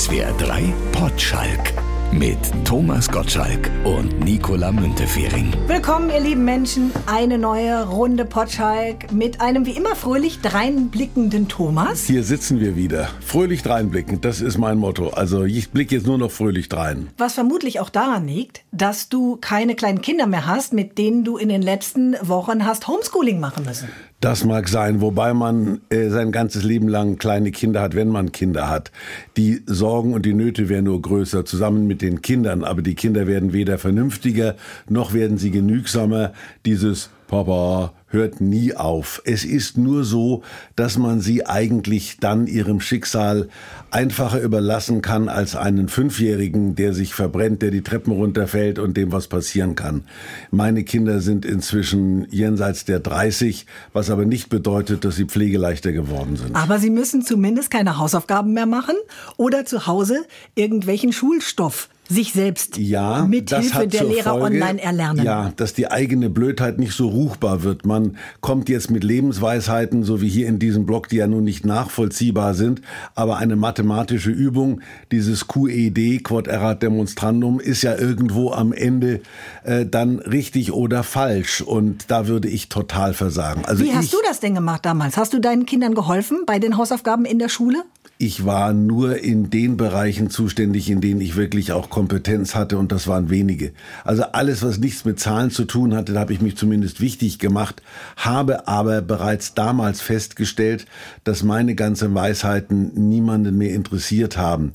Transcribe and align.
SWR 0.00 0.32
3 0.38 0.72
Potschalk 0.92 1.74
mit 2.10 2.38
Thomas 2.64 3.06
Gottschalk 3.10 3.70
und 3.84 4.18
Nicola 4.20 4.72
Müntefering. 4.72 5.52
Willkommen, 5.66 6.08
ihr 6.08 6.20
lieben 6.20 6.42
Menschen. 6.42 6.90
Eine 7.04 7.36
neue 7.36 7.86
Runde 7.86 8.24
Potschalk 8.24 9.12
mit 9.12 9.42
einem 9.42 9.66
wie 9.66 9.72
immer 9.72 9.94
fröhlich 9.94 10.40
dreinblickenden 10.40 11.48
Thomas. 11.48 12.06
Hier 12.06 12.24
sitzen 12.24 12.60
wir 12.60 12.76
wieder. 12.76 13.10
Fröhlich 13.20 13.62
dreinblicken, 13.62 14.22
das 14.22 14.40
ist 14.40 14.56
mein 14.56 14.78
Motto. 14.78 15.10
Also 15.10 15.44
ich 15.44 15.70
blicke 15.70 15.96
jetzt 15.96 16.06
nur 16.06 16.16
noch 16.16 16.30
fröhlich 16.30 16.70
drein. 16.70 17.08
Was 17.18 17.34
vermutlich 17.34 17.78
auch 17.78 17.90
daran 17.90 18.26
liegt, 18.26 18.62
dass 18.72 19.10
du 19.10 19.36
keine 19.36 19.74
kleinen 19.74 20.00
Kinder 20.00 20.26
mehr 20.26 20.46
hast, 20.46 20.72
mit 20.72 20.96
denen 20.96 21.24
du 21.24 21.36
in 21.36 21.50
den 21.50 21.60
letzten 21.60 22.16
Wochen 22.22 22.64
hast 22.64 22.88
Homeschooling 22.88 23.38
machen 23.38 23.66
müssen. 23.66 23.90
Das 24.20 24.44
mag 24.44 24.68
sein, 24.68 25.00
wobei 25.00 25.32
man 25.32 25.80
äh, 25.88 26.10
sein 26.10 26.30
ganzes 26.30 26.62
Leben 26.62 26.88
lang 26.88 27.16
kleine 27.16 27.52
Kinder 27.52 27.80
hat, 27.80 27.94
wenn 27.94 28.08
man 28.08 28.32
Kinder 28.32 28.68
hat. 28.68 28.92
Die 29.38 29.62
Sorgen 29.64 30.12
und 30.12 30.26
die 30.26 30.34
Nöte 30.34 30.68
werden 30.68 30.84
nur 30.84 31.00
größer, 31.00 31.46
zusammen 31.46 31.86
mit 31.86 32.02
den 32.02 32.20
Kindern. 32.20 32.62
Aber 32.62 32.82
die 32.82 32.94
Kinder 32.94 33.26
werden 33.26 33.54
weder 33.54 33.78
vernünftiger, 33.78 34.56
noch 34.90 35.14
werden 35.14 35.38
sie 35.38 35.50
genügsamer. 35.50 36.34
Dieses 36.66 37.08
Papa, 37.30 37.92
hört 38.08 38.40
nie 38.40 38.74
auf. 38.74 39.22
Es 39.24 39.44
ist 39.44 39.78
nur 39.78 40.02
so, 40.02 40.42
dass 40.74 40.98
man 40.98 41.20
sie 41.20 41.46
eigentlich 41.46 42.16
dann 42.18 42.48
ihrem 42.48 42.80
Schicksal 42.80 43.48
einfacher 43.92 44.40
überlassen 44.40 45.00
kann 45.00 45.28
als 45.28 45.54
einen 45.54 45.88
Fünfjährigen, 45.88 46.74
der 46.74 46.92
sich 46.92 47.14
verbrennt, 47.14 47.62
der 47.62 47.70
die 47.70 47.82
Treppen 47.82 48.12
runterfällt 48.12 48.80
und 48.80 48.96
dem 48.96 49.12
was 49.12 49.28
passieren 49.28 49.76
kann. 49.76 50.02
Meine 50.50 50.82
Kinder 50.82 51.20
sind 51.20 51.44
inzwischen 51.44 52.26
jenseits 52.32 52.84
der 52.84 52.98
30, 52.98 53.64
was 53.92 54.10
aber 54.10 54.24
nicht 54.24 54.48
bedeutet, 54.48 55.04
dass 55.04 55.14
sie 55.14 55.26
pflegeleichter 55.26 55.92
geworden 55.92 56.34
sind. 56.34 56.56
Aber 56.56 56.80
sie 56.80 56.90
müssen 56.90 57.22
zumindest 57.22 57.70
keine 57.70 57.98
Hausaufgaben 57.98 58.54
mehr 58.54 58.66
machen 58.66 58.96
oder 59.36 59.64
zu 59.64 59.86
Hause 59.86 60.26
irgendwelchen 60.56 61.12
Schulstoff 61.12 61.88
sich 62.10 62.32
selbst 62.32 62.76
ja, 62.76 63.24
mit 63.24 63.50
Hilfe 63.50 63.86
der 63.86 64.04
Lehrer 64.04 64.32
Folge, 64.32 64.56
online 64.56 64.82
erlernen. 64.82 65.24
Ja, 65.24 65.52
dass 65.56 65.74
die 65.74 65.90
eigene 65.90 66.28
Blödheit 66.28 66.78
nicht 66.78 66.92
so 66.92 67.08
ruchbar 67.08 67.62
wird. 67.62 67.86
Man 67.86 68.16
kommt 68.40 68.68
jetzt 68.68 68.90
mit 68.90 69.04
Lebensweisheiten, 69.04 70.02
so 70.02 70.20
wie 70.20 70.28
hier 70.28 70.48
in 70.48 70.58
diesem 70.58 70.86
Blog, 70.86 71.08
die 71.08 71.16
ja 71.16 71.28
nun 71.28 71.44
nicht 71.44 71.64
nachvollziehbar 71.64 72.54
sind, 72.54 72.82
aber 73.14 73.38
eine 73.38 73.54
mathematische 73.54 74.30
Übung, 74.30 74.80
dieses 75.12 75.46
QED, 75.46 76.24
Quod 76.24 76.48
erat 76.48 76.82
demonstrandum, 76.82 77.60
ist 77.60 77.82
ja 77.82 77.96
irgendwo 77.96 78.50
am 78.50 78.72
Ende 78.72 79.20
äh, 79.62 79.86
dann 79.86 80.18
richtig 80.18 80.72
oder 80.72 81.04
falsch. 81.04 81.60
Und 81.60 82.10
da 82.10 82.26
würde 82.26 82.48
ich 82.48 82.68
total 82.68 83.14
versagen. 83.14 83.64
Also 83.64 83.84
wie 83.84 83.94
hast 83.94 84.06
ich, 84.06 84.10
du 84.10 84.18
das 84.26 84.40
denn 84.40 84.56
gemacht 84.56 84.84
damals? 84.84 85.16
Hast 85.16 85.32
du 85.32 85.38
deinen 85.38 85.64
Kindern 85.64 85.94
geholfen 85.94 86.40
bei 86.44 86.58
den 86.58 86.76
Hausaufgaben 86.76 87.24
in 87.24 87.38
der 87.38 87.48
Schule? 87.48 87.84
Ich 88.22 88.44
war 88.44 88.74
nur 88.74 89.16
in 89.16 89.48
den 89.48 89.78
Bereichen 89.78 90.28
zuständig, 90.28 90.90
in 90.90 91.00
denen 91.00 91.22
ich 91.22 91.36
wirklich 91.36 91.72
auch 91.72 91.88
Kompetenz 91.88 92.54
hatte 92.54 92.76
und 92.76 92.92
das 92.92 93.06
waren 93.06 93.30
wenige. 93.30 93.72
Also 94.04 94.24
alles, 94.24 94.62
was 94.62 94.76
nichts 94.76 95.06
mit 95.06 95.18
Zahlen 95.18 95.50
zu 95.50 95.64
tun 95.64 95.94
hatte, 95.94 96.12
da 96.12 96.20
habe 96.20 96.34
ich 96.34 96.42
mich 96.42 96.54
zumindest 96.54 97.00
wichtig 97.00 97.38
gemacht, 97.38 97.80
habe 98.18 98.68
aber 98.68 99.00
bereits 99.00 99.54
damals 99.54 100.02
festgestellt, 100.02 100.84
dass 101.24 101.42
meine 101.42 101.74
ganzen 101.74 102.14
Weisheiten 102.14 103.08
niemanden 103.08 103.56
mehr 103.56 103.72
interessiert 103.72 104.36
haben. 104.36 104.72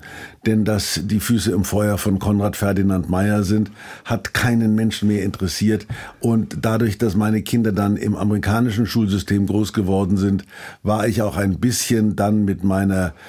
Denn 0.47 0.65
dass 0.65 1.01
die 1.03 1.19
Füße 1.19 1.51
im 1.51 1.65
Feuer 1.65 1.99
von 1.99 2.17
Konrad 2.17 2.55
Ferdinand 2.55 3.09
Meyer 3.09 3.43
sind, 3.43 3.69
hat 4.05 4.33
keinen 4.33 4.73
Menschen 4.73 5.07
mehr 5.07 5.23
interessiert. 5.23 5.85
Und 6.19 6.57
dadurch, 6.61 6.97
dass 6.97 7.15
meine 7.15 7.43
Kinder 7.43 7.71
dann 7.71 7.95
im 7.95 8.15
amerikanischen 8.15 8.87
Schulsystem 8.87 9.45
groß 9.45 9.71
geworden 9.73 10.17
sind, 10.17 10.45
war 10.81 11.07
ich 11.07 11.21
auch 11.21 11.37
ein 11.37 11.59
bisschen 11.59 12.15
dann 12.15 12.43
mit 12.45 12.63
meiner 12.63 13.13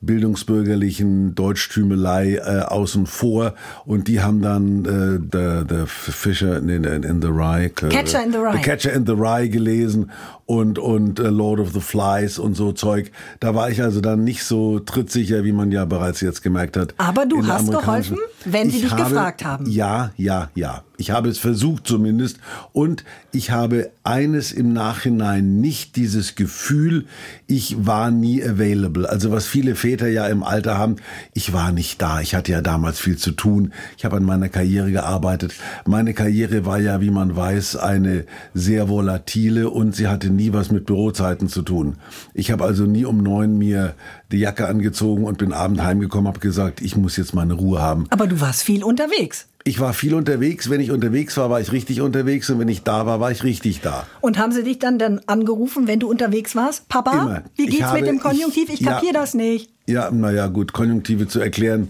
bildungsbürgerlichen 0.00 1.34
Deutschtümelei 1.34 2.36
äh, 2.36 2.60
außen 2.62 3.06
vor 3.06 3.54
und 3.84 4.08
die 4.08 4.22
haben 4.22 4.40
dann 4.40 4.84
äh, 4.86 5.18
the, 5.30 5.64
the 5.68 5.82
Fisher 5.86 6.56
in, 6.56 6.68
in, 6.70 7.02
in 7.02 7.20
the 7.20 7.28
Rye 7.28 7.66
äh, 7.66 7.68
Catcher 7.68 8.24
in 8.24 8.32
the 8.32 8.38
Rye 8.38 8.52
the 8.56 8.62
Catcher 8.62 8.92
in 8.92 9.04
the 9.04 9.12
Rye 9.12 9.48
gelesen 9.50 10.10
und 10.50 10.80
und 10.80 11.20
uh, 11.20 11.28
Lord 11.28 11.60
of 11.60 11.72
the 11.72 11.80
Flies 11.80 12.36
und 12.36 12.56
so 12.56 12.72
Zeug. 12.72 13.12
Da 13.38 13.54
war 13.54 13.70
ich 13.70 13.80
also 13.82 14.00
dann 14.00 14.24
nicht 14.24 14.42
so 14.42 14.80
trittsicher, 14.80 15.44
wie 15.44 15.52
man 15.52 15.70
ja 15.70 15.84
bereits 15.84 16.20
jetzt 16.22 16.42
gemerkt 16.42 16.76
hat. 16.76 16.92
Aber 16.96 17.24
du 17.24 17.46
hast 17.46 17.70
geholfen, 17.70 18.18
wenn 18.44 18.68
sie 18.68 18.78
ich 18.78 18.82
dich 18.82 18.90
habe, 18.90 19.04
gefragt 19.04 19.44
haben. 19.44 19.70
Ja, 19.70 20.10
ja, 20.16 20.50
ja. 20.56 20.82
Ich 20.96 21.12
habe 21.12 21.28
es 21.28 21.38
versucht 21.38 21.86
zumindest 21.86 22.40
und 22.72 23.04
ich 23.30 23.52
habe 23.52 23.92
eines 24.02 24.50
im 24.50 24.72
Nachhinein 24.72 25.60
nicht 25.60 25.94
dieses 25.94 26.34
Gefühl, 26.34 27.06
ich 27.46 27.86
war 27.86 28.10
nie 28.10 28.42
available. 28.42 29.08
Also 29.08 29.30
was 29.30 29.46
viele 29.46 29.76
Väter 29.90 30.06
ja 30.06 30.28
im 30.28 30.44
Alter 30.44 30.78
haben, 30.78 30.96
ich 31.34 31.52
war 31.52 31.72
nicht 31.72 32.00
da. 32.00 32.20
Ich 32.20 32.36
hatte 32.36 32.52
ja 32.52 32.60
damals 32.60 33.00
viel 33.00 33.16
zu 33.16 33.32
tun. 33.32 33.72
Ich 33.98 34.04
habe 34.04 34.16
an 34.16 34.24
meiner 34.24 34.48
Karriere 34.48 34.92
gearbeitet. 34.92 35.54
Meine 35.84 36.14
Karriere 36.14 36.64
war 36.64 36.78
ja, 36.78 37.00
wie 37.00 37.10
man 37.10 37.34
weiß, 37.34 37.76
eine 37.76 38.24
sehr 38.54 38.88
volatile 38.88 39.68
und 39.68 39.96
sie 39.96 40.06
hatte 40.06 40.30
nie 40.30 40.52
was 40.52 40.70
mit 40.70 40.86
Bürozeiten 40.86 41.48
zu 41.48 41.62
tun. 41.62 41.96
Ich 42.34 42.52
habe 42.52 42.64
also 42.64 42.84
nie 42.84 43.04
um 43.04 43.18
neun 43.18 43.58
mir 43.58 43.94
die 44.30 44.38
Jacke 44.38 44.68
angezogen 44.68 45.24
und 45.24 45.38
bin 45.38 45.52
abend 45.52 45.82
heimgekommen, 45.82 46.28
habe 46.28 46.38
gesagt, 46.38 46.80
ich 46.80 46.96
muss 46.96 47.16
jetzt 47.16 47.34
meine 47.34 47.54
Ruhe 47.54 47.80
haben. 47.80 48.06
Aber 48.10 48.28
du 48.28 48.40
warst 48.40 48.62
viel 48.62 48.84
unterwegs. 48.84 49.48
Ich 49.64 49.78
war 49.78 49.92
viel 49.92 50.14
unterwegs. 50.14 50.70
Wenn 50.70 50.80
ich 50.80 50.90
unterwegs 50.90 51.36
war, 51.36 51.50
war 51.50 51.60
ich 51.60 51.70
richtig 51.70 52.00
unterwegs. 52.00 52.48
Und 52.48 52.58
wenn 52.58 52.68
ich 52.68 52.82
da 52.82 53.04
war, 53.04 53.20
war 53.20 53.30
ich 53.30 53.44
richtig 53.44 53.82
da. 53.82 54.06
Und 54.20 54.38
haben 54.38 54.52
sie 54.52 54.62
dich 54.62 54.78
dann, 54.78 54.98
dann 54.98 55.20
angerufen, 55.26 55.86
wenn 55.86 56.00
du 56.00 56.08
unterwegs 56.08 56.56
warst? 56.56 56.88
Papa, 56.88 57.12
Immer. 57.12 57.42
wie 57.56 57.66
geht's 57.66 57.84
habe, 57.84 58.00
mit 58.00 58.08
dem 58.08 58.20
Konjunktiv? 58.20 58.70
Ich, 58.70 58.80
ich 58.80 58.86
kapier 58.86 59.12
ja, 59.12 59.20
das 59.20 59.34
nicht. 59.34 59.70
Ja, 59.90 60.10
naja, 60.10 60.46
gut, 60.46 60.72
Konjunktive 60.72 61.26
zu 61.26 61.40
erklären. 61.40 61.88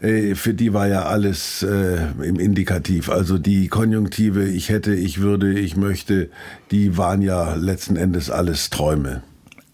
Äh, 0.00 0.34
für 0.34 0.52
die 0.52 0.74
war 0.74 0.86
ja 0.86 1.06
alles 1.06 1.62
äh, 1.62 1.98
im 2.22 2.38
Indikativ. 2.38 3.08
Also 3.08 3.38
die 3.38 3.68
Konjunktive, 3.68 4.46
ich 4.46 4.68
hätte, 4.68 4.94
ich 4.94 5.20
würde, 5.20 5.58
ich 5.58 5.76
möchte, 5.76 6.28
die 6.70 6.98
waren 6.98 7.22
ja 7.22 7.54
letzten 7.54 7.96
Endes 7.96 8.30
alles 8.30 8.70
Träume. 8.70 9.22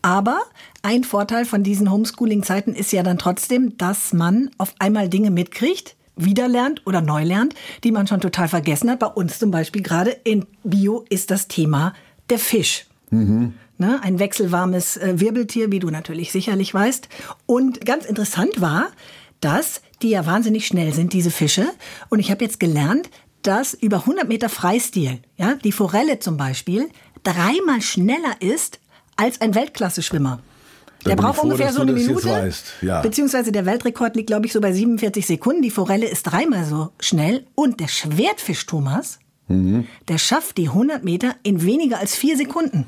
Aber 0.03 0.41
ein 0.83 1.03
Vorteil 1.03 1.45
von 1.45 1.63
diesen 1.65 1.91
Homeschooling-Zeiten 1.91 2.75
ist 2.75 2.93
ja 2.93 3.03
dann 3.03 3.19
trotzdem, 3.19 3.77
dass 3.77 4.13
man 4.13 4.51
auf 4.57 4.75
einmal 4.79 5.09
Dinge 5.09 5.31
mitkriegt, 5.31 5.97
wieder 6.15 6.47
lernt 6.47 6.87
oder 6.87 7.01
neu 7.01 7.25
lernt, 7.25 7.55
die 7.83 7.91
man 7.91 8.07
schon 8.07 8.21
total 8.21 8.47
vergessen 8.47 8.89
hat. 8.89 9.01
Bei 9.01 9.07
uns 9.07 9.39
zum 9.41 9.51
Beispiel 9.51 9.83
gerade 9.83 10.11
in 10.11 10.47
Bio 10.63 11.05
ist 11.09 11.33
das 11.33 11.49
Thema 11.49 11.93
der 12.31 12.39
Fisch. 12.39 12.87
Mhm. 13.11 13.55
Ne, 13.77 13.99
ein 14.03 14.21
wechselwarmes 14.21 14.97
äh, 14.97 15.19
Wirbeltier, 15.19 15.73
wie 15.73 15.81
du 15.81 15.91
natürlich 15.91 16.31
sicherlich 16.31 16.73
weißt. 16.73 17.09
Und 17.47 17.85
ganz 17.85 18.05
interessant 18.05 18.61
war, 18.61 18.87
dass 19.41 19.83
die 20.01 20.11
ja 20.11 20.27
wahnsinnig 20.27 20.67
schnell 20.67 20.93
sind, 20.93 21.13
diese 21.13 21.33
Fische. 21.33 21.67
Und 22.09 22.21
ich 22.21 22.31
habe 22.31 22.45
jetzt 22.45 22.61
gelernt, 22.61 23.11
dass 23.43 23.75
über 23.75 23.99
100 23.99 24.29
Meter 24.29 24.49
Freistil, 24.49 25.19
ja, 25.37 25.55
die 25.65 25.73
Forelle 25.73 26.19
zum 26.19 26.37
Beispiel, 26.37 26.89
dreimal 27.25 27.81
schneller 27.81 28.37
ist 28.41 28.79
als 29.17 29.41
ein 29.41 29.55
Weltklasse-Schwimmer. 29.55 30.41
Der 31.05 31.17
braucht 31.17 31.37
froh, 31.37 31.45
ungefähr 31.45 31.73
so 31.73 31.83
eine 31.83 31.93
Minute. 31.93 32.51
Ja. 32.81 33.03
Beziehungsweise 33.03 33.53
der 33.53 33.67
Weltrekord 33.67 34.17
liegt, 34.17 34.29
glaube 34.29 34.47
ich, 34.47 34.53
so 34.53 34.61
bei 34.61 34.73
47 34.73 35.27
Sekunden. 35.27 35.63
Die 35.63 35.71
Forelle 35.71 36.07
ist 36.07 36.23
dreimal 36.25 36.65
so 36.65 36.91
schnell. 37.01 37.47
Und 37.55 37.81
der 37.81 37.89
Schwertfisch, 37.89 38.65
Thomas, 38.65 39.19
mhm. 39.49 39.87
der 40.09 40.19
schafft 40.19 40.57
die 40.57 40.69
100 40.69 41.05
Meter 41.05 41.35
in 41.43 41.63
weniger 41.63 41.99
als 41.99 42.15
vier 42.15 42.37
Sekunden. 42.37 42.87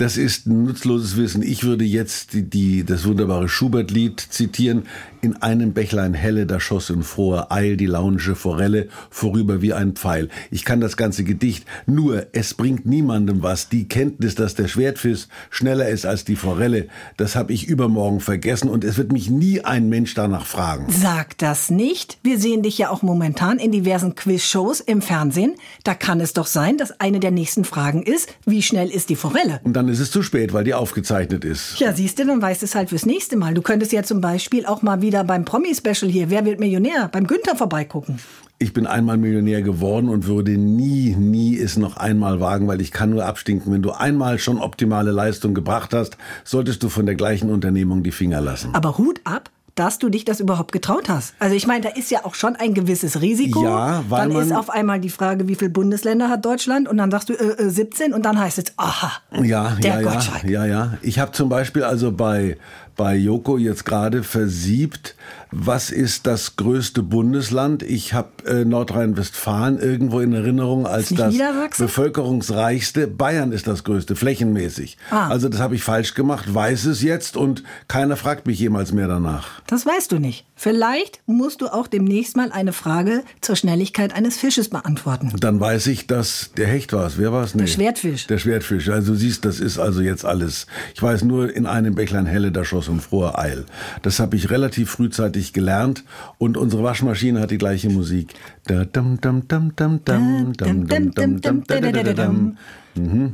Das 0.00 0.16
ist 0.16 0.46
nutzloses 0.46 1.18
Wissen. 1.18 1.42
Ich 1.42 1.62
würde 1.62 1.84
jetzt 1.84 2.32
die, 2.32 2.48
die, 2.48 2.84
das 2.84 3.04
wunderbare 3.04 3.50
Schubert-Lied 3.50 4.18
zitieren. 4.18 4.84
In 5.20 5.36
einem 5.42 5.74
Bächlein 5.74 6.14
helle, 6.14 6.46
da 6.46 6.58
schoss 6.58 6.88
in 6.88 7.02
froher 7.02 7.52
Eil 7.52 7.76
die 7.76 7.84
launische 7.84 8.34
Forelle 8.34 8.88
vorüber 9.10 9.60
wie 9.60 9.74
ein 9.74 9.92
Pfeil. 9.92 10.30
Ich 10.50 10.64
kann 10.64 10.80
das 10.80 10.96
ganze 10.96 11.22
Gedicht, 11.22 11.66
nur 11.84 12.28
es 12.32 12.54
bringt 12.54 12.86
niemandem 12.86 13.42
was. 13.42 13.68
Die 13.68 13.88
Kenntnis, 13.88 14.34
dass 14.34 14.54
der 14.54 14.68
Schwertfisch 14.68 15.26
schneller 15.50 15.90
ist 15.90 16.06
als 16.06 16.24
die 16.24 16.36
Forelle, 16.36 16.88
das 17.18 17.36
habe 17.36 17.52
ich 17.52 17.68
übermorgen 17.68 18.20
vergessen 18.20 18.70
und 18.70 18.84
es 18.84 18.96
wird 18.96 19.12
mich 19.12 19.28
nie 19.28 19.60
ein 19.60 19.90
Mensch 19.90 20.14
danach 20.14 20.46
fragen. 20.46 20.86
Sag 20.88 21.36
das 21.36 21.68
nicht. 21.68 22.16
Wir 22.22 22.38
sehen 22.38 22.62
dich 22.62 22.78
ja 22.78 22.88
auch 22.88 23.02
momentan 23.02 23.58
in 23.58 23.70
diversen 23.70 24.14
Quizshows 24.14 24.80
im 24.80 25.02
Fernsehen. 25.02 25.56
Da 25.84 25.92
kann 25.92 26.22
es 26.22 26.32
doch 26.32 26.46
sein, 26.46 26.78
dass 26.78 26.98
eine 27.00 27.20
der 27.20 27.32
nächsten 27.32 27.64
Fragen 27.64 28.02
ist, 28.02 28.34
wie 28.46 28.62
schnell 28.62 28.88
ist 28.88 29.10
die 29.10 29.16
Forelle? 29.16 29.60
Und 29.64 29.74
dann 29.74 29.89
ist 29.90 30.00
es 30.00 30.10
zu 30.10 30.22
spät, 30.22 30.52
weil 30.52 30.64
die 30.64 30.74
aufgezeichnet 30.74 31.44
ist. 31.44 31.78
Ja, 31.78 31.92
siehst 31.92 32.18
du, 32.18 32.26
dann 32.26 32.40
weißt 32.40 32.62
du 32.62 32.66
es 32.66 32.74
halt 32.74 32.90
fürs 32.90 33.06
nächste 33.06 33.36
Mal. 33.36 33.54
Du 33.54 33.62
könntest 33.62 33.92
ja 33.92 34.02
zum 34.02 34.20
Beispiel 34.20 34.66
auch 34.66 34.82
mal 34.82 35.02
wieder 35.02 35.24
beim 35.24 35.44
Promi-Special 35.44 36.10
hier, 36.10 36.30
Wer 36.30 36.44
wird 36.44 36.60
Millionär, 36.60 37.08
beim 37.08 37.26
Günther 37.26 37.56
vorbeigucken. 37.56 38.18
Ich 38.62 38.74
bin 38.74 38.86
einmal 38.86 39.16
Millionär 39.16 39.62
geworden 39.62 40.10
und 40.10 40.26
würde 40.26 40.52
nie, 40.52 41.16
nie 41.16 41.58
es 41.58 41.78
noch 41.78 41.96
einmal 41.96 42.40
wagen, 42.40 42.68
weil 42.68 42.82
ich 42.82 42.92
kann 42.92 43.08
nur 43.08 43.24
abstinken. 43.24 43.72
Wenn 43.72 43.80
du 43.80 43.92
einmal 43.92 44.38
schon 44.38 44.58
optimale 44.58 45.12
Leistung 45.12 45.54
gebracht 45.54 45.94
hast, 45.94 46.18
solltest 46.44 46.82
du 46.82 46.90
von 46.90 47.06
der 47.06 47.14
gleichen 47.14 47.50
Unternehmung 47.50 48.02
die 48.02 48.10
Finger 48.10 48.42
lassen. 48.42 48.74
Aber 48.74 48.98
Hut 48.98 49.22
ab, 49.24 49.50
dass 49.80 49.98
du 49.98 50.10
dich 50.10 50.26
das 50.26 50.40
überhaupt 50.40 50.72
getraut 50.72 51.08
hast. 51.08 51.34
Also 51.38 51.56
ich 51.56 51.66
meine, 51.66 51.80
da 51.80 51.88
ist 51.88 52.10
ja 52.10 52.26
auch 52.26 52.34
schon 52.34 52.54
ein 52.54 52.74
gewisses 52.74 53.22
Risiko. 53.22 53.64
Ja, 53.64 54.04
weil 54.10 54.20
dann 54.20 54.32
man 54.34 54.42
ist 54.46 54.52
auf 54.52 54.68
einmal 54.68 55.00
die 55.00 55.08
Frage, 55.08 55.48
wie 55.48 55.54
viele 55.54 55.70
Bundesländer 55.70 56.28
hat 56.28 56.44
Deutschland? 56.44 56.86
Und 56.86 56.98
dann 56.98 57.10
sagst 57.10 57.30
du 57.30 57.32
äh, 57.32 57.62
äh, 57.62 57.70
17 57.70 58.12
und 58.12 58.26
dann 58.26 58.38
heißt 58.38 58.58
es, 58.58 58.66
aha, 58.76 59.10
ja, 59.42 59.78
der 59.82 60.02
ja, 60.02 60.02
Gottschalk. 60.02 60.44
ja, 60.44 60.66
ja, 60.66 60.66
ja. 60.66 60.98
Ich 61.00 61.18
habe 61.18 61.32
zum 61.32 61.48
Beispiel 61.48 61.82
also 61.82 62.12
bei 62.12 62.58
bei 62.96 63.16
Joko 63.16 63.56
jetzt 63.56 63.86
gerade 63.86 64.22
versiebt. 64.22 65.16
Was 65.52 65.90
ist 65.90 66.26
das 66.26 66.54
größte 66.54 67.02
Bundesland? 67.02 67.82
Ich 67.82 68.14
habe 68.14 68.28
äh, 68.46 68.64
Nordrhein-Westfalen 68.64 69.78
irgendwo 69.80 70.20
in 70.20 70.32
Erinnerung 70.32 70.86
als 70.86 71.08
das 71.08 71.34
bevölkerungsreichste. 71.76 73.08
Bayern 73.08 73.50
ist 73.50 73.66
das 73.66 73.82
größte, 73.82 74.14
flächenmäßig. 74.14 74.96
Ah. 75.10 75.28
Also 75.28 75.48
das 75.48 75.60
habe 75.60 75.74
ich 75.74 75.82
falsch 75.82 76.14
gemacht, 76.14 76.54
weiß 76.54 76.84
es 76.84 77.02
jetzt 77.02 77.36
und 77.36 77.64
keiner 77.88 78.16
fragt 78.16 78.46
mich 78.46 78.60
jemals 78.60 78.92
mehr 78.92 79.08
danach. 79.08 79.60
Das 79.66 79.84
weißt 79.84 80.12
du 80.12 80.18
nicht. 80.20 80.46
Vielleicht 80.54 81.20
musst 81.26 81.62
du 81.62 81.68
auch 81.68 81.88
demnächst 81.88 82.36
mal 82.36 82.52
eine 82.52 82.72
Frage 82.72 83.24
zur 83.40 83.56
Schnelligkeit 83.56 84.14
eines 84.14 84.36
Fisches 84.36 84.68
beantworten. 84.68 85.32
Dann 85.40 85.58
weiß 85.58 85.88
ich, 85.88 86.06
dass 86.06 86.50
der 86.56 86.68
Hecht 86.68 86.92
war 86.92 87.06
es. 87.06 87.18
Wer 87.18 87.32
war 87.32 87.42
es? 87.42 87.54
Nee. 87.54 87.62
Der 87.62 87.68
Schwertfisch. 87.68 88.26
Der 88.26 88.38
Schwertfisch. 88.38 88.88
Also 88.88 89.14
siehst, 89.14 89.44
das 89.44 89.58
ist 89.58 89.78
also 89.78 90.00
jetzt 90.00 90.24
alles. 90.24 90.66
Ich 90.94 91.02
weiß 91.02 91.24
nur, 91.24 91.52
in 91.52 91.66
einem 91.66 91.94
Bächlein 91.94 92.26
Helle, 92.26 92.52
da 92.52 92.64
schoss 92.64 92.88
um 92.88 93.00
frohe 93.00 93.36
Eil. 93.38 93.64
Das 94.02 94.20
habe 94.20 94.36
ich 94.36 94.50
relativ 94.50 94.90
frühzeitig 94.90 95.39
ich 95.40 95.52
gelernt 95.52 96.04
und 96.38 96.56
unsere 96.56 96.82
Waschmaschine 96.82 97.40
hat 97.40 97.50
die 97.50 97.58
gleiche 97.58 97.90
Musik. 97.90 98.34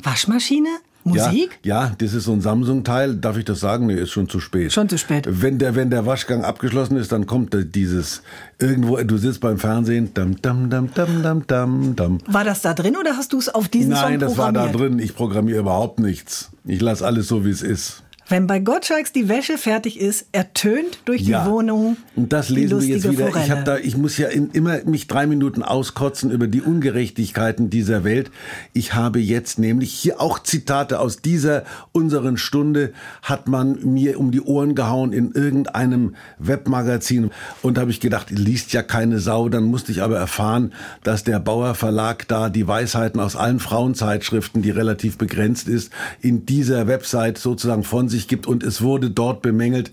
Waschmaschine? 0.02 0.68
Musik? 1.06 1.60
Ja, 1.62 1.84
ja, 1.84 1.92
das 1.98 2.14
ist 2.14 2.24
so 2.24 2.32
ein 2.32 2.40
Samsung-Teil. 2.40 3.14
Darf 3.14 3.36
ich 3.36 3.44
das 3.44 3.60
sagen? 3.60 3.86
Nee, 3.86 3.94
ist 3.94 4.10
schon 4.10 4.28
zu 4.28 4.40
spät. 4.40 4.72
Schon 4.72 4.88
zu 4.88 4.98
spät. 4.98 5.24
Wenn 5.28 5.58
der, 5.58 5.76
wenn 5.76 5.88
der 5.88 6.04
Waschgang 6.04 6.42
abgeschlossen 6.42 6.96
ist, 6.96 7.12
dann 7.12 7.26
kommt 7.26 7.56
dieses 7.74 8.22
irgendwo, 8.58 8.96
du 8.96 9.16
sitzt 9.16 9.40
beim 9.40 9.58
Fernsehen. 9.58 10.12
Dam, 10.14 10.42
dam, 10.42 10.68
dam, 10.68 10.92
dam, 10.92 11.22
dam, 11.22 11.46
dam, 11.46 11.94
dam. 11.94 12.18
War 12.26 12.42
das 12.42 12.62
da 12.62 12.74
drin 12.74 12.96
oder 12.96 13.16
hast 13.16 13.32
du 13.32 13.38
es 13.38 13.48
auf 13.48 13.68
diesen 13.68 13.90
Nein, 13.90 14.18
Song 14.18 14.30
programmiert? 14.30 14.54
Nein, 14.54 14.64
das 14.64 14.74
war 14.74 14.78
da 14.78 14.88
drin. 14.88 14.98
Ich 14.98 15.14
programmiere 15.14 15.60
überhaupt 15.60 16.00
nichts. 16.00 16.50
Ich 16.64 16.80
lasse 16.80 17.06
alles 17.06 17.28
so, 17.28 17.44
wie 17.44 17.50
es 17.50 17.62
ist. 17.62 18.02
Wenn 18.28 18.48
bei 18.48 18.58
Gottschalks 18.58 19.12
die 19.12 19.28
Wäsche 19.28 19.56
fertig 19.56 20.00
ist, 20.00 20.26
ertönt 20.32 20.98
durch 21.04 21.22
die 21.22 21.30
ja. 21.30 21.48
Wohnung. 21.48 21.96
Und 22.16 22.32
das 22.32 22.48
lesen 22.48 22.80
wir 22.80 22.88
jetzt 22.88 23.08
wieder. 23.08 23.28
Ich, 23.28 23.64
da, 23.64 23.78
ich 23.78 23.96
muss 23.96 24.18
ja 24.18 24.26
in, 24.26 24.50
immer 24.50 24.82
mich 24.84 25.06
drei 25.06 25.28
Minuten 25.28 25.62
auskotzen 25.62 26.32
über 26.32 26.48
die 26.48 26.60
Ungerechtigkeiten 26.60 27.70
dieser 27.70 28.02
Welt. 28.02 28.32
Ich 28.72 28.94
habe 28.94 29.20
jetzt 29.20 29.60
nämlich 29.60 29.92
hier 29.92 30.20
auch 30.20 30.40
Zitate 30.40 30.98
aus 30.98 31.18
dieser 31.18 31.62
unseren 31.92 32.36
Stunde 32.36 32.92
hat 33.22 33.46
man 33.46 33.78
mir 33.84 34.18
um 34.18 34.32
die 34.32 34.40
Ohren 34.40 34.74
gehauen 34.74 35.12
in 35.12 35.30
irgendeinem 35.30 36.16
Webmagazin 36.38 37.30
und 37.62 37.78
habe 37.78 37.92
ich 37.92 38.00
gedacht, 38.00 38.30
liest 38.30 38.72
ja 38.72 38.82
keine 38.82 39.20
Sau. 39.20 39.48
Dann 39.48 39.64
musste 39.64 39.92
ich 39.92 40.02
aber 40.02 40.16
erfahren, 40.16 40.72
dass 41.04 41.22
der 41.22 41.38
Bauer 41.38 41.76
Verlag 41.76 42.26
da 42.26 42.48
die 42.48 42.66
Weisheiten 42.66 43.20
aus 43.20 43.36
allen 43.36 43.60
Frauenzeitschriften, 43.60 44.62
die 44.62 44.70
relativ 44.70 45.16
begrenzt 45.16 45.68
ist, 45.68 45.92
in 46.20 46.44
dieser 46.44 46.88
Website 46.88 47.38
sozusagen 47.38 47.84
von 47.84 48.08
sich 48.08 48.15
sich 48.16 48.28
gibt 48.28 48.46
und 48.46 48.62
es 48.62 48.82
wurde 48.82 49.10
dort 49.10 49.42
bemängelt. 49.42 49.92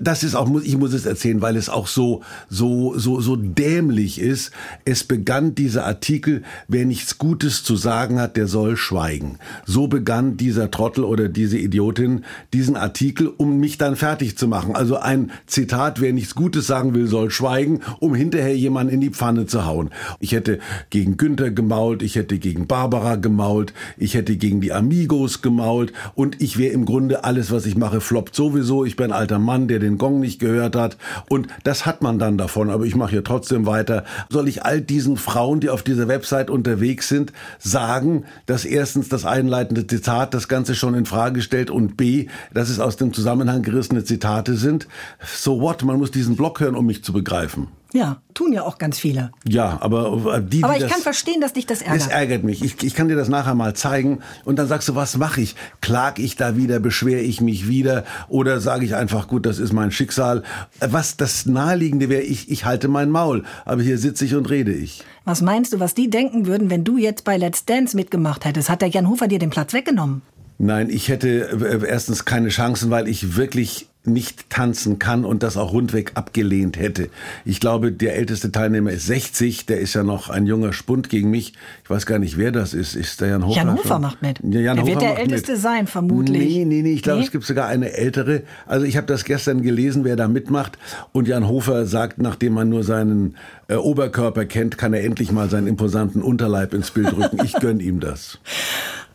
Das 0.00 0.22
ist 0.22 0.34
auch, 0.34 0.48
ich 0.62 0.76
muss 0.76 0.92
es 0.92 1.06
erzählen, 1.06 1.40
weil 1.40 1.56
es 1.56 1.68
auch 1.68 1.86
so, 1.86 2.22
so, 2.48 2.98
so, 2.98 3.20
so 3.20 3.36
dämlich 3.36 4.20
ist. 4.20 4.50
Es 4.84 5.04
begann 5.04 5.54
dieser 5.54 5.86
Artikel, 5.86 6.42
wer 6.66 6.84
nichts 6.84 7.18
Gutes 7.18 7.62
zu 7.62 7.76
sagen 7.76 8.20
hat, 8.20 8.36
der 8.36 8.46
soll 8.46 8.76
schweigen. 8.76 9.38
So 9.66 9.86
begann 9.86 10.36
dieser 10.36 10.70
Trottel 10.70 11.04
oder 11.04 11.28
diese 11.28 11.58
Idiotin 11.58 12.24
diesen 12.52 12.76
Artikel, 12.76 13.28
um 13.36 13.58
mich 13.58 13.78
dann 13.78 13.96
fertig 13.96 14.36
zu 14.38 14.48
machen. 14.48 14.74
Also 14.74 14.96
ein 14.96 15.30
Zitat, 15.46 16.00
wer 16.00 16.12
nichts 16.12 16.34
Gutes 16.34 16.66
sagen 16.66 16.94
will, 16.94 17.06
soll 17.06 17.30
schweigen, 17.30 17.80
um 18.00 18.14
hinterher 18.14 18.56
jemanden 18.56 18.94
in 18.94 19.00
die 19.00 19.10
Pfanne 19.10 19.46
zu 19.46 19.66
hauen. 19.66 19.90
Ich 20.20 20.32
hätte 20.32 20.58
gegen 20.90 21.16
Günther 21.16 21.50
gemault, 21.50 22.02
ich 22.02 22.16
hätte 22.16 22.38
gegen 22.38 22.66
Barbara 22.66 23.16
gemault, 23.16 23.72
ich 23.96 24.14
hätte 24.14 24.36
gegen 24.36 24.60
die 24.60 24.72
Amigos 24.72 25.42
gemault 25.42 25.92
und 26.14 26.40
ich 26.40 26.58
wäre 26.58 26.72
im 26.72 26.84
Grunde 26.84 27.24
alles, 27.24 27.50
was 27.50 27.57
was 27.58 27.66
ich 27.66 27.76
mache, 27.76 28.00
floppt 28.00 28.36
sowieso. 28.36 28.84
Ich 28.84 28.94
bin 28.94 29.06
ein 29.06 29.12
alter 29.12 29.40
Mann, 29.40 29.66
der 29.66 29.80
den 29.80 29.98
Gong 29.98 30.20
nicht 30.20 30.38
gehört 30.38 30.76
hat. 30.76 30.96
Und 31.28 31.48
das 31.64 31.86
hat 31.86 32.02
man 32.02 32.20
dann 32.20 32.38
davon. 32.38 32.70
Aber 32.70 32.84
ich 32.84 32.94
mache 32.94 33.10
hier 33.10 33.24
trotzdem 33.24 33.66
weiter. 33.66 34.04
Soll 34.28 34.46
ich 34.46 34.64
all 34.64 34.80
diesen 34.80 35.16
Frauen, 35.16 35.58
die 35.58 35.68
auf 35.68 35.82
dieser 35.82 36.06
Website 36.06 36.50
unterwegs 36.50 37.08
sind, 37.08 37.32
sagen, 37.58 38.26
dass 38.46 38.64
erstens 38.64 39.08
das 39.08 39.24
einleitende 39.24 39.88
Zitat 39.88 40.34
das 40.34 40.46
Ganze 40.46 40.76
schon 40.76 40.94
in 40.94 41.04
Frage 41.04 41.42
stellt 41.42 41.68
und 41.68 41.96
B, 41.96 42.28
dass 42.54 42.68
es 42.68 42.78
aus 42.78 42.96
dem 42.96 43.12
Zusammenhang 43.12 43.62
gerissene 43.62 44.04
Zitate 44.04 44.54
sind? 44.54 44.86
So 45.26 45.60
what? 45.60 45.82
Man 45.82 45.98
muss 45.98 46.12
diesen 46.12 46.36
Blog 46.36 46.60
hören, 46.60 46.76
um 46.76 46.86
mich 46.86 47.02
zu 47.02 47.12
begreifen. 47.12 47.66
Ja, 47.94 48.20
tun 48.34 48.52
ja 48.52 48.64
auch 48.64 48.76
ganz 48.76 48.98
viele. 48.98 49.32
Ja, 49.48 49.78
aber 49.80 50.40
die, 50.40 50.62
Aber 50.62 50.74
ich 50.74 50.82
das, 50.82 50.92
kann 50.92 51.00
verstehen, 51.00 51.40
dass 51.40 51.54
dich 51.54 51.64
das 51.64 51.80
ärgert. 51.80 52.00
Das 52.02 52.08
ärgert 52.08 52.44
mich. 52.44 52.62
Ich, 52.62 52.82
ich 52.82 52.94
kann 52.94 53.08
dir 53.08 53.16
das 53.16 53.30
nachher 53.30 53.54
mal 53.54 53.74
zeigen 53.74 54.18
und 54.44 54.58
dann 54.58 54.68
sagst 54.68 54.88
du, 54.90 54.94
was 54.94 55.16
mache 55.16 55.40
ich? 55.40 55.56
Klag 55.80 56.18
ich 56.18 56.36
da 56.36 56.56
wieder, 56.56 56.80
beschwere 56.80 57.20
ich 57.20 57.40
mich 57.40 57.66
wieder 57.66 58.04
oder 58.28 58.60
sage 58.60 58.84
ich 58.84 58.94
einfach, 58.94 59.26
gut, 59.26 59.46
das 59.46 59.58
ist 59.58 59.72
mein 59.72 59.90
Schicksal. 59.90 60.42
Was 60.80 61.16
das 61.16 61.46
naheliegende 61.46 62.10
wäre, 62.10 62.22
ich, 62.22 62.50
ich 62.50 62.66
halte 62.66 62.88
mein 62.88 63.10
Maul, 63.10 63.44
aber 63.64 63.80
hier 63.80 63.96
sitze 63.96 64.26
ich 64.26 64.34
und 64.34 64.50
rede 64.50 64.72
ich. 64.72 65.02
Was 65.24 65.40
meinst 65.40 65.72
du, 65.72 65.80
was 65.80 65.94
die 65.94 66.10
denken 66.10 66.46
würden, 66.46 66.68
wenn 66.68 66.84
du 66.84 66.98
jetzt 66.98 67.24
bei 67.24 67.38
Let's 67.38 67.64
Dance 67.64 67.96
mitgemacht 67.96 68.44
hättest? 68.44 68.68
Hat 68.68 68.82
der 68.82 68.88
Jan 68.88 69.08
Hofer 69.08 69.28
dir 69.28 69.38
den 69.38 69.50
Platz 69.50 69.72
weggenommen? 69.72 70.20
Nein, 70.58 70.90
ich 70.90 71.08
hätte 71.08 71.28
äh, 71.28 71.86
erstens 71.86 72.24
keine 72.24 72.48
Chancen, 72.48 72.90
weil 72.90 73.08
ich 73.08 73.36
wirklich 73.36 73.87
nicht 74.04 74.48
tanzen 74.48 74.98
kann 74.98 75.24
und 75.24 75.42
das 75.42 75.56
auch 75.56 75.72
rundweg 75.72 76.12
abgelehnt 76.14 76.78
hätte. 76.78 77.10
Ich 77.44 77.60
glaube, 77.60 77.92
der 77.92 78.16
älteste 78.16 78.50
Teilnehmer 78.50 78.90
ist 78.90 79.06
60, 79.06 79.66
der 79.66 79.80
ist 79.80 79.94
ja 79.94 80.02
noch 80.02 80.30
ein 80.30 80.46
junger 80.46 80.72
Spund 80.72 81.08
gegen 81.08 81.30
mich. 81.30 81.52
Ich 81.84 81.90
weiß 81.90 82.06
gar 82.06 82.18
nicht, 82.18 82.38
wer 82.38 82.52
das 82.52 82.74
ist. 82.74 82.94
Ist 82.94 83.20
der 83.20 83.28
Jan 83.28 83.46
Hofer? 83.46 83.56
Jan 83.56 83.74
Hofer 83.74 83.98
macht 83.98 84.22
mit. 84.22 84.40
Ja, 84.42 84.60
Jan 84.60 84.76
der 84.76 84.84
Hofer 84.84 84.92
wird 84.92 85.02
der 85.02 85.18
älteste 85.18 85.52
mit. 85.52 85.60
sein, 85.60 85.86
vermutlich. 85.86 86.54
Nee, 86.54 86.64
nee, 86.64 86.82
nee, 86.82 86.92
ich 86.92 87.02
glaube, 87.02 87.20
nee? 87.20 87.26
es 87.26 87.32
gibt 87.32 87.44
sogar 87.44 87.66
eine 87.68 87.92
ältere. 87.92 88.42
Also 88.66 88.86
ich 88.86 88.96
habe 88.96 89.06
das 89.06 89.24
gestern 89.24 89.62
gelesen, 89.62 90.04
wer 90.04 90.16
da 90.16 90.28
mitmacht. 90.28 90.78
Und 91.12 91.28
Jan 91.28 91.46
Hofer 91.48 91.86
sagt, 91.86 92.18
nachdem 92.18 92.54
man 92.54 92.68
nur 92.68 92.84
seinen 92.84 93.36
äh, 93.68 93.74
Oberkörper 93.74 94.46
kennt, 94.46 94.78
kann 94.78 94.94
er 94.94 95.04
endlich 95.04 95.32
mal 95.32 95.50
seinen 95.50 95.66
imposanten 95.66 96.22
Unterleib 96.22 96.72
ins 96.72 96.90
Bild 96.90 97.16
rücken. 97.16 97.38
Ich 97.44 97.54
gönn 97.54 97.80
ihm 97.80 98.00
das. 98.00 98.38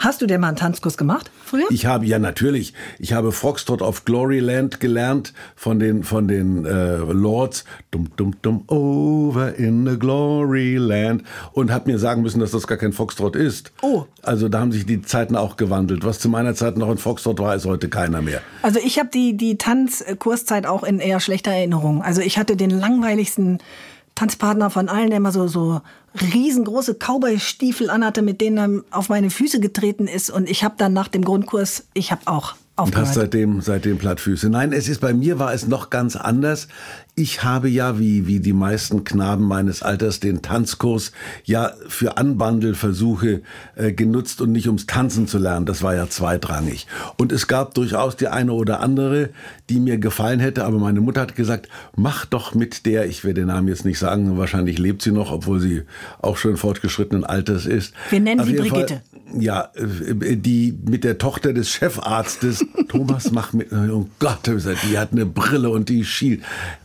Hast 0.04 0.22
du 0.22 0.26
denn 0.26 0.42
mal 0.42 0.50
einen 0.50 0.58
Tanzkurs 0.58 0.98
gemacht 0.98 1.32
früher? 1.46 1.64
Ich 1.70 1.86
habe, 1.86 2.06
ja 2.06 2.20
natürlich. 2.20 2.74
Ich 3.00 3.14
habe 3.14 3.32
Foxtrot 3.32 3.82
of 3.82 4.04
Gloryland 4.04 4.82
gelernt 4.82 5.34
von 5.56 5.80
den, 5.80 6.04
von 6.04 6.28
den 6.28 6.66
äh, 6.66 6.98
Lords. 6.98 7.64
Dum, 7.90 8.10
dum, 8.18 8.36
dum, 8.42 8.66
over 8.68 9.56
in 9.56 9.88
the 9.88 9.98
Gloryland. 9.98 11.24
Und 11.54 11.72
habe 11.72 11.90
mir 11.90 12.00
sagen 12.00 12.22
müssen, 12.22 12.42
dass 12.42 12.52
das 12.52 12.68
gar 12.68 12.78
kein 12.78 12.92
Foxtrot 12.92 13.38
ist. 13.38 13.72
Oh. 13.82 14.04
Also 14.24 14.50
da 14.50 14.60
haben 14.60 14.74
sich 14.74 14.86
die 14.86 15.02
Zeiten 15.02 15.38
auch 15.38 15.56
gewandelt. 15.56 16.04
Was 16.04 16.20
zu 16.20 16.28
meiner 16.28 16.54
Zeit 16.54 16.76
noch 16.76 16.90
ein 16.90 16.98
Foxtrot 16.98 17.40
war, 17.40 17.56
ist 17.56 17.66
heute 17.66 17.88
keiner 17.88 18.22
mehr. 18.22 18.42
Also 18.62 18.82
ich 18.84 19.00
habe 19.00 19.08
die, 19.08 19.38
die 19.38 19.58
Tanzkurszeit 19.58 20.66
auch 20.66 20.84
in 20.84 21.00
eher 21.00 21.22
schlechter 21.22 21.52
Erinnerung. 21.52 22.04
Also 22.04 22.20
ich 22.20 22.38
hatte 22.38 22.58
den 22.58 22.72
langweiligsten 22.72 23.60
Tanzpartner 24.16 24.70
von 24.70 24.90
allen, 24.90 25.10
der 25.10 25.18
immer 25.18 25.32
so, 25.32 25.48
so 25.48 25.82
riesengroße 26.34 26.96
Cowboy-Stiefel 26.96 27.90
anhatte, 27.90 28.22
mit 28.22 28.42
denen 28.42 28.84
er 28.92 28.98
auf 28.98 29.10
meine 29.10 29.30
Füße 29.30 29.60
getreten 29.60 30.08
ist. 30.08 30.30
Und 30.30 30.50
ich 30.50 30.64
habe 30.64 30.76
dann 30.78 30.94
nach 30.94 31.08
dem 31.08 31.24
Grundkurs, 31.24 31.88
ich 31.94 32.12
habe 32.12 32.22
auch. 32.26 32.56
Und 32.76 32.96
hast 32.96 33.14
seitdem, 33.14 33.62
seitdem 33.62 34.00
Plattfüße. 34.00 34.50
Nein, 34.50 34.74
es 34.74 34.90
ist 34.90 35.00
bei 35.00 35.14
mir 35.14 35.38
war 35.38 35.54
es 35.54 35.68
noch 35.68 35.92
ganz 35.92 36.16
anders. 36.16 36.68
Ich 37.14 37.44
habe 37.44 37.70
ja, 37.70 38.00
wie, 38.00 38.26
wie 38.26 38.40
die 38.40 38.52
meisten 38.54 39.04
Knaben 39.04 39.46
meines 39.46 39.84
Alters, 39.84 40.20
den 40.20 40.42
Tanzkurs 40.42 41.12
ja 41.44 41.74
für 41.88 42.18
Anbandelversuche 42.18 43.44
äh, 43.76 43.94
genutzt 43.94 44.42
und 44.42 44.52
nicht 44.52 44.66
ums 44.66 44.88
Tanzen 44.88 45.28
zu 45.28 45.38
lernen. 45.38 45.68
Das 45.68 45.84
war 45.84 45.94
ja 45.94 46.10
zweitrangig. 46.10 46.88
Und 47.20 47.32
es 47.32 47.48
gab 47.48 47.76
durchaus 47.76 48.16
die 48.16 48.28
eine 48.28 48.54
oder 48.54 48.80
andere, 48.80 49.30
die 49.70 49.80
mir 49.80 50.00
gefallen 50.00 50.40
hätte, 50.40 50.66
aber 50.66 50.80
meine 50.80 51.00
Mutter 51.00 51.22
hat 51.22 51.36
gesagt, 51.36 51.70
mach 51.96 52.26
doch 52.26 52.56
mit 52.56 52.88
der, 52.88 53.06
ich 53.06 53.24
werde 53.24 53.42
den 53.42 53.50
Namen 53.50 53.68
jetzt 53.68 53.86
nicht 53.86 54.00
sagen, 54.00 54.36
wahrscheinlich 54.40 54.80
lebt 54.80 55.04
sie 55.04 55.12
noch, 55.12 55.32
obwohl 55.32 55.60
sie 55.60 55.84
auch 56.24 56.38
schon 56.38 56.58
fortgeschrittenen 56.58 57.24
Alters 57.24 57.68
ist. 57.68 57.94
Wir 58.10 58.20
nennen 58.20 58.44
sie 58.44 58.54
Brigitte. 58.54 59.04
Fall, 59.12 59.13
ja, 59.40 59.70
äh, 59.76 60.36
die 60.36 60.78
mit 60.88 61.04
der 61.04 61.18
Tochter 61.18 61.54
des 61.54 61.70
Chefarztes, 61.70 62.66
Thomas 62.88 63.32
macht 63.32 63.54
mit, 63.54 63.72
oh 63.72 64.08
Gott, 64.20 64.40
die 64.48 64.98
hat 64.98 65.12
eine 65.12 65.26
Brille 65.26 65.70
und 65.70 65.90
die 65.90 66.06
schielt. 66.06 66.42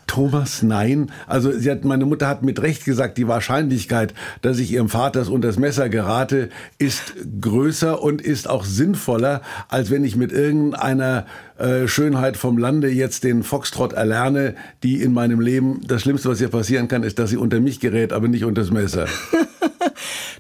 Thomas, 0.09 0.62
nein. 0.62 1.12
Also 1.26 1.52
sie 1.52 1.71
hat, 1.71 1.85
meine 1.85 2.07
Mutter 2.07 2.26
hat 2.26 2.43
mit 2.43 2.62
Recht 2.62 2.85
gesagt, 2.85 3.19
die 3.19 3.28
Wahrscheinlichkeit, 3.28 4.14
dass 4.40 4.59
ich 4.59 4.73
ihrem 4.73 4.88
Vater 4.88 5.31
unter 5.31 5.49
das 5.49 5.59
Messer 5.59 5.90
gerate, 5.90 6.49
ist 6.78 7.14
größer 7.40 8.02
und 8.02 8.23
ist 8.23 8.49
auch 8.49 8.64
sinnvoller, 8.64 9.43
als 9.69 9.90
wenn 9.90 10.05
ich 10.05 10.17
mit 10.17 10.33
irgendeiner 10.33 11.26
äh, 11.59 11.87
Schönheit 11.87 12.37
vom 12.37 12.57
Lande 12.57 12.88
jetzt 12.88 13.23
den 13.23 13.43
Foxtrot 13.43 13.93
erlerne, 13.93 14.55
die 14.83 15.02
in 15.02 15.12
meinem 15.12 15.40
Leben, 15.40 15.83
das 15.87 16.02
Schlimmste, 16.02 16.31
was 16.31 16.40
ihr 16.40 16.49
passieren 16.49 16.88
kann, 16.88 17.02
ist, 17.02 17.19
dass 17.19 17.31
sie 17.31 17.37
unter 17.37 17.61
mich 17.61 17.78
gerät, 17.78 18.12
aber 18.12 18.28
nicht 18.28 18.45
unter 18.45 18.62
das 18.62 18.71
Messer. 18.71 19.07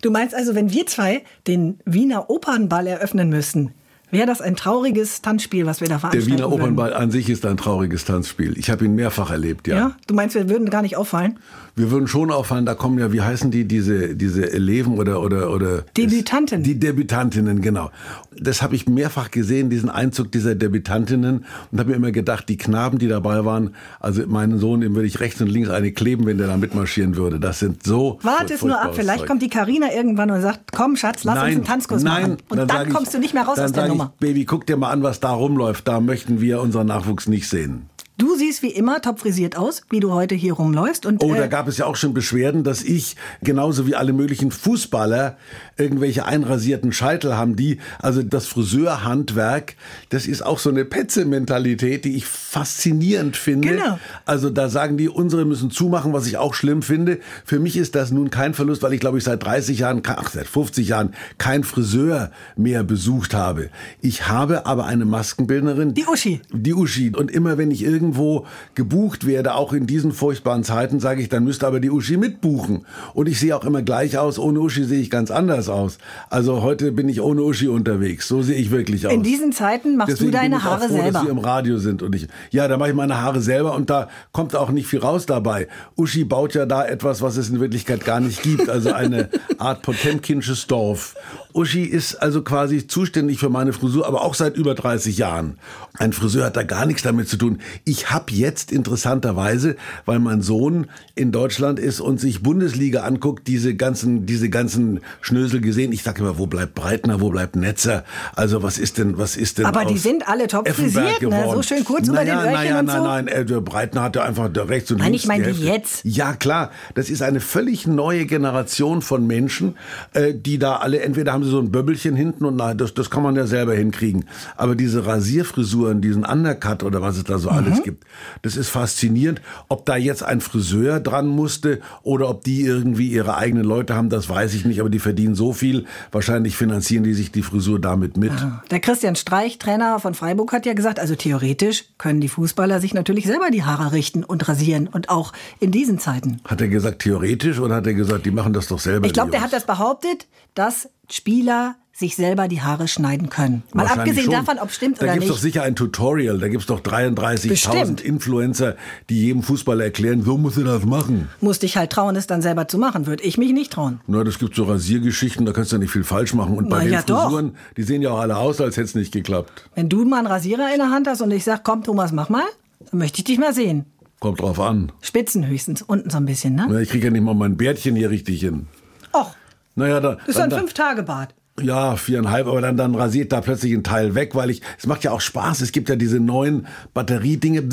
du 0.02 0.10
meinst 0.10 0.34
also, 0.34 0.54
wenn 0.54 0.72
wir 0.72 0.86
zwei 0.86 1.22
den 1.46 1.80
Wiener 1.84 2.30
Opernball 2.30 2.86
eröffnen 2.86 3.28
müssen, 3.28 3.74
Wäre 4.10 4.26
das 4.26 4.40
ein 4.40 4.56
trauriges 4.56 5.20
Tanzspiel, 5.20 5.66
was 5.66 5.80
wir 5.80 5.88
da 5.88 5.94
Der 5.94 6.00
veranstalten 6.00 6.30
Wiener 6.38 6.50
würden? 6.50 6.62
Opernball 6.62 6.94
an 6.94 7.10
sich 7.10 7.28
ist 7.28 7.44
ein 7.44 7.58
trauriges 7.58 8.04
Tanzspiel. 8.06 8.56
Ich 8.56 8.70
habe 8.70 8.84
ihn 8.86 8.94
mehrfach 8.94 9.30
erlebt, 9.30 9.68
ja. 9.68 9.76
Ja? 9.76 9.96
Du 10.06 10.14
meinst, 10.14 10.34
wir 10.34 10.48
würden 10.48 10.70
gar 10.70 10.80
nicht 10.82 10.96
auffallen? 10.96 11.38
Wir 11.76 11.90
würden 11.90 12.08
schon 12.08 12.32
auffallen, 12.32 12.66
da 12.66 12.74
kommen 12.74 12.98
ja, 12.98 13.12
wie 13.12 13.20
heißen 13.20 13.50
die, 13.50 13.64
diese, 13.64 14.16
diese 14.16 14.50
Eleven 14.50 14.98
oder, 14.98 15.20
oder, 15.22 15.50
oder. 15.52 15.82
Debütanten. 15.96 16.62
Die 16.64 16.80
Debütantinnen, 16.80 17.60
genau. 17.60 17.90
Das 18.36 18.62
habe 18.62 18.74
ich 18.74 18.88
mehrfach 18.88 19.30
gesehen, 19.30 19.70
diesen 19.70 19.88
Einzug 19.90 20.32
dieser 20.32 20.54
Debütantinnen 20.54 21.44
und 21.70 21.78
habe 21.78 21.90
mir 21.90 21.96
immer 21.96 22.10
gedacht, 22.10 22.48
die 22.48 22.56
Knaben, 22.56 22.98
die 22.98 23.08
dabei 23.08 23.44
waren, 23.44 23.74
also 24.00 24.26
meinen 24.26 24.58
Sohn, 24.58 24.80
dem 24.80 24.94
würde 24.94 25.06
ich 25.06 25.20
rechts 25.20 25.40
und 25.40 25.48
links 25.48 25.68
eine 25.68 25.92
kleben, 25.92 26.26
wenn 26.26 26.38
der 26.38 26.48
da 26.48 26.56
mitmarschieren 26.56 27.16
würde. 27.16 27.38
Das 27.38 27.58
sind 27.60 27.84
so. 27.84 28.18
Warte 28.22 28.54
es 28.54 28.62
nur 28.62 28.80
ab, 28.80 28.92
vielleicht 28.94 29.20
Zeug. 29.20 29.28
kommt 29.28 29.42
die 29.42 29.50
Karina 29.50 29.92
irgendwann 29.94 30.30
und 30.30 30.40
sagt, 30.40 30.72
komm 30.72 30.96
Schatz, 30.96 31.24
lass 31.24 31.36
uns 31.36 31.44
einen 31.44 31.64
Tanzkurs 31.64 32.02
nein, 32.02 32.22
machen. 32.22 32.36
Und 32.48 32.70
dann, 32.70 32.88
ich- 32.88 32.94
kommst 32.94 33.14
du 33.14 33.18
nicht 33.18 33.34
mehr 33.34 33.44
raus 33.44 33.56
dann 33.56 33.66
aus 33.66 33.72
der 33.72 33.86
Nummer. 33.88 33.97
Ich, 34.04 34.20
Baby, 34.20 34.44
guck 34.44 34.66
dir 34.66 34.76
mal 34.76 34.90
an, 34.90 35.02
was 35.02 35.20
da 35.20 35.30
rumläuft. 35.30 35.86
Da 35.88 36.00
möchten 36.00 36.40
wir 36.40 36.60
unseren 36.60 36.86
Nachwuchs 36.86 37.26
nicht 37.26 37.48
sehen. 37.48 37.88
Du 38.18 38.34
siehst 38.34 38.62
wie 38.62 38.70
immer 38.70 39.00
top 39.00 39.20
frisiert 39.20 39.56
aus, 39.56 39.82
wie 39.90 40.00
du 40.00 40.12
heute 40.12 40.34
hier 40.34 40.54
rumläufst. 40.54 41.06
Und, 41.06 41.22
Oh, 41.22 41.34
da 41.34 41.44
äh, 41.44 41.48
gab 41.48 41.68
es 41.68 41.78
ja 41.78 41.86
auch 41.86 41.94
schon 41.94 42.14
Beschwerden, 42.14 42.64
dass 42.64 42.82
ich 42.82 43.14
genauso 43.42 43.86
wie 43.86 43.94
alle 43.94 44.12
möglichen 44.12 44.50
Fußballer 44.50 45.36
irgendwelche 45.78 46.24
einrasierten 46.24 46.92
Scheitel 46.92 47.36
haben, 47.36 47.56
die, 47.56 47.78
also 48.00 48.22
das 48.22 48.46
Friseurhandwerk, 48.46 49.76
das 50.08 50.26
ist 50.26 50.44
auch 50.44 50.58
so 50.58 50.70
eine 50.70 50.84
Petze-Mentalität, 50.84 52.04
die 52.04 52.16
ich 52.16 52.26
faszinierend 52.26 53.36
finde. 53.36 53.68
Genau. 53.68 53.98
Also 54.24 54.50
da 54.50 54.68
sagen 54.68 54.96
die, 54.96 55.08
unsere 55.08 55.44
müssen 55.44 55.70
zumachen, 55.70 56.12
was 56.12 56.26
ich 56.26 56.36
auch 56.36 56.54
schlimm 56.54 56.82
finde. 56.82 57.18
Für 57.44 57.58
mich 57.58 57.76
ist 57.76 57.94
das 57.94 58.10
nun 58.10 58.30
kein 58.30 58.54
Verlust, 58.54 58.82
weil 58.82 58.92
ich 58.92 59.00
glaube 59.00 59.18
ich 59.18 59.24
seit 59.24 59.42
30 59.42 59.78
Jahren, 59.78 60.02
ach 60.06 60.30
seit 60.30 60.48
50 60.48 60.88
Jahren 60.88 61.14
kein 61.38 61.62
Friseur 61.62 62.30
mehr 62.56 62.82
besucht 62.82 63.34
habe. 63.34 63.70
Ich 64.00 64.28
habe 64.28 64.66
aber 64.66 64.86
eine 64.86 65.04
Maskenbildnerin. 65.04 65.94
Die 65.94 66.06
Uschi. 66.06 66.40
Die 66.52 66.74
Uschi. 66.74 67.12
Und 67.14 67.30
immer 67.30 67.58
wenn 67.58 67.70
ich 67.70 67.84
irgendwo 67.84 68.46
gebucht 68.74 69.26
werde, 69.26 69.54
auch 69.54 69.72
in 69.72 69.86
diesen 69.86 70.12
furchtbaren 70.12 70.64
Zeiten, 70.64 71.00
sage 71.00 71.22
ich, 71.22 71.28
dann 71.28 71.44
müsste 71.44 71.66
aber 71.66 71.80
die 71.80 71.90
Uschi 71.90 72.16
mitbuchen. 72.16 72.84
Und 73.14 73.28
ich 73.28 73.38
sehe 73.38 73.56
auch 73.56 73.64
immer 73.64 73.82
gleich 73.82 74.18
aus. 74.18 74.38
Ohne 74.38 74.60
Uschi 74.60 74.84
sehe 74.84 75.00
ich 75.00 75.10
ganz 75.10 75.30
anders 75.30 75.67
aus. 75.68 75.98
Also 76.30 76.62
heute 76.62 76.92
bin 76.92 77.08
ich 77.08 77.20
ohne 77.20 77.42
Uschi 77.42 77.68
unterwegs. 77.68 78.28
So 78.28 78.42
sehe 78.42 78.56
ich 78.56 78.70
wirklich 78.70 79.06
aus. 79.06 79.12
in 79.12 79.22
diesen 79.22 79.52
Zeiten 79.52 79.96
machst 79.96 80.12
Deswegen 80.12 80.32
du 80.32 80.36
deine 80.38 80.56
bin 80.56 80.58
ich 80.58 80.64
auch 80.64 80.70
Haare 80.70 80.88
froh, 80.88 80.94
selber. 80.94 81.10
Dass 81.12 81.22
Sie 81.22 81.28
im 81.28 81.38
Radio 81.38 81.78
sind 81.78 82.02
und 82.02 82.14
ich, 82.14 82.28
ja, 82.50 82.68
da 82.68 82.76
mache 82.76 82.90
ich 82.90 82.94
meine 82.94 83.20
Haare 83.20 83.40
selber 83.40 83.74
und 83.74 83.90
da 83.90 84.08
kommt 84.32 84.54
auch 84.56 84.70
nicht 84.70 84.86
viel 84.86 85.00
raus 85.00 85.26
dabei. 85.26 85.68
Uschi 85.96 86.24
baut 86.24 86.54
ja 86.54 86.66
da 86.66 86.84
etwas, 86.84 87.22
was 87.22 87.36
es 87.36 87.50
in 87.50 87.60
Wirklichkeit 87.60 88.04
gar 88.04 88.20
nicht 88.20 88.42
gibt, 88.42 88.68
also 88.68 88.92
eine 88.92 89.28
Art 89.58 89.82
Potemkinsches 89.82 90.66
Dorf. 90.66 91.14
Uschi 91.54 91.82
ist 91.82 92.14
also 92.16 92.42
quasi 92.42 92.86
zuständig 92.86 93.38
für 93.38 93.48
meine 93.48 93.72
Frisur, 93.72 94.06
aber 94.06 94.22
auch 94.22 94.34
seit 94.34 94.56
über 94.56 94.74
30 94.74 95.18
Jahren. 95.18 95.58
Ein 95.98 96.12
Friseur 96.12 96.44
hat 96.46 96.56
da 96.56 96.62
gar 96.62 96.86
nichts 96.86 97.02
damit 97.02 97.28
zu 97.28 97.36
tun. 97.36 97.58
Ich 97.84 98.10
habe 98.10 98.32
jetzt 98.32 98.70
interessanterweise, 98.70 99.76
weil 100.04 100.20
mein 100.20 100.42
Sohn 100.42 100.86
in 101.14 101.32
Deutschland 101.32 101.80
ist 101.80 102.00
und 102.00 102.20
sich 102.20 102.42
Bundesliga 102.42 103.02
anguckt, 103.02 103.48
diese 103.48 103.74
ganzen, 103.74 104.26
diese 104.26 104.48
ganzen 104.48 105.00
Schnösel 105.20 105.57
gesehen. 105.60 105.92
Ich 105.92 106.02
sage 106.02 106.20
immer, 106.20 106.38
wo 106.38 106.46
bleibt 106.46 106.74
Breitner, 106.74 107.20
wo 107.20 107.30
bleibt 107.30 107.56
Netzer? 107.56 108.04
Also 108.34 108.62
was 108.62 108.78
ist 108.78 108.98
denn, 108.98 109.18
was 109.18 109.36
ist 109.36 109.58
denn 109.58 109.66
Aber 109.66 109.84
die 109.84 109.98
sind 109.98 110.28
alle 110.28 110.46
top 110.46 110.68
frisiert, 110.68 111.22
ne? 111.22 111.44
So 111.52 111.62
schön 111.62 111.84
kurz 111.84 112.08
über 112.08 112.16
naja, 112.16 112.42
den 112.42 112.50
Öhrchen 112.50 112.54
naja, 112.54 112.78
und 112.80 112.86
nein, 112.86 112.96
so. 112.96 113.04
Nein, 113.04 113.24
nein, 113.26 113.46
der 113.46 113.60
Breitner 113.60 114.02
hatte 114.02 114.22
einfach 114.22 114.48
da 114.52 114.64
rechts 114.64 114.90
und 114.90 114.98
Nein, 114.98 115.12
links 115.12 115.24
ich 115.24 115.28
meine 115.28 115.52
die 115.52 115.62
jetzt. 115.64 116.04
Ja, 116.04 116.34
klar. 116.34 116.70
Das 116.94 117.10
ist 117.10 117.22
eine 117.22 117.40
völlig 117.40 117.86
neue 117.86 118.26
Generation 118.26 119.02
von 119.02 119.26
Menschen, 119.26 119.76
äh, 120.14 120.34
die 120.34 120.58
da 120.58 120.76
alle, 120.76 121.00
entweder 121.00 121.32
haben 121.32 121.44
sie 121.44 121.50
so 121.50 121.60
ein 121.60 121.70
Böbbelchen 121.70 122.16
hinten 122.16 122.44
und 122.44 122.56
na, 122.56 122.74
das, 122.74 122.94
das 122.94 123.10
kann 123.10 123.22
man 123.22 123.36
ja 123.36 123.46
selber 123.46 123.74
hinkriegen. 123.74 124.24
Aber 124.56 124.74
diese 124.74 125.06
Rasierfrisuren, 125.06 126.00
diesen 126.00 126.24
Undercut 126.24 126.82
oder 126.82 127.00
was 127.02 127.16
es 127.16 127.24
da 127.24 127.38
so 127.38 127.50
Mhm. 127.50 127.56
alles 127.56 127.82
gibt, 127.82 128.04
das 128.42 128.56
ist 128.56 128.68
faszinierend. 128.68 129.40
Ob 129.68 129.86
da 129.86 129.96
jetzt 129.96 130.22
ein 130.22 130.40
Friseur 130.40 131.00
dran 131.00 131.26
musste 131.26 131.80
oder 132.02 132.28
ob 132.28 132.44
die 132.44 132.62
irgendwie 132.62 133.08
ihre 133.08 133.36
eigenen 133.36 133.64
Leute 133.64 133.94
haben, 133.94 134.08
das 134.08 134.28
weiß 134.28 134.54
ich 134.54 134.64
nicht. 134.64 134.80
Aber 134.80 134.90
die 134.90 134.98
verdienen 134.98 135.34
so 135.34 135.47
viel. 135.52 135.86
Wahrscheinlich 136.12 136.56
finanzieren 136.56 137.04
die 137.04 137.14
sich 137.14 137.32
die 137.32 137.42
Frisur 137.42 137.80
damit 137.80 138.16
mit. 138.16 138.32
Der 138.70 138.80
Christian 138.80 139.16
Streich, 139.16 139.58
Trainer 139.58 139.98
von 140.00 140.14
Freiburg, 140.14 140.52
hat 140.52 140.66
ja 140.66 140.74
gesagt, 140.74 141.00
also 141.00 141.14
theoretisch 141.14 141.84
können 141.98 142.20
die 142.20 142.28
Fußballer 142.28 142.80
sich 142.80 142.94
natürlich 142.94 143.26
selber 143.26 143.50
die 143.50 143.64
Haare 143.64 143.92
richten 143.92 144.24
und 144.24 144.48
rasieren 144.48 144.88
und 144.88 145.08
auch 145.08 145.32
in 145.60 145.70
diesen 145.70 145.98
Zeiten. 145.98 146.40
Hat 146.44 146.60
er 146.60 146.68
gesagt 146.68 147.02
theoretisch 147.02 147.58
oder 147.58 147.76
hat 147.76 147.86
er 147.86 147.94
gesagt, 147.94 148.26
die 148.26 148.30
machen 148.30 148.52
das 148.52 148.68
doch 148.68 148.78
selber? 148.78 149.06
Ich 149.06 149.12
glaube, 149.12 149.30
der 149.30 149.40
hat 149.40 149.52
das 149.52 149.66
behauptet, 149.66 150.26
dass 150.54 150.88
Spieler 151.10 151.76
sich 151.98 152.14
selber 152.14 152.46
die 152.46 152.62
Haare 152.62 152.86
schneiden 152.86 153.28
können. 153.28 153.64
Mal 153.74 153.86
abgesehen 153.86 154.24
schon. 154.26 154.32
davon, 154.32 154.58
ob 154.60 154.70
stimmt 154.70 154.98
da 154.98 155.02
oder 155.04 155.14
gibt's 155.14 155.26
nicht. 155.28 155.36
doch 155.36 155.42
sicher 155.42 155.62
ein 155.64 155.74
Tutorial. 155.74 156.38
Da 156.38 156.46
gibt's 156.48 156.66
doch 156.66 156.80
33.000 156.80 157.48
Bestimmt. 157.48 158.00
Influencer, 158.00 158.76
die 159.10 159.20
jedem 159.20 159.42
Fußballer 159.42 159.84
erklären, 159.84 160.22
so 160.22 160.38
muss 160.38 160.56
er 160.56 160.64
das 160.64 160.84
machen. 160.84 161.28
Musste 161.40 161.66
ich 161.66 161.76
halt 161.76 161.90
trauen, 161.90 162.14
es 162.14 162.28
dann 162.28 162.40
selber 162.40 162.68
zu 162.68 162.78
machen. 162.78 163.06
Würde 163.06 163.24
ich 163.24 163.36
mich 163.36 163.52
nicht 163.52 163.72
trauen. 163.72 164.00
Na, 164.06 164.22
das 164.22 164.38
gibt 164.38 164.54
so 164.54 164.64
Rasiergeschichten, 164.64 165.44
da 165.44 165.52
kannst 165.52 165.72
du 165.72 165.76
ja 165.76 165.80
nicht 165.80 165.90
viel 165.90 166.04
falsch 166.04 166.34
machen. 166.34 166.56
Und 166.56 166.68
bei 166.68 166.78
Na 166.78 166.84
den 166.84 166.92
ja, 166.92 167.02
doch. 167.02 167.24
Frisuren, 167.24 167.56
die 167.76 167.82
sehen 167.82 168.00
ja 168.02 168.10
auch 168.10 168.20
alle 168.20 168.36
aus, 168.36 168.60
als 168.60 168.76
hätte 168.76 168.86
es 168.86 168.94
nicht 168.94 169.12
geklappt. 169.12 169.68
Wenn 169.74 169.88
du 169.88 170.04
mal 170.04 170.18
einen 170.18 170.28
Rasierer 170.28 170.70
in 170.72 170.78
der 170.78 170.90
Hand 170.90 171.08
hast 171.08 171.20
und 171.20 171.32
ich 171.32 171.42
sag, 171.42 171.64
komm 171.64 171.82
Thomas, 171.82 172.12
mach 172.12 172.28
mal, 172.28 172.44
dann 172.90 173.00
möchte 173.00 173.18
ich 173.18 173.24
dich 173.24 173.38
mal 173.38 173.52
sehen. 173.52 173.86
Kommt 174.20 174.40
drauf 174.40 174.60
an. 174.60 174.92
Spitzen 175.00 175.46
höchstens, 175.46 175.82
unten 175.82 176.10
so 176.10 176.16
ein 176.18 176.26
bisschen, 176.26 176.54
ne? 176.54 176.66
Na, 176.70 176.78
Ich 176.80 176.90
kriege 176.90 177.06
ja 177.06 177.10
nicht 177.12 177.22
mal 177.24 177.34
mein 177.34 177.56
Bärtchen 177.56 177.96
hier 177.96 178.10
richtig 178.10 178.40
hin. 178.40 178.66
Och, 179.12 179.34
Naja, 179.74 179.98
da, 180.00 180.14
das 180.16 180.28
ist 180.28 180.36
dann, 180.38 180.44
ein 180.44 180.50
da, 180.50 180.58
Fünf-Tage-Bad. 180.58 181.34
Ja, 181.60 181.96
viereinhalb, 181.96 182.46
aber 182.46 182.60
dann, 182.60 182.76
dann 182.76 182.94
rasiert 182.94 183.32
da 183.32 183.40
plötzlich 183.40 183.72
ein 183.72 183.82
Teil 183.82 184.14
weg, 184.14 184.34
weil 184.34 184.50
ich, 184.50 184.62
es 184.78 184.86
macht 184.86 185.04
ja 185.04 185.10
auch 185.10 185.20
Spaß. 185.20 185.60
Es 185.60 185.72
gibt 185.72 185.88
ja 185.88 185.96
diese 185.96 186.20
neuen 186.20 186.66
Batteriedinge, 186.94 187.64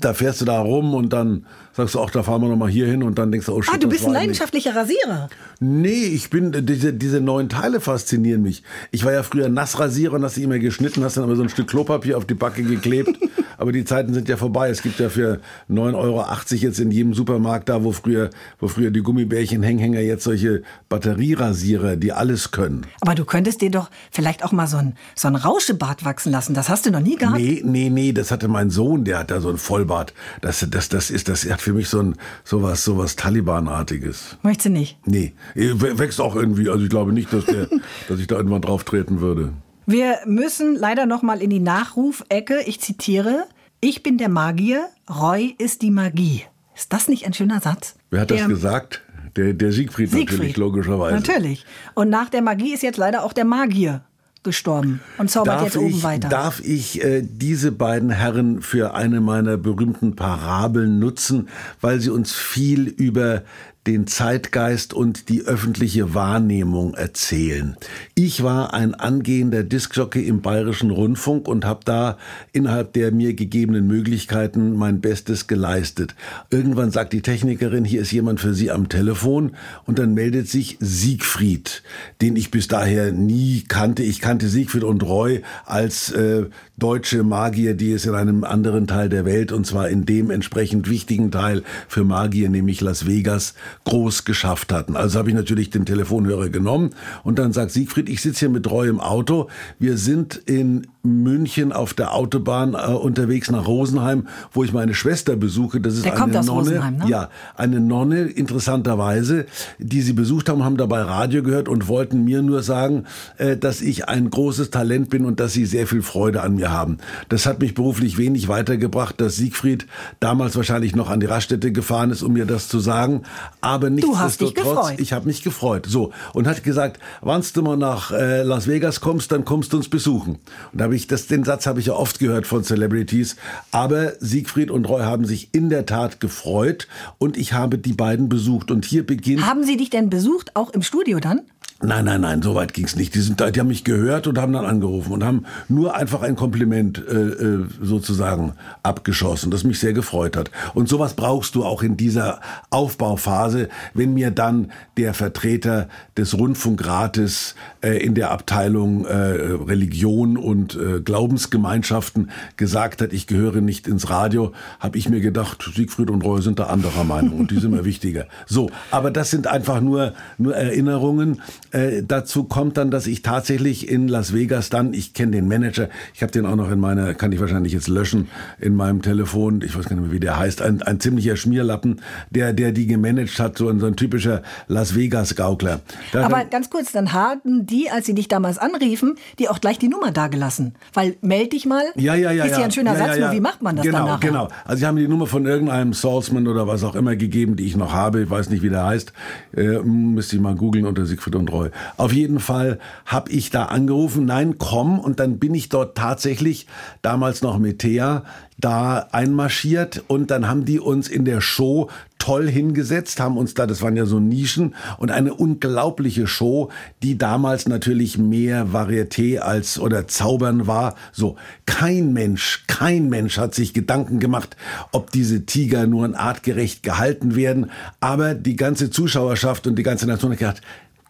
da 0.00 0.14
fährst 0.14 0.40
du 0.40 0.44
da 0.44 0.60
rum 0.60 0.94
und 0.94 1.12
dann 1.12 1.46
sagst 1.78 1.94
du 1.94 2.00
auch, 2.00 2.10
da 2.10 2.22
fahren 2.22 2.42
wir 2.42 2.48
nochmal 2.48 2.68
hier 2.68 2.86
hin 2.86 3.02
und 3.02 3.18
dann 3.18 3.30
denkst 3.30 3.46
du, 3.46 3.54
oh 3.54 3.62
shit, 3.62 3.72
Ah, 3.72 3.78
du 3.78 3.88
bist 3.88 4.04
ein 4.04 4.12
leidenschaftlicher 4.12 4.74
Rasierer. 4.74 5.30
Nee, 5.60 6.06
ich 6.06 6.28
bin, 6.28 6.52
diese, 6.66 6.92
diese 6.92 7.20
neuen 7.20 7.48
Teile 7.48 7.80
faszinieren 7.80 8.42
mich. 8.42 8.62
Ich 8.90 9.04
war 9.04 9.12
ja 9.12 9.22
früher 9.22 9.48
Nassrasierer 9.48 10.14
und 10.14 10.24
hast 10.24 10.36
dich 10.36 10.44
immer 10.44 10.58
geschnitten, 10.58 11.04
hast 11.04 11.16
dann 11.16 11.24
aber 11.24 11.36
so 11.36 11.42
ein 11.42 11.48
Stück 11.48 11.68
Klopapier 11.68 12.18
auf 12.18 12.26
die 12.26 12.34
Backe 12.34 12.62
geklebt. 12.64 13.16
aber 13.58 13.72
die 13.72 13.84
Zeiten 13.84 14.14
sind 14.14 14.28
ja 14.28 14.36
vorbei. 14.36 14.70
Es 14.70 14.82
gibt 14.82 14.98
ja 15.00 15.08
für 15.08 15.40
9,80 15.68 15.94
Euro 15.94 16.24
jetzt 16.50 16.78
in 16.78 16.90
jedem 16.90 17.12
Supermarkt 17.12 17.68
da, 17.68 17.84
wo 17.84 17.92
früher, 17.92 18.30
wo 18.60 18.68
früher 18.68 18.90
die 18.90 19.02
Gummibärchen 19.02 19.62
Hänghänger 19.62 20.00
jetzt 20.00 20.24
solche 20.24 20.62
Batterierasierer, 20.88 21.96
die 21.96 22.12
alles 22.12 22.52
können. 22.52 22.86
Aber 23.00 23.14
du 23.14 23.24
könntest 23.24 23.60
dir 23.60 23.70
doch 23.70 23.90
vielleicht 24.10 24.44
auch 24.44 24.52
mal 24.52 24.68
so 24.68 24.76
ein, 24.76 24.94
so 25.14 25.28
ein 25.28 25.34
Rauschebart 25.34 26.04
wachsen 26.04 26.32
lassen. 26.32 26.54
Das 26.54 26.68
hast 26.68 26.86
du 26.86 26.90
noch 26.90 27.00
nie 27.00 27.16
gehabt. 27.16 27.38
Nee, 27.38 27.62
nee, 27.64 27.90
nee, 27.90 28.12
das 28.12 28.30
hatte 28.30 28.48
mein 28.48 28.70
Sohn, 28.70 29.04
der 29.04 29.18
hat 29.18 29.30
da 29.30 29.40
so 29.40 29.50
ein 29.50 29.58
Vollbart. 29.58 30.14
Das, 30.40 30.64
das, 30.70 30.88
das 30.88 31.10
ist, 31.10 31.28
das 31.28 31.44
hat 31.50 31.60
für 31.68 31.74
mich 31.74 31.88
so 31.88 32.00
ein, 32.00 32.14
sowas, 32.44 32.84
sowas 32.84 33.16
Taliban-artiges. 33.16 34.38
Möchtest 34.42 34.66
du 34.66 34.70
nicht? 34.70 34.98
Nee, 35.06 35.32
wächst 35.54 36.20
auch 36.20 36.34
irgendwie. 36.34 36.68
Also 36.68 36.84
ich 36.84 36.90
glaube 36.90 37.12
nicht, 37.12 37.32
dass 37.32 37.44
der, 37.44 37.68
dass 38.08 38.18
ich 38.18 38.26
da 38.26 38.36
irgendwann 38.36 38.62
drauf 38.62 38.84
treten 38.84 39.20
würde. 39.20 39.52
Wir 39.86 40.18
müssen 40.26 40.76
leider 40.76 41.06
noch 41.06 41.22
mal 41.22 41.42
in 41.42 41.50
die 41.50 41.60
Nachrufecke. 41.60 42.60
Ich 42.66 42.80
zitiere: 42.80 43.46
Ich 43.80 44.02
bin 44.02 44.18
der 44.18 44.28
Magier, 44.28 44.88
Roy 45.08 45.54
ist 45.58 45.82
die 45.82 45.90
Magie. 45.90 46.44
Ist 46.74 46.92
das 46.92 47.08
nicht 47.08 47.26
ein 47.26 47.34
schöner 47.34 47.60
Satz? 47.60 47.96
Wer 48.10 48.20
hat 48.20 48.30
der, 48.30 48.38
das 48.38 48.48
gesagt? 48.48 49.02
Der, 49.36 49.52
der 49.52 49.72
Siegfried, 49.72 50.10
natürlich, 50.10 50.30
Siegfried. 50.30 50.56
logischerweise. 50.56 51.16
Natürlich. 51.16 51.66
Und 51.94 52.08
nach 52.08 52.30
der 52.30 52.42
Magie 52.42 52.72
ist 52.72 52.82
jetzt 52.82 52.96
leider 52.96 53.24
auch 53.24 53.32
der 53.32 53.44
Magier 53.44 54.02
gestorben 54.42 55.00
und 55.18 55.30
zaubert 55.30 55.56
Darf 55.56 55.64
jetzt 55.64 55.76
oben 55.76 55.88
ich, 55.88 56.02
weiter. 56.02 56.28
darf 56.28 56.60
ich 56.60 57.02
äh, 57.02 57.22
diese 57.22 57.72
beiden 57.72 58.10
Herren 58.10 58.62
für 58.62 58.94
eine 58.94 59.20
meiner 59.20 59.56
berühmten 59.56 60.16
Parabeln 60.16 60.98
nutzen, 60.98 61.48
weil 61.80 62.00
sie 62.00 62.10
uns 62.10 62.32
viel 62.32 62.86
über 62.86 63.42
den 63.88 64.06
Zeitgeist 64.06 64.92
und 64.92 65.30
die 65.30 65.44
öffentliche 65.46 66.12
Wahrnehmung 66.12 66.92
erzählen. 66.92 67.74
Ich 68.14 68.42
war 68.42 68.74
ein 68.74 68.94
angehender 68.94 69.64
Diskjockey 69.64 70.28
im 70.28 70.42
Bayerischen 70.42 70.90
Rundfunk 70.90 71.48
und 71.48 71.64
habe 71.64 71.80
da 71.86 72.18
innerhalb 72.52 72.92
der 72.92 73.12
mir 73.12 73.32
gegebenen 73.32 73.86
Möglichkeiten 73.86 74.76
mein 74.76 75.00
Bestes 75.00 75.46
geleistet. 75.46 76.14
Irgendwann 76.50 76.90
sagt 76.90 77.14
die 77.14 77.22
Technikerin, 77.22 77.86
hier 77.86 78.02
ist 78.02 78.12
jemand 78.12 78.40
für 78.40 78.52
Sie 78.52 78.70
am 78.70 78.90
Telefon 78.90 79.52
und 79.86 79.98
dann 79.98 80.12
meldet 80.12 80.50
sich 80.50 80.76
Siegfried, 80.80 81.82
den 82.20 82.36
ich 82.36 82.50
bis 82.50 82.68
daher 82.68 83.10
nie 83.10 83.64
kannte. 83.68 84.02
Ich 84.02 84.20
kannte 84.20 84.48
Siegfried 84.48 84.84
und 84.84 85.02
Roy 85.02 85.40
als 85.64 86.12
äh, 86.12 86.44
deutsche 86.78 87.22
Magier, 87.22 87.74
die 87.74 87.92
es 87.92 88.06
in 88.06 88.14
einem 88.14 88.44
anderen 88.44 88.86
Teil 88.86 89.08
der 89.08 89.24
Welt 89.24 89.52
und 89.52 89.66
zwar 89.66 89.88
in 89.88 90.06
dem 90.06 90.30
entsprechend 90.30 90.88
wichtigen 90.88 91.30
Teil 91.30 91.62
für 91.88 92.04
Magier, 92.04 92.48
nämlich 92.48 92.80
Las 92.80 93.06
Vegas, 93.06 93.54
groß 93.84 94.24
geschafft 94.24 94.72
hatten. 94.72 94.96
Also 94.96 95.18
habe 95.18 95.30
ich 95.30 95.34
natürlich 95.34 95.70
den 95.70 95.86
Telefonhörer 95.86 96.48
genommen 96.48 96.90
und 97.24 97.38
dann 97.38 97.52
sagt 97.52 97.72
Siegfried, 97.72 98.08
ich 98.08 98.22
sitze 98.22 98.40
hier 98.40 98.48
mit 98.50 98.70
Roy 98.70 98.88
im 98.88 99.00
Auto. 99.00 99.48
Wir 99.78 99.96
sind 99.96 100.40
in 100.46 100.86
München 101.02 101.72
auf 101.72 101.94
der 101.94 102.14
Autobahn 102.14 102.74
äh, 102.74 102.92
unterwegs 102.92 103.50
nach 103.50 103.66
Rosenheim, 103.66 104.28
wo 104.52 104.64
ich 104.64 104.72
meine 104.72 104.94
Schwester 104.94 105.36
besuche. 105.36 105.80
Das 105.80 105.94
ist 105.94 106.04
Der 106.04 106.12
eine 106.12 106.20
kommt 106.20 106.36
aus 106.36 106.46
Nonne. 106.46 106.60
Rosenheim, 106.60 106.96
ne? 106.98 107.04
Ja, 107.08 107.30
eine 107.56 107.80
Nonne, 107.80 108.22
interessanterweise, 108.22 109.46
die 109.78 110.02
sie 110.02 110.12
besucht 110.12 110.48
haben, 110.48 110.64
haben 110.64 110.76
dabei 110.76 111.02
Radio 111.02 111.42
gehört 111.42 111.68
und 111.68 111.88
wollten 111.88 112.24
mir 112.24 112.42
nur 112.42 112.62
sagen, 112.62 113.04
äh, 113.38 113.56
dass 113.56 113.80
ich 113.80 114.08
ein 114.08 114.30
großes 114.30 114.70
Talent 114.70 115.10
bin 115.10 115.24
und 115.24 115.40
dass 115.40 115.52
sie 115.52 115.66
sehr 115.66 115.86
viel 115.86 116.02
Freude 116.02 116.42
an 116.42 116.56
mir 116.56 116.67
haben. 116.70 116.98
Das 117.28 117.46
hat 117.46 117.60
mich 117.60 117.74
beruflich 117.74 118.18
wenig 118.18 118.48
weitergebracht, 118.48 119.20
dass 119.20 119.36
Siegfried 119.36 119.86
damals 120.20 120.56
wahrscheinlich 120.56 120.94
noch 120.94 121.10
an 121.10 121.20
die 121.20 121.26
Raststätte 121.26 121.72
gefahren 121.72 122.10
ist, 122.10 122.22
um 122.22 122.32
mir 122.32 122.46
das 122.46 122.68
zu 122.68 122.80
sagen. 122.80 123.22
Aber 123.60 123.90
Du 123.90 124.18
hast 124.18 124.40
dich 124.40 124.54
nichtsdestotrotz, 124.54 124.92
ich 124.98 125.12
habe 125.12 125.26
mich 125.26 125.42
gefreut. 125.42 125.86
So 125.88 126.12
und 126.32 126.46
hat 126.46 126.62
gesagt, 126.62 127.00
wann 127.20 127.42
du 127.52 127.62
mal 127.62 127.76
nach 127.76 128.10
äh, 128.10 128.42
Las 128.42 128.66
Vegas 128.66 129.00
kommst, 129.00 129.32
dann 129.32 129.44
kommst 129.44 129.72
du 129.72 129.76
uns 129.76 129.88
besuchen. 129.88 130.38
Und 130.72 130.82
habe 130.82 130.96
ich 130.96 131.06
das, 131.06 131.26
den 131.26 131.44
Satz 131.44 131.66
habe 131.66 131.80
ich 131.80 131.86
ja 131.86 131.94
oft 131.94 132.18
gehört 132.18 132.46
von 132.46 132.64
Celebrities. 132.64 133.36
Aber 133.72 134.12
Siegfried 134.20 134.70
und 134.70 134.88
Roy 134.88 135.02
haben 135.02 135.24
sich 135.24 135.50
in 135.52 135.70
der 135.70 135.86
Tat 135.86 136.20
gefreut 136.20 136.88
und 137.18 137.36
ich 137.36 137.52
habe 137.52 137.78
die 137.78 137.92
beiden 137.92 138.28
besucht. 138.28 138.70
Und 138.70 138.84
hier 138.84 139.06
beginnt 139.06 139.46
Haben 139.46 139.64
Sie 139.64 139.76
dich 139.76 139.90
denn 139.90 140.10
besucht, 140.10 140.54
auch 140.54 140.70
im 140.70 140.82
Studio 140.82 141.20
dann? 141.20 141.40
Nein, 141.80 142.06
nein, 142.06 142.22
nein, 142.22 142.42
so 142.42 142.56
weit 142.56 142.74
ging's 142.74 142.96
nicht. 142.96 143.14
Die, 143.14 143.20
sind, 143.20 143.38
die 143.38 143.60
haben 143.60 143.68
mich 143.68 143.84
gehört 143.84 144.26
und 144.26 144.36
haben 144.36 144.52
dann 144.52 144.64
angerufen 144.64 145.12
und 145.12 145.22
haben 145.22 145.44
nur 145.68 145.94
einfach 145.94 146.22
ein 146.22 146.34
Kompliment 146.34 146.98
äh, 146.98 147.12
äh, 147.12 147.66
sozusagen 147.80 148.54
abgeschossen, 148.82 149.52
das 149.52 149.62
mich 149.62 149.78
sehr 149.78 149.92
gefreut 149.92 150.36
hat. 150.36 150.50
Und 150.74 150.88
sowas 150.88 151.14
brauchst 151.14 151.54
du 151.54 151.64
auch 151.64 151.84
in 151.84 151.96
dieser 151.96 152.40
Aufbauphase, 152.70 153.68
wenn 153.94 154.12
mir 154.12 154.32
dann 154.32 154.72
der 154.96 155.14
Vertreter 155.14 155.88
des 156.16 156.36
Rundfunkrates 156.36 157.54
äh, 157.80 158.04
in 158.04 158.16
der 158.16 158.32
Abteilung 158.32 159.04
äh, 159.04 159.14
Religion 159.14 160.36
und 160.36 160.74
äh, 160.74 161.00
Glaubensgemeinschaften 161.00 162.32
gesagt 162.56 163.02
hat, 163.02 163.12
ich 163.12 163.28
gehöre 163.28 163.60
nicht 163.60 163.86
ins 163.86 164.10
Radio, 164.10 164.52
habe 164.80 164.98
ich 164.98 165.08
mir 165.08 165.20
gedacht, 165.20 165.70
Siegfried 165.76 166.10
und 166.10 166.24
Roy 166.24 166.42
sind 166.42 166.58
da 166.58 166.64
anderer 166.64 167.04
Meinung 167.04 167.38
und 167.38 167.52
die 167.52 167.60
sind 167.60 167.70
mir 167.70 167.84
wichtiger. 167.84 168.26
So, 168.46 168.68
aber 168.90 169.12
das 169.12 169.30
sind 169.30 169.46
einfach 169.46 169.80
nur, 169.80 170.14
nur 170.38 170.56
Erinnerungen. 170.56 171.40
Äh, 171.72 172.02
dazu 172.06 172.44
kommt 172.44 172.76
dann, 172.76 172.90
dass 172.90 173.06
ich 173.06 173.22
tatsächlich 173.22 173.88
in 173.88 174.08
Las 174.08 174.32
Vegas 174.32 174.70
dann, 174.70 174.94
ich 174.94 175.12
kenne 175.12 175.32
den 175.32 175.48
Manager, 175.48 175.88
ich 176.14 176.22
habe 176.22 176.32
den 176.32 176.46
auch 176.46 176.56
noch 176.56 176.70
in 176.70 176.80
meiner, 176.80 177.14
kann 177.14 177.32
ich 177.32 177.40
wahrscheinlich 177.40 177.72
jetzt 177.72 177.88
löschen, 177.88 178.28
in 178.58 178.74
meinem 178.74 179.02
Telefon, 179.02 179.62
ich 179.62 179.76
weiß 179.76 179.88
gar 179.88 179.96
nicht 179.96 180.04
mehr, 180.04 180.12
wie 180.12 180.20
der 180.20 180.38
heißt, 180.38 180.62
ein, 180.62 180.82
ein 180.82 181.00
ziemlicher 181.00 181.36
Schmierlappen, 181.36 182.00
der, 182.30 182.52
der 182.52 182.72
die 182.72 182.86
gemanagt 182.86 183.38
hat, 183.38 183.58
so 183.58 183.68
ein, 183.68 183.80
so 183.80 183.86
ein 183.86 183.96
typischer 183.96 184.42
Las 184.66 184.94
Vegas-Gaukler. 184.94 185.80
Aber 186.14 186.44
ganz 186.44 186.70
kurz, 186.70 186.92
dann 186.92 187.12
haben 187.12 187.66
die, 187.66 187.90
als 187.90 188.06
sie 188.06 188.14
dich 188.14 188.28
damals 188.28 188.58
anriefen, 188.58 189.16
die 189.38 189.48
auch 189.48 189.60
gleich 189.60 189.78
die 189.78 189.88
Nummer 189.88 190.10
dagelassen. 190.10 190.74
Weil 190.94 191.16
meld 191.20 191.52
dich 191.52 191.66
mal, 191.66 191.84
Ja, 191.96 192.14
ja, 192.14 192.30
ja. 192.30 192.44
ist 192.44 192.58
ja, 192.58 192.64
ein 192.64 192.70
schöner 192.70 192.92
ja, 192.92 192.98
Satz, 192.98 193.16
ja, 193.16 193.26
nur 193.26 193.36
wie 193.36 193.40
macht 193.40 193.62
man 193.62 193.76
das 193.76 193.84
genau, 193.84 193.98
dann 193.98 194.06
nachher? 194.06 194.28
Genau, 194.28 194.48
Also 194.64 194.80
sie 194.80 194.86
haben 194.86 194.96
die 194.96 195.08
Nummer 195.08 195.26
von 195.26 195.46
irgendeinem 195.46 195.92
Salesman 195.92 196.46
oder 196.48 196.66
was 196.66 196.84
auch 196.84 196.94
immer 196.94 197.16
gegeben, 197.16 197.56
die 197.56 197.66
ich 197.66 197.76
noch 197.76 197.92
habe. 197.92 198.22
Ich 198.22 198.30
weiß 198.30 198.50
nicht, 198.50 198.62
wie 198.62 198.70
der 198.70 198.84
heißt. 198.84 199.12
Äh, 199.56 199.78
müsste 199.80 200.36
ich 200.36 200.42
mal 200.42 200.54
googeln 200.54 200.86
unter 200.86 201.06
Siegfried 201.06 201.34
und 201.34 201.52
Roy. 201.58 201.70
Auf 201.96 202.12
jeden 202.12 202.40
Fall 202.40 202.78
habe 203.06 203.30
ich 203.30 203.50
da 203.50 203.66
angerufen, 203.66 204.24
nein, 204.24 204.56
komm. 204.58 204.98
Und 204.98 205.20
dann 205.20 205.38
bin 205.38 205.54
ich 205.54 205.68
dort 205.68 205.96
tatsächlich, 205.96 206.66
damals 207.02 207.42
noch 207.42 207.58
mit 207.58 207.80
Thea, 207.80 208.24
da 208.58 209.08
einmarschiert 209.12 210.02
und 210.08 210.32
dann 210.32 210.48
haben 210.48 210.64
die 210.64 210.80
uns 210.80 211.08
in 211.08 211.24
der 211.24 211.40
Show 211.40 211.88
toll 212.18 212.50
hingesetzt, 212.50 213.20
haben 213.20 213.36
uns 213.38 213.54
da, 213.54 213.66
das 213.66 213.82
waren 213.82 213.96
ja 213.96 214.04
so 214.04 214.18
Nischen 214.18 214.74
und 214.98 215.12
eine 215.12 215.32
unglaubliche 215.32 216.26
Show, 216.26 216.70
die 217.02 217.16
damals 217.16 217.68
natürlich 217.68 218.18
mehr 218.18 218.66
Varieté 218.72 219.38
als 219.38 219.78
oder 219.78 220.08
Zaubern 220.08 220.66
war. 220.66 220.96
So, 221.12 221.36
kein 221.66 222.12
Mensch, 222.12 222.64
kein 222.66 223.08
Mensch 223.08 223.38
hat 223.38 223.54
sich 223.54 223.72
Gedanken 223.72 224.18
gemacht, 224.18 224.56
ob 224.90 225.12
diese 225.12 225.46
Tiger 225.46 225.86
nur 225.86 226.18
artgerecht 226.18 226.82
gehalten 226.82 227.36
werden, 227.36 227.70
aber 228.00 228.34
die 228.34 228.56
ganze 228.56 228.90
Zuschauerschaft 228.90 229.68
und 229.68 229.76
die 229.76 229.84
ganze 229.84 230.06
Nation 230.06 230.32
hat 230.32 230.38
gedacht, 230.38 230.62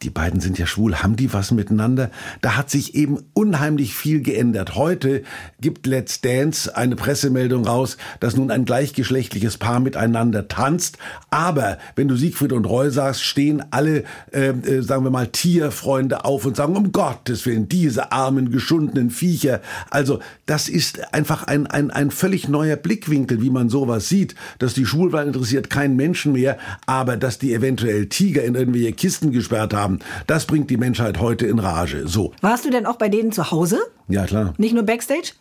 die 0.02 0.10
beiden 0.10 0.40
sind 0.40 0.58
ja 0.58 0.66
schwul, 0.66 0.96
haben 0.96 1.16
die 1.16 1.32
was 1.32 1.50
miteinander? 1.50 2.10
Da 2.40 2.56
hat 2.56 2.70
sich 2.70 2.94
eben 2.94 3.18
unheimlich 3.32 3.94
viel 3.94 4.22
geändert. 4.22 4.74
Heute 4.76 5.22
gibt 5.60 5.86
Let's 5.86 6.20
Dance 6.20 6.76
eine 6.76 6.96
Pressemeldung 6.96 7.66
raus, 7.66 7.96
dass 8.20 8.36
nun 8.36 8.50
ein 8.50 8.64
gleichgeschlechtliches 8.64 9.58
Paar 9.58 9.80
miteinander 9.80 10.48
tanzt. 10.48 10.98
Aber 11.30 11.78
wenn 11.96 12.08
du 12.08 12.16
Siegfried 12.16 12.52
und 12.52 12.64
Roy 12.64 12.90
sagst, 12.90 13.24
stehen 13.24 13.64
alle, 13.70 14.04
äh, 14.32 14.48
äh, 14.48 14.82
sagen 14.82 15.04
wir 15.04 15.10
mal, 15.10 15.26
Tierfreunde 15.28 16.24
auf 16.24 16.46
und 16.46 16.56
sagen, 16.56 16.76
um 16.76 16.92
Gottes 16.92 17.44
Willen, 17.46 17.68
diese 17.68 18.12
armen, 18.12 18.50
geschundenen 18.50 19.10
Viecher. 19.10 19.60
Also 19.90 20.20
das 20.46 20.68
ist 20.68 21.12
einfach 21.12 21.44
ein, 21.44 21.66
ein, 21.66 21.90
ein 21.90 22.10
völlig 22.10 22.48
neuer 22.48 22.76
Blickwinkel, 22.76 23.42
wie 23.42 23.50
man 23.50 23.68
sowas 23.68 24.08
sieht, 24.08 24.34
dass 24.58 24.74
die 24.74 24.86
Schwulwahl 24.86 25.26
interessiert 25.26 25.70
keinen 25.70 25.96
Menschen 25.96 26.32
mehr, 26.32 26.58
aber 26.86 27.16
dass 27.16 27.38
die 27.38 27.52
eventuell 27.52 28.06
Tiger 28.06 28.44
in 28.44 28.54
irgendwelche 28.54 28.92
Kisten 28.92 29.32
gesperrt 29.32 29.74
haben, 29.74 29.87
das 30.26 30.46
bringt 30.46 30.70
die 30.70 30.76
Menschheit 30.76 31.20
heute 31.20 31.46
in 31.46 31.58
Rage. 31.58 32.06
So. 32.06 32.32
Warst 32.40 32.64
du 32.64 32.70
denn 32.70 32.86
auch 32.86 32.96
bei 32.96 33.08
denen 33.08 33.32
zu 33.32 33.50
Hause? 33.50 33.78
Ja, 34.08 34.24
klar. 34.26 34.54
Nicht 34.58 34.74
nur 34.74 34.84
Backstage? 34.84 35.32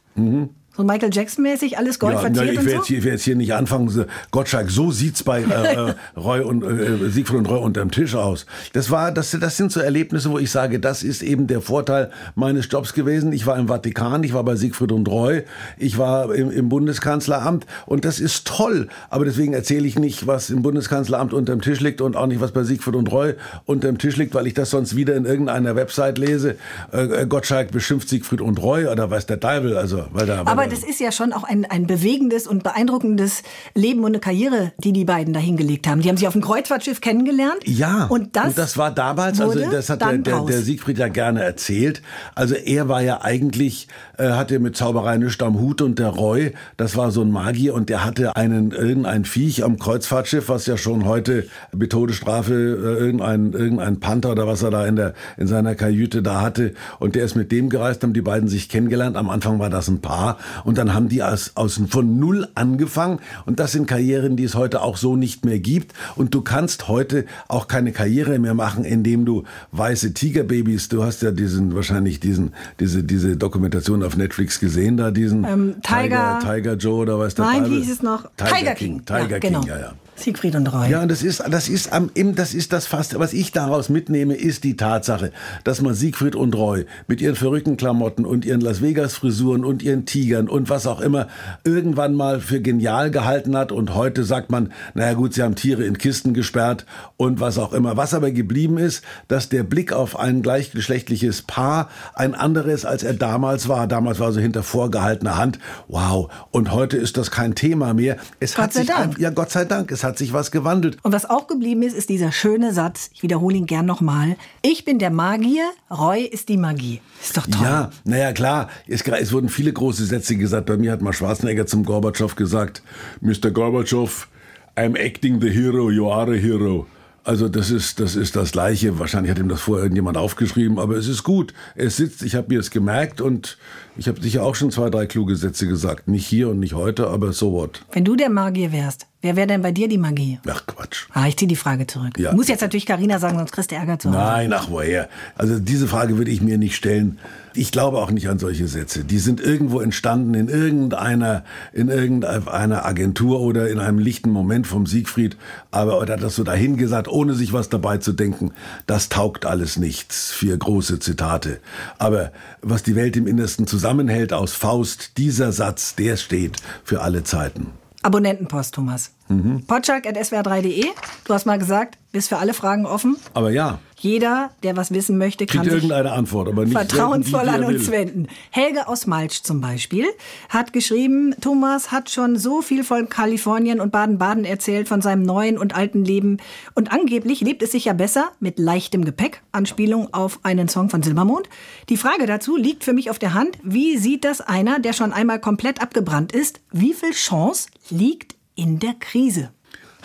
So 0.77 0.83
Michael 0.83 1.09
Jackson-mäßig, 1.11 1.79
alles 1.79 1.97
Gold 1.97 2.13
Ja, 2.13 2.21
na, 2.21 2.27
verziert 2.27 2.51
ich 2.51 2.59
und 2.59 2.65
will 2.65 2.71
so? 2.73 2.77
jetzt, 2.77 3.03
will 3.03 3.11
jetzt 3.11 3.23
hier 3.23 3.35
nicht 3.35 3.55
anfangen, 3.55 3.89
so, 3.89 4.05
Gottschalk, 4.29 4.69
so 4.69 4.91
sieht's 4.91 5.23
bei 5.23 5.41
äh, 5.41 5.45
äh, 5.89 5.93
Roy 6.15 6.41
und 6.41 6.63
äh, 6.63 7.09
Siegfried 7.09 7.39
und 7.39 7.49
Roy 7.49 7.59
unterm 7.59 7.89
Tisch 7.89 8.13
aus. 8.13 8.45
Das 8.73 8.91
war, 8.91 9.11
das, 9.11 9.31
das 9.31 9.57
sind 9.57 9.71
so 9.71 9.79
Erlebnisse, 9.79 10.29
wo 10.29 10.37
ich 10.37 10.51
sage, 10.51 10.79
das 10.79 11.01
ist 11.01 11.23
eben 11.23 11.47
der 11.47 11.61
Vorteil 11.61 12.11
meines 12.35 12.67
Jobs 12.69 12.93
gewesen. 12.93 13.33
Ich 13.33 13.47
war 13.47 13.57
im 13.57 13.69
Vatikan, 13.69 14.23
ich 14.23 14.35
war 14.35 14.43
bei 14.43 14.55
Siegfried 14.55 14.91
und 14.91 15.07
Roy, 15.07 15.45
ich 15.79 15.97
war 15.97 16.35
im, 16.35 16.51
im 16.51 16.69
Bundeskanzleramt 16.69 17.65
und 17.87 18.05
das 18.05 18.19
ist 18.19 18.45
toll. 18.45 18.87
Aber 19.09 19.25
deswegen 19.25 19.53
erzähle 19.53 19.87
ich 19.87 19.97
nicht, 19.97 20.27
was 20.27 20.51
im 20.51 20.61
Bundeskanzleramt 20.61 21.33
unterm 21.33 21.61
Tisch 21.61 21.79
liegt 21.79 22.01
und 22.01 22.15
auch 22.15 22.27
nicht, 22.27 22.39
was 22.39 22.51
bei 22.51 22.63
Siegfried 22.63 22.95
und 22.95 23.11
Roy 23.11 23.33
unterm 23.65 23.97
Tisch 23.97 24.15
liegt, 24.15 24.35
weil 24.35 24.45
ich 24.45 24.53
das 24.53 24.69
sonst 24.69 24.95
wieder 24.95 25.15
in 25.15 25.25
irgendeiner 25.25 25.75
Website 25.75 26.19
lese. 26.19 26.55
Äh, 26.93 27.23
äh, 27.23 27.25
Gottschalk 27.25 27.71
beschimpft 27.71 28.09
Siegfried 28.09 28.41
und 28.41 28.61
Roy 28.61 28.85
oder 28.85 29.09
weiß 29.09 29.25
der 29.25 29.39
Teufel, 29.39 29.75
also 29.75 30.05
weil 30.11 30.27
da, 30.27 30.45
weil 30.45 30.66
Aber 30.67 30.75
da- 30.75 30.81
das 30.81 30.89
ist 30.89 30.99
ja 30.99 31.11
schon 31.11 31.33
auch 31.33 31.43
ein, 31.43 31.65
ein 31.65 31.87
bewegendes 31.87 32.47
und 32.47 32.63
beeindruckendes 32.63 33.43
Leben 33.73 34.01
und 34.01 34.07
eine 34.07 34.19
Karriere, 34.19 34.71
die 34.77 34.91
die 34.93 35.05
beiden 35.05 35.33
da 35.33 35.39
hingelegt 35.39 35.87
haben. 35.87 36.01
Die 36.01 36.09
haben 36.09 36.17
sich 36.17 36.27
auf 36.27 36.33
dem 36.33 36.41
Kreuzfahrtschiff 36.41 37.01
kennengelernt. 37.01 37.57
Ja, 37.65 38.05
Und 38.05 38.35
das, 38.35 38.77
war 38.77 38.91
damals, 38.91 39.39
also 39.41 39.59
das 39.59 39.89
hat 39.89 40.01
der, 40.01 40.17
der, 40.17 40.41
der 40.41 40.61
Siegfried 40.61 40.97
ja 40.97 41.07
gerne 41.07 41.43
erzählt. 41.43 42.01
Also 42.35 42.55
er 42.55 42.87
war 42.89 43.01
ja 43.01 43.21
eigentlich, 43.21 43.87
äh, 44.17 44.29
hatte 44.31 44.59
mit 44.59 44.75
Zauberei 44.77 45.17
nichts 45.17 45.41
am 45.41 45.59
Hut 45.59 45.81
und 45.81 45.99
der 45.99 46.09
Roy, 46.09 46.53
das 46.77 46.95
war 46.97 47.11
so 47.11 47.21
ein 47.21 47.31
Magier 47.31 47.73
und 47.73 47.89
der 47.89 48.03
hatte 48.03 48.35
einen, 48.35 48.71
irgendein 48.71 49.25
Viech 49.25 49.63
am 49.63 49.77
Kreuzfahrtschiff, 49.79 50.49
was 50.49 50.65
ja 50.65 50.77
schon 50.77 51.05
heute 51.05 51.47
mit 51.75 51.91
Todesstrafe, 51.91 52.53
äh, 52.53 52.99
irgendein, 53.03 53.53
irgendein 53.53 53.99
Panther 53.99 54.31
oder 54.31 54.47
was 54.47 54.61
er 54.63 54.71
da 54.71 54.85
in 54.85 54.95
der, 54.95 55.13
in 55.37 55.47
seiner 55.47 55.75
Kajüte 55.75 56.21
da 56.21 56.41
hatte 56.41 56.73
und 56.99 57.15
der 57.15 57.23
ist 57.25 57.35
mit 57.35 57.51
dem 57.51 57.69
gereist, 57.69 58.03
haben 58.03 58.13
die 58.13 58.21
beiden 58.21 58.47
sich 58.49 58.69
kennengelernt. 58.69 59.15
Am 59.17 59.29
Anfang 59.29 59.59
war 59.59 59.69
das 59.69 59.87
ein 59.87 60.01
Paar 60.01 60.37
und 60.63 60.77
dann 60.77 60.93
haben 60.93 61.09
die 61.09 61.23
aus, 61.23 61.51
aus 61.55 61.79
von 61.89 62.19
null 62.19 62.47
angefangen 62.55 63.19
und 63.45 63.59
das 63.59 63.71
sind 63.71 63.87
Karrieren, 63.87 64.35
die 64.35 64.43
es 64.43 64.55
heute 64.55 64.81
auch 64.81 64.97
so 64.97 65.15
nicht 65.15 65.45
mehr 65.45 65.59
gibt 65.59 65.93
und 66.15 66.33
du 66.33 66.41
kannst 66.41 66.87
heute 66.87 67.25
auch 67.47 67.67
keine 67.67 67.91
Karriere 67.91 68.39
mehr 68.39 68.53
machen, 68.53 68.85
indem 68.85 69.25
du 69.25 69.43
weiße 69.71 70.13
Tigerbabys, 70.13 70.89
du 70.89 71.03
hast 71.03 71.21
ja 71.21 71.31
diesen 71.31 71.75
wahrscheinlich 71.75 72.19
diesen 72.19 72.53
diese 72.79 73.03
diese 73.03 73.37
Dokumentation 73.37 74.03
auf 74.03 74.17
Netflix 74.17 74.59
gesehen 74.59 74.97
da 74.97 75.11
diesen 75.11 75.43
Ähm, 75.43 75.75
Tiger- 75.83 76.39
Tiger 76.41 76.73
Joe 76.75 77.01
oder 77.01 77.19
was 77.19 77.35
der 77.35 77.45
Nein, 77.45 77.69
wie 77.69 77.79
hieß 77.79 77.91
es 77.91 78.01
noch? 78.01 78.29
Tiger, 78.37 78.73
King, 78.73 79.05
Tiger 79.05 79.29
ja, 79.29 79.39
King, 79.39 79.53
genau. 79.53 79.65
ja 79.65 79.79
ja. 79.79 79.93
Siegfried 80.19 80.55
und 80.55 80.67
Roy. 80.67 80.89
Ja, 80.89 81.01
und 81.01 81.09
das 81.09 81.23
ist, 81.23 81.43
das 81.49 81.69
ist 81.69 81.93
am, 81.93 82.11
das 82.35 82.53
ist 82.53 82.73
das 82.73 82.87
fast, 82.87 83.17
was 83.19 83.33
ich 83.33 83.51
daraus 83.51 83.89
mitnehme, 83.89 84.35
ist 84.35 84.63
die 84.63 84.75
Tatsache, 84.75 85.31
dass 85.63 85.81
man 85.81 85.93
Siegfried 85.93 86.35
und 86.35 86.55
Roy 86.55 86.85
mit 87.07 87.21
ihren 87.21 87.35
verrückten 87.35 87.77
Klamotten 87.77 88.25
und 88.25 88.45
ihren 88.45 88.61
Las 88.61 88.81
Vegas 88.81 89.15
Frisuren 89.15 89.63
und 89.63 89.83
ihren 89.83 90.05
Tigern 90.05 90.49
und 90.49 90.69
was 90.69 90.87
auch 90.87 91.01
immer 91.01 91.27
irgendwann 91.63 92.13
mal 92.13 92.39
für 92.41 92.61
genial 92.61 93.11
gehalten 93.11 93.55
hat 93.55 93.71
und 93.71 93.93
heute 93.95 94.23
sagt 94.23 94.49
man, 94.51 94.71
naja 94.93 95.13
gut, 95.13 95.33
sie 95.33 95.43
haben 95.43 95.55
Tiere 95.55 95.83
in 95.83 95.97
Kisten 95.97 96.33
gesperrt 96.33 96.85
und 97.17 97.39
was 97.39 97.57
auch 97.57 97.73
immer. 97.73 97.97
Was 97.97 98.13
aber 98.13 98.31
geblieben 98.31 98.77
ist, 98.77 99.03
dass 99.27 99.49
der 99.49 99.63
Blick 99.63 99.93
auf 99.93 100.19
ein 100.19 100.41
gleichgeschlechtliches 100.41 101.43
Paar 101.43 101.89
ein 102.13 102.35
anderes, 102.35 102.85
als 102.85 103.03
er 103.03 103.13
damals 103.13 103.67
war. 103.67 103.87
Damals 103.87 104.19
war 104.19 104.31
so 104.31 104.39
hinter 104.39 104.63
vorgehaltener 104.63 105.37
Hand. 105.37 105.59
Wow. 105.87 106.31
Und 106.51 106.71
heute 106.71 106.97
ist 106.97 107.17
das 107.17 107.31
kein 107.31 107.55
Thema 107.55 107.93
mehr. 107.93 108.17
Es 108.39 108.55
Gott 108.55 108.65
hat 108.65 108.73
sei 108.73 108.79
sich 108.81 108.89
Dank. 108.89 109.19
ja, 109.19 109.29
Gott 109.29 109.51
sei 109.51 109.65
Dank, 109.65 109.91
es 109.91 110.03
hat 110.07 110.17
sich 110.17 110.33
was 110.33 110.51
gewandelt. 110.51 110.97
Und 111.03 111.11
was 111.11 111.29
auch 111.29 111.47
geblieben 111.47 111.83
ist, 111.83 111.95
ist 111.95 112.09
dieser 112.09 112.31
schöne 112.31 112.73
Satz, 112.73 113.09
ich 113.13 113.23
wiederhole 113.23 113.55
ihn 113.55 113.65
gern 113.65 113.85
nochmal. 113.85 114.35
Ich 114.61 114.85
bin 114.85 114.99
der 114.99 115.11
Magier, 115.11 115.69
Roy 115.91 116.21
ist 116.21 116.49
die 116.49 116.57
Magie. 116.57 117.01
Ist 117.21 117.37
doch 117.37 117.45
toll. 117.45 117.63
Ja, 117.63 117.91
naja, 118.03 118.33
klar. 118.33 118.69
Es, 118.87 119.01
es 119.01 119.31
wurden 119.31 119.49
viele 119.49 119.71
große 119.73 120.05
Sätze 120.05 120.35
gesagt. 120.35 120.65
Bei 120.65 120.77
mir 120.77 120.91
hat 120.91 121.01
mal 121.01 121.13
Schwarzenegger 121.13 121.65
zum 121.65 121.83
Gorbatschow 121.83 122.35
gesagt, 122.35 122.81
Mr. 123.21 123.51
Gorbatschow, 123.51 124.27
I'm 124.75 124.97
acting 124.97 125.41
the 125.41 125.49
hero, 125.49 125.89
you 125.89 126.09
are 126.09 126.31
a 126.31 126.35
hero. 126.35 126.87
Also 127.23 127.49
das 127.49 127.71
ist, 127.71 127.99
das 127.99 128.15
ist 128.15 128.37
das 128.37 128.53
Gleiche. 128.53 128.99
Wahrscheinlich 128.99 129.31
hat 129.31 129.37
ihm 129.37 129.49
das 129.49 129.59
vorher 129.59 129.83
irgendjemand 129.83 130.15
aufgeschrieben, 130.15 130.79
aber 130.79 130.95
es 130.95 131.09
ist 131.09 131.23
gut. 131.23 131.53
Es 131.75 131.97
sitzt, 131.97 132.23
ich 132.23 132.35
habe 132.35 132.53
mir 132.53 132.59
es 132.61 132.71
gemerkt 132.71 133.19
und 133.19 133.57
ich 133.97 134.07
habe 134.07 134.21
sicher 134.21 134.43
auch 134.43 134.55
schon 134.55 134.71
zwei, 134.71 134.89
drei 134.89 135.05
kluge 135.05 135.35
Sätze 135.35 135.67
gesagt. 135.67 136.07
Nicht 136.07 136.27
hier 136.27 136.49
und 136.49 136.59
nicht 136.59 136.73
heute, 136.73 137.07
aber 137.07 137.33
so 137.33 137.51
what. 137.51 137.83
Wenn 137.91 138.05
du 138.05 138.15
der 138.15 138.29
Magier 138.29 138.71
wärst, 138.71 139.07
wer 139.21 139.35
wäre 139.35 139.47
denn 139.47 139.61
bei 139.61 139.71
dir 139.71 139.87
die 139.87 139.97
Magie? 139.97 140.39
Ach 140.47 140.65
Quatsch. 140.65 141.05
Ah, 141.13 141.27
ich 141.27 141.37
ziehe 141.37 141.47
die 141.47 141.55
Frage 141.55 141.87
zurück. 141.87 142.17
Ja. 142.17 142.33
Muss 142.33 142.47
jetzt 142.47 142.61
natürlich 142.61 142.85
Karina 142.85 143.19
sagen, 143.19 143.37
sonst 143.37 143.51
kriegst 143.51 143.71
du 143.71 143.75
Ärger 143.75 143.99
zu 143.99 144.09
Hause. 144.09 144.17
Nein, 144.17 144.53
ach 144.53 144.69
woher. 144.69 145.09
Also 145.35 145.59
diese 145.59 145.87
Frage 145.87 146.17
würde 146.17 146.31
ich 146.31 146.41
mir 146.41 146.57
nicht 146.57 146.75
stellen. 146.75 147.17
Ich 147.53 147.71
glaube 147.71 147.97
auch 147.97 148.11
nicht 148.11 148.29
an 148.29 148.37
solche 148.37 148.67
Sätze. 148.67 149.03
Die 149.03 149.17
sind 149.17 149.41
irgendwo 149.41 149.79
entstanden 149.79 150.35
in 150.35 150.47
irgendeiner, 150.47 151.43
in 151.73 151.89
irgendeiner 151.89 152.85
Agentur 152.85 153.41
oder 153.41 153.67
in 153.69 153.79
einem 153.79 153.97
lichten 153.97 154.29
Moment 154.29 154.67
vom 154.67 154.85
Siegfried. 154.85 155.37
Aber 155.71 155.93
er 156.05 156.13
hat 156.13 156.21
das 156.21 156.35
so 156.35 156.43
dahin 156.43 156.77
gesagt, 156.77 157.07
ohne 157.07 157.33
sich 157.33 157.53
was 157.53 157.69
dabei 157.69 157.97
zu 157.97 158.13
denken. 158.13 158.51
Das 158.85 159.09
taugt 159.09 159.47
alles 159.47 159.77
nichts 159.77 160.31
für 160.31 160.55
große 160.55 160.99
Zitate. 160.99 161.59
Aber 161.97 162.31
was 162.61 162.83
die 162.83 162.95
Welt 162.95 163.17
im 163.17 163.25
Innersten 163.25 163.65
zusammenhält 163.87 164.33
aus 164.33 164.51
Faust, 164.51 165.17
dieser 165.17 165.53
Satz, 165.53 165.95
der 165.95 166.17
steht 166.17 166.57
für 166.83 166.99
alle 166.99 167.23
Zeiten. 167.23 167.67
Abonnentenpost, 168.03 168.75
Thomas. 168.75 169.13
Mhm. 169.29 169.65
Potschak.swr3.de. 169.65 170.87
Du 171.23 171.33
hast 171.33 171.45
mal 171.45 171.57
gesagt, 171.57 171.97
bist 172.17 172.29
für 172.29 172.37
alle 172.37 172.55
Fragen 172.55 172.87
offen. 172.87 173.15
Aber 173.35 173.51
ja. 173.51 173.77
Jeder, 173.99 174.49
der 174.63 174.75
was 174.75 174.91
wissen 174.91 175.19
möchte, 175.19 175.45
kann 175.45 175.61
Kriegt 175.61 175.65
sich 175.65 175.83
irgendeine 175.83 176.13
Antwort, 176.13 176.47
aber 176.47 176.65
nicht 176.65 176.73
vertrauensvoll 176.73 177.47
an 177.47 177.61
die, 177.61 177.67
die 177.67 177.73
er 177.73 177.79
uns 177.79 177.91
wenden. 177.91 178.27
Helge 178.49 178.87
aus 178.87 179.05
Malsch 179.05 179.43
zum 179.43 179.61
Beispiel 179.61 180.05
hat 180.49 180.73
geschrieben, 180.73 181.35
Thomas 181.41 181.91
hat 181.91 182.09
schon 182.09 182.35
so 182.37 182.63
viel 182.63 182.83
von 182.83 183.07
Kalifornien 183.07 183.79
und 183.79 183.91
Baden-Baden 183.91 184.45
erzählt, 184.45 184.87
von 184.87 185.01
seinem 185.01 185.21
neuen 185.23 185.59
und 185.59 185.75
alten 185.75 186.03
Leben. 186.03 186.37
Und 186.73 186.91
angeblich 186.91 187.41
lebt 187.41 187.61
es 187.61 187.71
sich 187.71 187.85
ja 187.85 187.93
besser 187.93 188.31
mit 188.39 188.57
leichtem 188.57 189.05
Gepäck. 189.05 189.43
Anspielung 189.51 190.11
auf 190.11 190.39
einen 190.41 190.69
Song 190.69 190.89
von 190.89 191.03
Silbermond. 191.03 191.49
Die 191.89 191.97
Frage 191.97 192.25
dazu 192.25 192.55
liegt 192.55 192.83
für 192.83 192.93
mich 192.93 193.11
auf 193.11 193.19
der 193.19 193.35
Hand. 193.35 193.59
Wie 193.61 193.97
sieht 193.97 194.25
das 194.25 194.41
einer, 194.41 194.79
der 194.79 194.93
schon 194.93 195.13
einmal 195.13 195.39
komplett 195.39 195.83
abgebrannt 195.83 196.31
ist? 196.31 196.61
Wie 196.71 196.93
viel 196.95 197.11
Chance 197.11 197.69
liegt 197.91 198.35
in 198.55 198.79
der 198.79 198.93
Krise? 198.93 199.51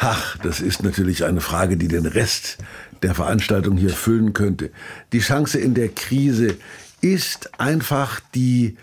Ach, 0.05 0.37
das 0.38 0.61
ist 0.61 0.83
natürlich 0.83 1.25
eine 1.25 1.41
Frage, 1.41 1.77
die 1.77 1.87
den 1.87 2.07
Rest 2.07 2.59
der 3.05 3.15
Veranstaltung 3.15 3.77
hier 3.77 3.91
füllen 3.91 4.33
könnte. 4.33 4.73
Die 5.12 5.21
Chance 5.21 5.61
in 5.61 5.75
der 5.75 5.91
Krise 5.91 6.57
ist 7.01 7.61
einfach 7.61 8.19
die 8.35 8.77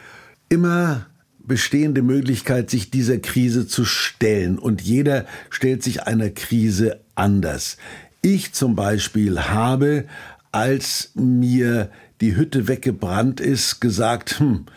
immer 0.48 1.08
bestehende 1.40 2.04
Möglichkeit, 2.04 2.70
sich 2.70 2.90
dieser 2.90 3.18
Krise 3.18 3.68
zu 3.68 3.84
stellen. 3.84 4.58
Und 4.58 4.82
jeder 4.82 5.26
stellt 5.50 5.84
sich 5.84 6.04
einer 6.04 6.30
Krise 6.30 7.02
anders. 7.16 7.76
Ich 8.22 8.54
zum 8.54 8.78
Beispiel 8.78 9.42
habe, 9.42 10.06
als 10.54 11.12
mir 11.16 11.90
die 12.22 12.38
Hütte 12.38 12.70
weggebrannt 12.70 13.42
ist, 13.42 13.82
gesagt, 13.82 14.40
hm, 14.40 14.68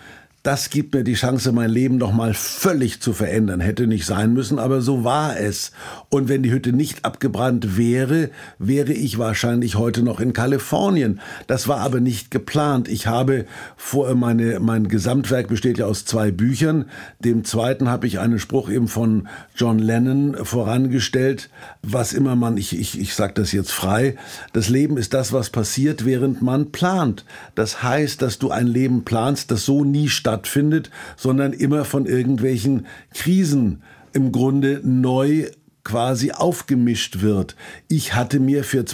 das 0.42 0.70
gibt 0.70 0.92
mir 0.92 1.04
die 1.04 1.14
Chance, 1.14 1.52
mein 1.52 1.70
Leben 1.70 1.98
noch 1.98 2.12
mal 2.12 2.34
völlig 2.34 3.00
zu 3.00 3.12
verändern. 3.12 3.60
Hätte 3.60 3.86
nicht 3.86 4.04
sein 4.04 4.32
müssen, 4.32 4.58
aber 4.58 4.80
so 4.80 5.04
war 5.04 5.38
es. 5.38 5.70
Und 6.08 6.28
wenn 6.28 6.42
die 6.42 6.50
Hütte 6.50 6.72
nicht 6.72 7.04
abgebrannt 7.04 7.76
wäre, 7.76 8.28
wäre 8.58 8.92
ich 8.92 9.18
wahrscheinlich 9.18 9.76
heute 9.76 10.02
noch 10.02 10.18
in 10.18 10.32
Kalifornien. 10.32 11.20
Das 11.46 11.68
war 11.68 11.78
aber 11.78 12.00
nicht 12.00 12.32
geplant. 12.32 12.88
Ich 12.88 13.06
habe 13.06 13.46
vor 13.76 14.12
meine 14.16 14.58
mein 14.58 14.88
Gesamtwerk 14.88 15.46
besteht 15.46 15.78
ja 15.78 15.86
aus 15.86 16.06
zwei 16.06 16.32
Büchern. 16.32 16.86
Dem 17.20 17.44
zweiten 17.44 17.88
habe 17.88 18.08
ich 18.08 18.18
einen 18.18 18.40
Spruch 18.40 18.68
eben 18.68 18.88
von 18.88 19.28
John 19.54 19.78
Lennon 19.78 20.44
vorangestellt, 20.44 21.50
was 21.82 22.12
immer 22.12 22.34
man 22.34 22.56
ich 22.56 22.76
ich 22.76 22.98
ich 22.98 23.14
sag 23.14 23.36
das 23.36 23.52
jetzt 23.52 23.70
frei, 23.70 24.16
das 24.52 24.68
Leben 24.68 24.96
ist 24.96 25.14
das, 25.14 25.32
was 25.32 25.50
passiert, 25.50 26.04
während 26.04 26.42
man 26.42 26.72
plant. 26.72 27.24
Das 27.54 27.84
heißt, 27.84 28.20
dass 28.22 28.40
du 28.40 28.50
ein 28.50 28.66
Leben 28.66 29.04
planst, 29.04 29.52
das 29.52 29.64
so 29.64 29.84
nie 29.84 30.08
stattfindet 30.08 30.31
stattfindet, 30.32 30.90
sondern 31.16 31.52
immer 31.52 31.84
von 31.84 32.06
irgendwelchen 32.06 32.86
Krisen 33.12 33.82
im 34.14 34.32
Grunde 34.32 34.80
neu 34.82 35.50
quasi 35.84 36.30
aufgemischt 36.32 37.20
wird. 37.20 37.56
Ich 37.88 38.14
hatte 38.14 38.40
mir 38.40 38.64
für 38.64 38.84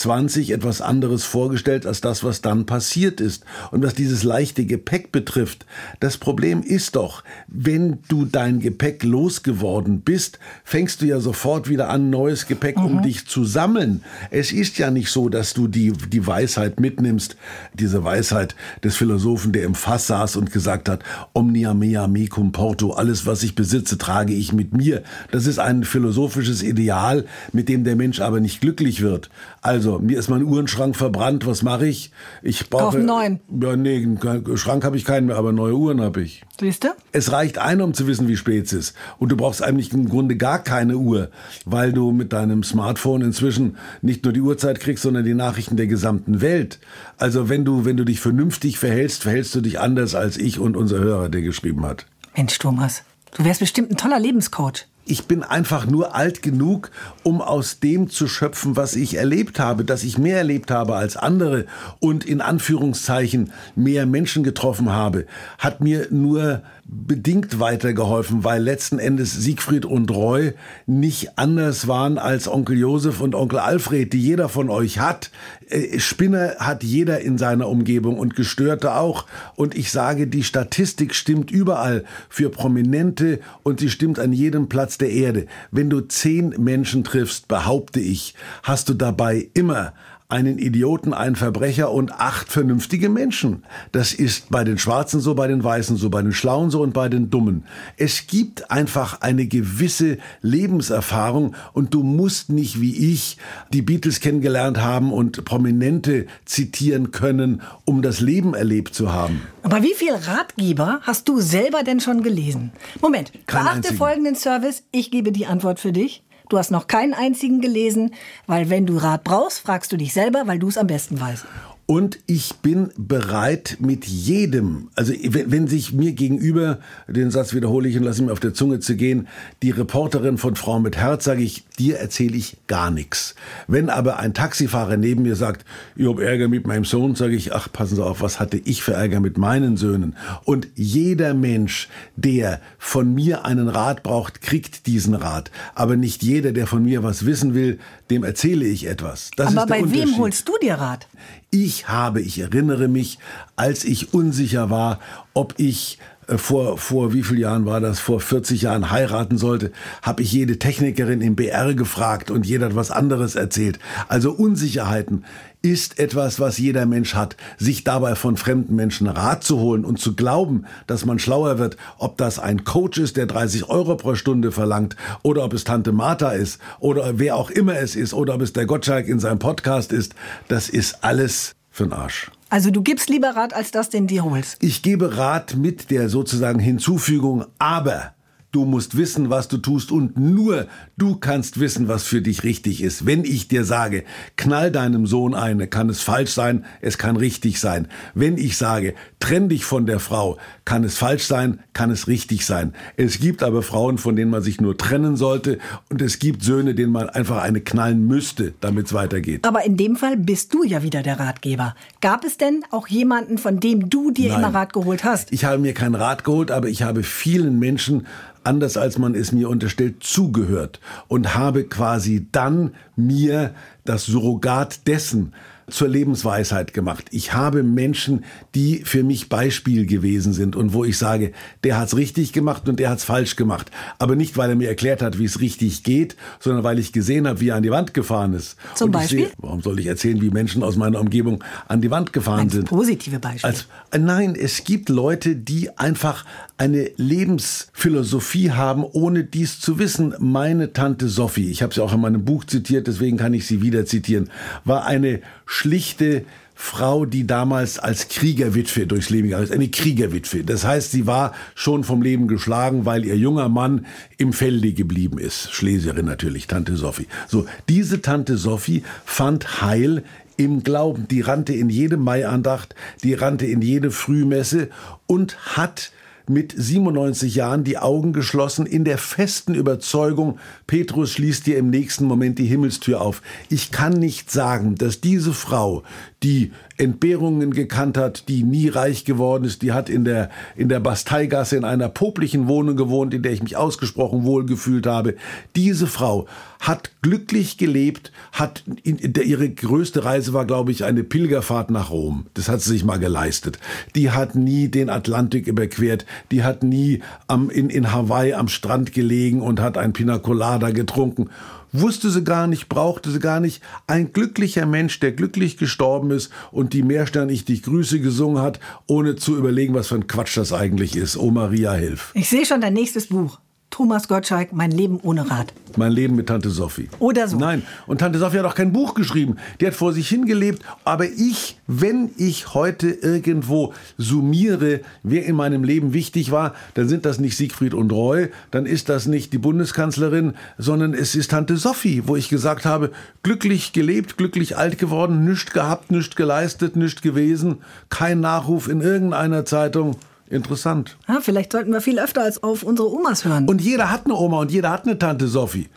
2020 0.00 0.52
etwas 0.52 0.80
anderes 0.80 1.24
vorgestellt 1.24 1.86
als 1.86 2.00
das, 2.00 2.24
was 2.24 2.40
dann 2.40 2.64
passiert 2.64 3.20
ist. 3.20 3.44
Und 3.70 3.82
was 3.82 3.94
dieses 3.94 4.22
leichte 4.22 4.64
Gepäck 4.64 5.12
betrifft, 5.12 5.66
das 6.00 6.16
Problem 6.16 6.62
ist 6.62 6.96
doch, 6.96 7.22
wenn 7.48 7.98
du 8.08 8.24
dein 8.24 8.60
Gepäck 8.60 9.04
losgeworden 9.04 10.00
bist, 10.00 10.38
fängst 10.64 11.02
du 11.02 11.06
ja 11.06 11.20
sofort 11.20 11.68
wieder 11.68 11.90
an, 11.90 12.08
neues 12.08 12.46
Gepäck 12.46 12.78
mhm. 12.78 12.84
um 12.84 13.02
dich 13.02 13.26
zu 13.26 13.44
sammeln. 13.44 14.02
Es 14.30 14.52
ist 14.52 14.78
ja 14.78 14.90
nicht 14.90 15.10
so, 15.10 15.28
dass 15.28 15.52
du 15.52 15.68
die, 15.68 15.92
die 15.92 16.26
Weisheit 16.26 16.80
mitnimmst, 16.80 17.36
diese 17.74 18.02
Weisheit 18.02 18.54
des 18.82 18.96
Philosophen, 18.96 19.52
der 19.52 19.64
im 19.64 19.74
Fass 19.74 20.06
saß 20.06 20.36
und 20.36 20.50
gesagt 20.50 20.88
hat, 20.88 21.02
omnia 21.34 21.74
mea 21.74 22.06
mecum 22.06 22.52
porto, 22.52 22.92
alles, 22.92 23.26
was 23.26 23.42
ich 23.42 23.54
besitze, 23.54 23.98
trage 23.98 24.32
ich 24.32 24.52
mit 24.52 24.72
mir. 24.72 25.02
Das 25.30 25.46
ist 25.46 25.58
ein 25.58 25.84
philosophisches 25.84 26.62
Ideal, 26.62 27.26
mit 27.52 27.68
dem 27.68 27.84
der 27.84 27.96
Mensch 27.96 28.20
aber 28.20 28.40
nicht 28.40 28.60
glücklich 28.60 29.02
wird. 29.02 29.30
Also, 29.62 29.98
mir 29.98 30.18
ist 30.18 30.30
mein 30.30 30.42
Uhrenschrank 30.42 30.96
verbrannt, 30.96 31.46
was 31.46 31.62
mache 31.62 31.86
ich? 31.86 32.12
Ich 32.42 32.70
brauche 32.70 32.96
einen 32.96 33.06
neuen. 33.06 33.40
Ja, 33.60 33.76
nee, 33.76 33.96
einen 33.96 34.56
Schrank 34.56 34.84
habe 34.84 34.96
ich 34.96 35.04
keinen 35.04 35.26
mehr, 35.26 35.36
aber 35.36 35.52
neue 35.52 35.74
Uhren 35.74 36.00
habe 36.00 36.22
ich. 36.22 36.42
Siehst 36.58 36.84
du? 36.84 36.88
Es 37.12 37.30
reicht 37.30 37.58
einer, 37.58 37.84
um 37.84 37.92
zu 37.92 38.06
wissen, 38.06 38.26
wie 38.26 38.38
spät 38.38 38.66
es 38.66 38.72
ist. 38.72 38.96
Und 39.18 39.30
du 39.30 39.36
brauchst 39.36 39.62
eigentlich 39.62 39.92
im 39.92 40.08
Grunde 40.08 40.36
gar 40.36 40.60
keine 40.60 40.96
Uhr, 40.96 41.28
weil 41.66 41.92
du 41.92 42.10
mit 42.10 42.32
deinem 42.32 42.62
Smartphone 42.62 43.20
inzwischen 43.20 43.76
nicht 44.00 44.24
nur 44.24 44.32
die 44.32 44.40
Uhrzeit 44.40 44.80
kriegst, 44.80 45.02
sondern 45.02 45.24
die 45.24 45.34
Nachrichten 45.34 45.76
der 45.76 45.86
gesamten 45.86 46.40
Welt. 46.40 46.78
Also 47.18 47.50
wenn 47.50 47.66
du, 47.66 47.84
wenn 47.84 47.98
du 47.98 48.04
dich 48.04 48.20
vernünftig 48.20 48.78
verhältst, 48.78 49.24
verhältst 49.24 49.54
du 49.54 49.60
dich 49.60 49.78
anders 49.78 50.14
als 50.14 50.38
ich 50.38 50.58
und 50.58 50.74
unser 50.74 51.00
Hörer, 51.00 51.28
der 51.28 51.42
geschrieben 51.42 51.84
hat. 51.84 52.06
Mensch, 52.34 52.58
Thomas, 52.58 53.02
du 53.36 53.44
wärst 53.44 53.60
bestimmt 53.60 53.90
ein 53.90 53.98
toller 53.98 54.20
Lebenscoach. 54.20 54.86
Ich 55.10 55.24
bin 55.24 55.42
einfach 55.42 55.86
nur 55.86 56.14
alt 56.14 56.40
genug, 56.40 56.92
um 57.24 57.42
aus 57.42 57.80
dem 57.80 58.08
zu 58.10 58.28
schöpfen, 58.28 58.76
was 58.76 58.94
ich 58.94 59.16
erlebt 59.16 59.58
habe, 59.58 59.84
dass 59.84 60.04
ich 60.04 60.18
mehr 60.18 60.38
erlebt 60.38 60.70
habe 60.70 60.94
als 60.94 61.16
andere 61.16 61.66
und 61.98 62.24
in 62.24 62.40
Anführungszeichen 62.40 63.52
mehr 63.74 64.06
Menschen 64.06 64.44
getroffen 64.44 64.92
habe, 64.92 65.26
hat 65.58 65.80
mir 65.80 66.06
nur 66.12 66.62
bedingt 66.92 67.60
weitergeholfen, 67.60 68.42
weil 68.42 68.62
letzten 68.62 68.98
Endes 68.98 69.32
Siegfried 69.32 69.84
und 69.84 70.10
Roy 70.10 70.54
nicht 70.86 71.38
anders 71.38 71.86
waren 71.86 72.18
als 72.18 72.48
Onkel 72.48 72.78
Josef 72.78 73.20
und 73.20 73.36
Onkel 73.36 73.60
Alfred, 73.60 74.12
die 74.12 74.20
jeder 74.20 74.48
von 74.48 74.70
euch 74.70 74.98
hat. 74.98 75.30
Äh, 75.68 76.00
Spinner 76.00 76.56
hat 76.58 76.82
jeder 76.82 77.20
in 77.20 77.38
seiner 77.38 77.68
Umgebung 77.68 78.18
und 78.18 78.34
Gestörte 78.34 78.94
auch. 78.96 79.26
Und 79.54 79.76
ich 79.76 79.92
sage, 79.92 80.26
die 80.26 80.42
Statistik 80.42 81.14
stimmt 81.14 81.52
überall 81.52 82.04
für 82.28 82.50
Prominente 82.50 83.38
und 83.62 83.78
sie 83.78 83.90
stimmt 83.90 84.18
an 84.18 84.32
jedem 84.32 84.68
Platz 84.68 84.98
der 84.98 85.10
Erde. 85.10 85.46
Wenn 85.70 85.90
du 85.90 86.00
zehn 86.00 86.54
Menschen 86.58 87.04
triffst, 87.04 87.46
behaupte 87.46 88.00
ich, 88.00 88.34
hast 88.64 88.88
du 88.88 88.94
dabei 88.94 89.48
immer 89.54 89.92
einen 90.30 90.58
Idioten, 90.58 91.12
einen 91.12 91.36
Verbrecher 91.36 91.90
und 91.90 92.12
acht 92.12 92.48
vernünftige 92.48 93.08
Menschen. 93.08 93.64
Das 93.92 94.12
ist 94.12 94.50
bei 94.50 94.64
den 94.64 94.78
Schwarzen 94.78 95.20
so, 95.20 95.34
bei 95.34 95.46
den 95.46 95.62
Weißen 95.62 95.96
so, 95.96 96.10
bei 96.10 96.22
den 96.22 96.32
Schlauen 96.32 96.70
so 96.70 96.82
und 96.82 96.92
bei 96.92 97.08
den 97.08 97.30
Dummen. 97.30 97.64
Es 97.96 98.26
gibt 98.26 98.70
einfach 98.70 99.20
eine 99.20 99.46
gewisse 99.46 100.18
Lebenserfahrung 100.42 101.54
und 101.72 101.94
du 101.94 102.02
musst 102.02 102.50
nicht 102.50 102.80
wie 102.80 103.12
ich 103.12 103.36
die 103.72 103.82
Beatles 103.82 104.20
kennengelernt 104.20 104.78
haben 104.78 105.12
und 105.12 105.44
Prominente 105.44 106.26
zitieren 106.44 107.10
können, 107.10 107.62
um 107.84 108.02
das 108.02 108.20
Leben 108.20 108.54
erlebt 108.54 108.94
zu 108.94 109.12
haben. 109.12 109.42
Aber 109.62 109.82
wie 109.82 109.94
viel 109.94 110.14
Ratgeber 110.14 111.00
hast 111.02 111.28
du 111.28 111.40
selber 111.40 111.82
denn 111.82 112.00
schon 112.00 112.22
gelesen? 112.22 112.72
Moment, 113.00 113.32
beachte 113.46 113.70
einzigen. 113.70 113.96
folgenden 113.96 114.34
Service. 114.34 114.84
Ich 114.92 115.10
gebe 115.10 115.32
die 115.32 115.46
Antwort 115.46 115.80
für 115.80 115.92
dich. 115.92 116.22
Du 116.50 116.58
hast 116.58 116.72
noch 116.72 116.88
keinen 116.88 117.14
einzigen 117.14 117.60
gelesen, 117.60 118.12
weil 118.48 118.70
wenn 118.70 118.84
du 118.84 118.96
Rat 118.96 119.22
brauchst, 119.22 119.60
fragst 119.60 119.92
du 119.92 119.96
dich 119.96 120.12
selber, 120.12 120.42
weil 120.46 120.58
du 120.58 120.68
es 120.68 120.78
am 120.78 120.88
besten 120.88 121.20
weißt. 121.20 121.46
Und 121.90 122.20
ich 122.28 122.54
bin 122.62 122.92
bereit 122.96 123.78
mit 123.80 124.06
jedem, 124.06 124.90
also 124.94 125.12
wenn, 125.12 125.50
wenn 125.50 125.66
sich 125.66 125.92
mir 125.92 126.12
gegenüber, 126.12 126.78
den 127.08 127.32
Satz 127.32 127.52
wiederhole 127.52 127.88
ich 127.88 127.96
und 127.96 128.04
lasse 128.04 128.22
mir 128.22 128.30
auf 128.30 128.38
der 128.38 128.54
Zunge 128.54 128.78
zu 128.78 128.94
gehen, 128.94 129.26
die 129.64 129.72
Reporterin 129.72 130.38
von 130.38 130.54
Frau 130.54 130.78
mit 130.78 130.96
Herz, 130.96 131.24
sage 131.24 131.42
ich, 131.42 131.64
dir 131.80 131.98
erzähle 131.98 132.36
ich 132.36 132.58
gar 132.68 132.92
nichts. 132.92 133.34
Wenn 133.66 133.90
aber 133.90 134.20
ein 134.20 134.34
Taxifahrer 134.34 134.98
neben 134.98 135.22
mir 135.22 135.34
sagt, 135.34 135.64
ich 135.96 136.06
hab 136.06 136.20
Ärger 136.20 136.46
mit 136.46 136.64
meinem 136.64 136.84
Sohn, 136.84 137.16
sage 137.16 137.34
ich, 137.34 137.52
ach, 137.56 137.72
passen 137.72 137.96
Sie 137.96 138.04
auf, 138.04 138.22
was 138.22 138.38
hatte 138.38 138.58
ich 138.58 138.84
für 138.84 138.92
Ärger 138.92 139.18
mit 139.18 139.36
meinen 139.36 139.76
Söhnen? 139.76 140.14
Und 140.44 140.68
jeder 140.76 141.34
Mensch, 141.34 141.88
der 142.14 142.60
von 142.78 143.12
mir 143.12 143.44
einen 143.44 143.66
Rat 143.66 144.04
braucht, 144.04 144.42
kriegt 144.42 144.86
diesen 144.86 145.16
Rat. 145.16 145.50
Aber 145.74 145.96
nicht 145.96 146.22
jeder, 146.22 146.52
der 146.52 146.68
von 146.68 146.84
mir 146.84 147.02
was 147.02 147.26
wissen 147.26 147.52
will, 147.52 147.80
dem 148.10 148.24
erzähle 148.24 148.66
ich 148.66 148.86
etwas. 148.86 149.30
Das 149.36 149.56
Aber 149.56 149.66
bei 149.66 149.90
wem 149.90 150.18
holst 150.18 150.48
du 150.48 150.52
dir 150.60 150.74
Rat? 150.74 151.06
Ich 151.50 151.88
habe, 151.88 152.20
ich 152.20 152.38
erinnere 152.40 152.88
mich, 152.88 153.18
als 153.56 153.84
ich 153.84 154.12
unsicher 154.12 154.70
war, 154.70 155.00
ob 155.32 155.54
ich 155.58 155.98
äh, 156.26 156.38
vor, 156.38 156.78
vor 156.78 157.12
wie 157.12 157.22
vielen 157.22 157.40
Jahren 157.40 157.66
war 157.66 157.80
das, 157.80 158.00
vor 158.00 158.20
40 158.20 158.62
Jahren 158.62 158.90
heiraten 158.90 159.38
sollte, 159.38 159.72
habe 160.02 160.22
ich 160.22 160.32
jede 160.32 160.58
Technikerin 160.58 161.20
im 161.20 161.36
BR 161.36 161.74
gefragt 161.74 162.30
und 162.30 162.46
jeder 162.46 162.66
hat 162.66 162.74
was 162.74 162.90
anderes 162.90 163.34
erzählt. 163.34 163.78
Also 164.08 164.32
Unsicherheiten 164.32 165.24
ist 165.62 165.98
etwas, 165.98 166.40
was 166.40 166.58
jeder 166.58 166.86
Mensch 166.86 167.14
hat. 167.14 167.36
Sich 167.58 167.84
dabei 167.84 168.14
von 168.14 168.36
fremden 168.36 168.76
Menschen 168.76 169.06
Rat 169.06 169.44
zu 169.44 169.58
holen 169.58 169.84
und 169.84 169.98
zu 169.98 170.14
glauben, 170.14 170.64
dass 170.86 171.04
man 171.04 171.18
schlauer 171.18 171.58
wird, 171.58 171.76
ob 171.98 172.16
das 172.16 172.38
ein 172.38 172.64
Coach 172.64 172.98
ist, 172.98 173.16
der 173.16 173.26
30 173.26 173.68
Euro 173.68 173.96
pro 173.96 174.14
Stunde 174.14 174.52
verlangt, 174.52 174.96
oder 175.22 175.44
ob 175.44 175.52
es 175.52 175.64
Tante 175.64 175.92
Martha 175.92 176.30
ist, 176.30 176.60
oder 176.78 177.18
wer 177.18 177.36
auch 177.36 177.50
immer 177.50 177.78
es 177.78 177.96
ist, 177.96 178.14
oder 178.14 178.34
ob 178.34 178.40
es 178.40 178.52
der 178.52 178.66
Gottschalk 178.66 179.06
in 179.06 179.20
seinem 179.20 179.38
Podcast 179.38 179.92
ist, 179.92 180.14
das 180.48 180.68
ist 180.68 181.04
alles 181.04 181.54
für'n 181.74 181.92
Arsch. 181.92 182.30
Also 182.48 182.70
du 182.70 182.82
gibst 182.82 183.08
lieber 183.08 183.36
Rat, 183.36 183.54
als 183.54 183.70
das 183.70 183.90
den 183.90 184.06
dir 184.06 184.24
holst. 184.24 184.56
Ich 184.60 184.82
gebe 184.82 185.16
Rat 185.16 185.56
mit 185.56 185.90
der 185.90 186.08
sozusagen 186.08 186.58
Hinzufügung, 186.58 187.44
aber 187.58 188.14
Du 188.52 188.64
musst 188.64 188.96
wissen, 188.96 189.30
was 189.30 189.46
du 189.46 189.58
tust 189.58 189.92
und 189.92 190.18
nur 190.18 190.66
du 190.96 191.14
kannst 191.14 191.60
wissen, 191.60 191.86
was 191.86 192.02
für 192.02 192.20
dich 192.20 192.42
richtig 192.42 192.82
ist. 192.82 193.06
Wenn 193.06 193.24
ich 193.24 193.46
dir 193.46 193.64
sage, 193.64 194.02
knall 194.36 194.72
deinem 194.72 195.06
Sohn 195.06 195.36
eine, 195.36 195.68
kann 195.68 195.88
es 195.88 196.00
falsch 196.00 196.32
sein, 196.32 196.64
es 196.80 196.98
kann 196.98 197.16
richtig 197.16 197.60
sein. 197.60 197.86
Wenn 198.12 198.38
ich 198.38 198.56
sage, 198.56 198.94
trenn 199.20 199.48
dich 199.48 199.64
von 199.64 199.86
der 199.86 200.00
Frau, 200.00 200.36
kann 200.70 200.84
es 200.84 200.98
falsch 200.98 201.24
sein, 201.24 201.58
kann 201.72 201.90
es 201.90 202.06
richtig 202.06 202.46
sein. 202.46 202.74
Es 202.96 203.18
gibt 203.18 203.42
aber 203.42 203.60
Frauen, 203.64 203.98
von 203.98 204.14
denen 204.14 204.30
man 204.30 204.40
sich 204.40 204.60
nur 204.60 204.78
trennen 204.78 205.16
sollte 205.16 205.58
und 205.88 206.00
es 206.00 206.20
gibt 206.20 206.44
Söhne, 206.44 206.76
denen 206.76 206.92
man 206.92 207.08
einfach 207.08 207.42
eine 207.42 207.60
knallen 207.60 208.06
müsste, 208.06 208.54
damit 208.60 208.86
es 208.86 208.92
weitergeht. 208.92 209.44
Aber 209.44 209.64
in 209.64 209.76
dem 209.76 209.96
Fall 209.96 210.16
bist 210.16 210.54
du 210.54 210.62
ja 210.62 210.84
wieder 210.84 211.02
der 211.02 211.18
Ratgeber. 211.18 211.74
Gab 212.00 212.24
es 212.24 212.38
denn 212.38 212.64
auch 212.70 212.86
jemanden, 212.86 213.36
von 213.36 213.58
dem 213.58 213.90
du 213.90 214.12
dir 214.12 214.28
Nein. 214.28 214.44
immer 214.44 214.54
Rat 214.54 214.72
geholt 214.72 215.02
hast? 215.02 215.32
Ich 215.32 215.44
habe 215.44 215.58
mir 215.58 215.74
keinen 215.74 215.96
Rat 215.96 216.22
geholt, 216.22 216.52
aber 216.52 216.68
ich 216.68 216.84
habe 216.84 217.02
vielen 217.02 217.58
Menschen 217.58 218.06
anders 218.44 218.76
als 218.76 218.96
man 218.96 219.16
es 219.16 219.32
mir 219.32 219.48
unterstellt, 219.48 220.04
zugehört 220.04 220.78
und 221.08 221.34
habe 221.34 221.64
quasi 221.64 222.28
dann 222.30 222.74
mir 222.94 223.54
das 223.84 224.06
Surrogat 224.06 224.86
dessen 224.86 225.32
zur 225.70 225.88
Lebensweisheit 225.88 226.74
gemacht. 226.74 227.06
Ich 227.10 227.32
habe 227.32 227.62
Menschen, 227.62 228.24
die 228.54 228.82
für 228.84 229.02
mich 229.02 229.28
Beispiel 229.28 229.86
gewesen 229.86 230.32
sind 230.32 230.56
und 230.56 230.72
wo 230.72 230.84
ich 230.84 230.98
sage, 230.98 231.32
der 231.64 231.78
hat's 231.78 231.96
richtig 231.96 232.32
gemacht 232.32 232.68
und 232.68 232.80
der 232.80 232.90
hat's 232.90 233.04
falsch 233.04 233.36
gemacht. 233.36 233.70
Aber 233.98 234.16
nicht, 234.16 234.36
weil 234.36 234.50
er 234.50 234.56
mir 234.56 234.68
erklärt 234.68 235.02
hat, 235.02 235.18
wie 235.18 235.24
es 235.24 235.40
richtig 235.40 235.82
geht, 235.82 236.16
sondern 236.40 236.64
weil 236.64 236.78
ich 236.78 236.92
gesehen 236.92 237.26
habe, 237.26 237.40
wie 237.40 237.48
er 237.48 237.56
an 237.56 237.62
die 237.62 237.70
Wand 237.70 237.94
gefahren 237.94 238.34
ist. 238.34 238.56
Zum 238.74 238.86
und 238.86 238.92
Beispiel? 238.92 239.26
Sehe, 239.26 239.32
warum 239.38 239.62
soll 239.62 239.78
ich 239.78 239.86
erzählen, 239.86 240.20
wie 240.20 240.30
Menschen 240.30 240.62
aus 240.62 240.76
meiner 240.76 241.00
Umgebung 241.00 241.42
an 241.68 241.80
die 241.80 241.90
Wand 241.90 242.12
gefahren 242.12 242.38
Meinst 242.38 242.56
sind? 242.56 242.68
positive 242.68 243.18
Beispiele. 243.18 243.52
Als, 243.52 243.66
äh, 243.90 243.98
nein, 243.98 244.34
es 244.34 244.64
gibt 244.64 244.88
Leute, 244.88 245.36
die 245.36 245.76
einfach 245.78 246.24
eine 246.56 246.90
Lebensphilosophie 246.96 248.50
haben, 248.52 248.84
ohne 248.84 249.24
dies 249.24 249.60
zu 249.60 249.78
wissen. 249.78 250.14
Meine 250.18 250.72
Tante 250.72 251.08
Sophie, 251.08 251.50
ich 251.50 251.62
habe 251.62 251.72
sie 251.72 251.82
auch 251.82 251.94
in 251.94 252.00
meinem 252.00 252.24
Buch 252.24 252.44
zitiert, 252.44 252.86
deswegen 252.86 253.16
kann 253.16 253.34
ich 253.34 253.46
sie 253.46 253.62
wieder 253.62 253.86
zitieren, 253.86 254.30
war 254.64 254.84
eine 254.84 255.20
schlichte 255.60 256.24
Frau, 256.54 257.04
die 257.04 257.26
damals 257.26 257.78
als 257.78 258.08
Kriegerwitwe 258.08 258.86
durchs 258.86 259.10
Leben 259.10 259.28
gegangen 259.28 259.44
ist. 259.44 259.52
Eine 259.52 259.68
Kriegerwitwe. 259.68 260.42
Das 260.42 260.64
heißt, 260.64 260.90
sie 260.90 261.06
war 261.06 261.34
schon 261.54 261.84
vom 261.84 262.00
Leben 262.00 262.28
geschlagen, 262.28 262.86
weil 262.86 263.04
ihr 263.04 263.16
junger 263.16 263.50
Mann 263.50 263.86
im 264.16 264.32
Felde 264.32 264.72
geblieben 264.72 265.18
ist. 265.18 265.52
Schlesierin 265.52 266.06
natürlich, 266.06 266.46
Tante 266.46 266.76
Sophie. 266.76 267.08
So, 267.28 267.46
diese 267.68 268.00
Tante 268.00 268.38
Sophie 268.38 268.84
fand 269.04 269.60
Heil 269.60 270.02
im 270.38 270.62
Glauben. 270.62 271.06
Die 271.08 271.20
rannte 271.20 271.52
in 271.52 271.68
jede 271.68 271.98
Maiandacht, 271.98 272.74
die 273.02 273.12
rannte 273.12 273.44
in 273.44 273.60
jede 273.60 273.90
Frühmesse 273.90 274.70
und 275.06 275.56
hat 275.56 275.92
mit 276.30 276.54
97 276.56 277.34
Jahren 277.34 277.64
die 277.64 277.78
Augen 277.78 278.12
geschlossen 278.12 278.64
in 278.64 278.84
der 278.84 278.98
festen 278.98 279.54
Überzeugung, 279.54 280.38
Petrus 280.66 281.10
schließt 281.10 281.46
dir 281.46 281.58
im 281.58 281.70
nächsten 281.70 282.04
Moment 282.04 282.38
die 282.38 282.46
Himmelstür 282.46 283.00
auf. 283.00 283.20
Ich 283.48 283.70
kann 283.70 283.92
nicht 283.92 284.30
sagen, 284.30 284.76
dass 284.76 285.00
diese 285.00 285.32
Frau, 285.32 285.82
die 286.22 286.52
Entbehrungen 286.80 287.52
gekannt 287.52 287.98
hat, 287.98 288.28
die 288.28 288.42
nie 288.42 288.68
reich 288.68 289.04
geworden 289.04 289.44
ist, 289.44 289.62
die 289.62 289.72
hat 289.72 289.90
in 289.90 290.04
der, 290.04 290.30
in 290.56 290.68
der 290.68 290.80
Basteigasse 290.80 291.56
in 291.56 291.64
einer 291.64 291.88
poplichen 291.88 292.48
Wohnung 292.48 292.76
gewohnt, 292.76 293.12
in 293.12 293.22
der 293.22 293.32
ich 293.32 293.42
mich 293.42 293.56
ausgesprochen 293.56 294.24
wohl 294.24 294.46
gefühlt 294.46 294.86
habe. 294.86 295.14
Diese 295.56 295.86
Frau 295.86 296.26
hat 296.58 296.90
glücklich 297.02 297.58
gelebt, 297.58 298.12
hat, 298.32 298.64
in, 298.82 299.12
der, 299.12 299.24
ihre 299.24 299.48
größte 299.48 300.04
Reise 300.04 300.32
war, 300.32 300.46
glaube 300.46 300.72
ich, 300.72 300.84
eine 300.84 301.04
Pilgerfahrt 301.04 301.70
nach 301.70 301.90
Rom. 301.90 302.26
Das 302.34 302.48
hat 302.48 302.62
sie 302.62 302.70
sich 302.70 302.84
mal 302.84 302.98
geleistet. 302.98 303.58
Die 303.94 304.10
hat 304.10 304.34
nie 304.34 304.68
den 304.68 304.88
Atlantik 304.88 305.46
überquert, 305.46 306.06
die 306.30 306.44
hat 306.44 306.62
nie 306.62 307.02
am, 307.26 307.50
in, 307.50 307.68
in 307.68 307.92
Hawaii 307.92 308.32
am 308.32 308.48
Strand 308.48 308.92
gelegen 308.92 309.42
und 309.42 309.60
hat 309.60 309.76
ein 309.76 309.92
Pina 309.92 310.18
Colada 310.18 310.70
getrunken 310.70 311.28
wusste 311.72 312.10
sie 312.10 312.24
gar 312.24 312.46
nicht, 312.46 312.68
brauchte 312.68 313.10
sie 313.10 313.18
gar 313.18 313.40
nicht. 313.40 313.62
Ein 313.86 314.12
glücklicher 314.12 314.66
Mensch, 314.66 315.00
der 315.00 315.12
glücklich 315.12 315.56
gestorben 315.56 316.10
ist 316.10 316.30
und 316.50 316.72
die 316.72 316.82
Meerstern 316.82 317.28
ich 317.28 317.44
dich 317.44 317.62
grüße 317.62 318.00
gesungen 318.00 318.42
hat, 318.42 318.60
ohne 318.86 319.16
zu 319.16 319.36
überlegen, 319.36 319.74
was 319.74 319.88
für 319.88 319.96
ein 319.96 320.06
Quatsch 320.06 320.36
das 320.36 320.52
eigentlich 320.52 320.96
ist. 320.96 321.16
Oh 321.16 321.30
Maria, 321.30 321.72
hilf. 321.74 322.12
Ich 322.14 322.28
sehe 322.28 322.46
schon 322.46 322.60
dein 322.60 322.74
nächstes 322.74 323.08
Buch. 323.08 323.38
Thomas 323.80 324.08
Gottschalk, 324.08 324.52
Mein 324.52 324.72
Leben 324.72 325.00
ohne 325.04 325.30
Rat. 325.30 325.54
Mein 325.78 325.92
Leben 325.92 326.14
mit 326.14 326.26
Tante 326.26 326.50
Sophie. 326.50 326.90
Oder 326.98 327.26
so. 327.28 327.38
Nein, 327.38 327.62
und 327.86 327.96
Tante 327.96 328.18
Sophie 328.18 328.40
hat 328.40 328.44
auch 328.44 328.54
kein 328.54 328.74
Buch 328.74 328.92
geschrieben. 328.92 329.36
Die 329.58 329.66
hat 329.66 329.72
vor 329.72 329.94
sich 329.94 330.06
hingelebt. 330.06 330.62
Aber 330.84 331.06
ich, 331.06 331.56
wenn 331.66 332.10
ich 332.18 332.52
heute 332.52 332.90
irgendwo 332.90 333.72
summiere, 333.96 334.80
wer 335.02 335.24
in 335.24 335.34
meinem 335.34 335.64
Leben 335.64 335.94
wichtig 335.94 336.30
war, 336.30 336.52
dann 336.74 336.90
sind 336.90 337.06
das 337.06 337.20
nicht 337.20 337.38
Siegfried 337.38 337.72
und 337.72 337.90
Roy, 337.90 338.28
dann 338.50 338.66
ist 338.66 338.90
das 338.90 339.06
nicht 339.06 339.32
die 339.32 339.38
Bundeskanzlerin, 339.38 340.34
sondern 340.58 340.92
es 340.92 341.14
ist 341.14 341.30
Tante 341.30 341.56
Sophie, 341.56 342.02
wo 342.04 342.16
ich 342.16 342.28
gesagt 342.28 342.66
habe, 342.66 342.90
glücklich 343.22 343.72
gelebt, 343.72 344.18
glücklich 344.18 344.58
alt 344.58 344.76
geworden, 344.76 345.24
nichts 345.24 345.54
gehabt, 345.54 345.90
nichts 345.90 346.16
geleistet, 346.16 346.76
nichts 346.76 347.00
gewesen, 347.00 347.62
kein 347.88 348.20
Nachruf 348.20 348.68
in 348.68 348.82
irgendeiner 348.82 349.46
Zeitung. 349.46 349.96
Interessant. 350.30 350.96
Ja, 351.08 351.18
vielleicht 351.20 351.50
sollten 351.50 351.72
wir 351.72 351.80
viel 351.80 351.98
öfter 351.98 352.22
als 352.22 352.42
auf 352.42 352.62
unsere 352.62 352.88
Omas 352.88 353.24
hören. 353.24 353.48
Und 353.48 353.60
jeder 353.60 353.90
hat 353.90 354.04
eine 354.04 354.14
Oma 354.14 354.38
und 354.38 354.52
jeder 354.52 354.70
hat 354.70 354.86
eine 354.86 354.96
Tante 354.96 355.26
Sophie. 355.26 355.68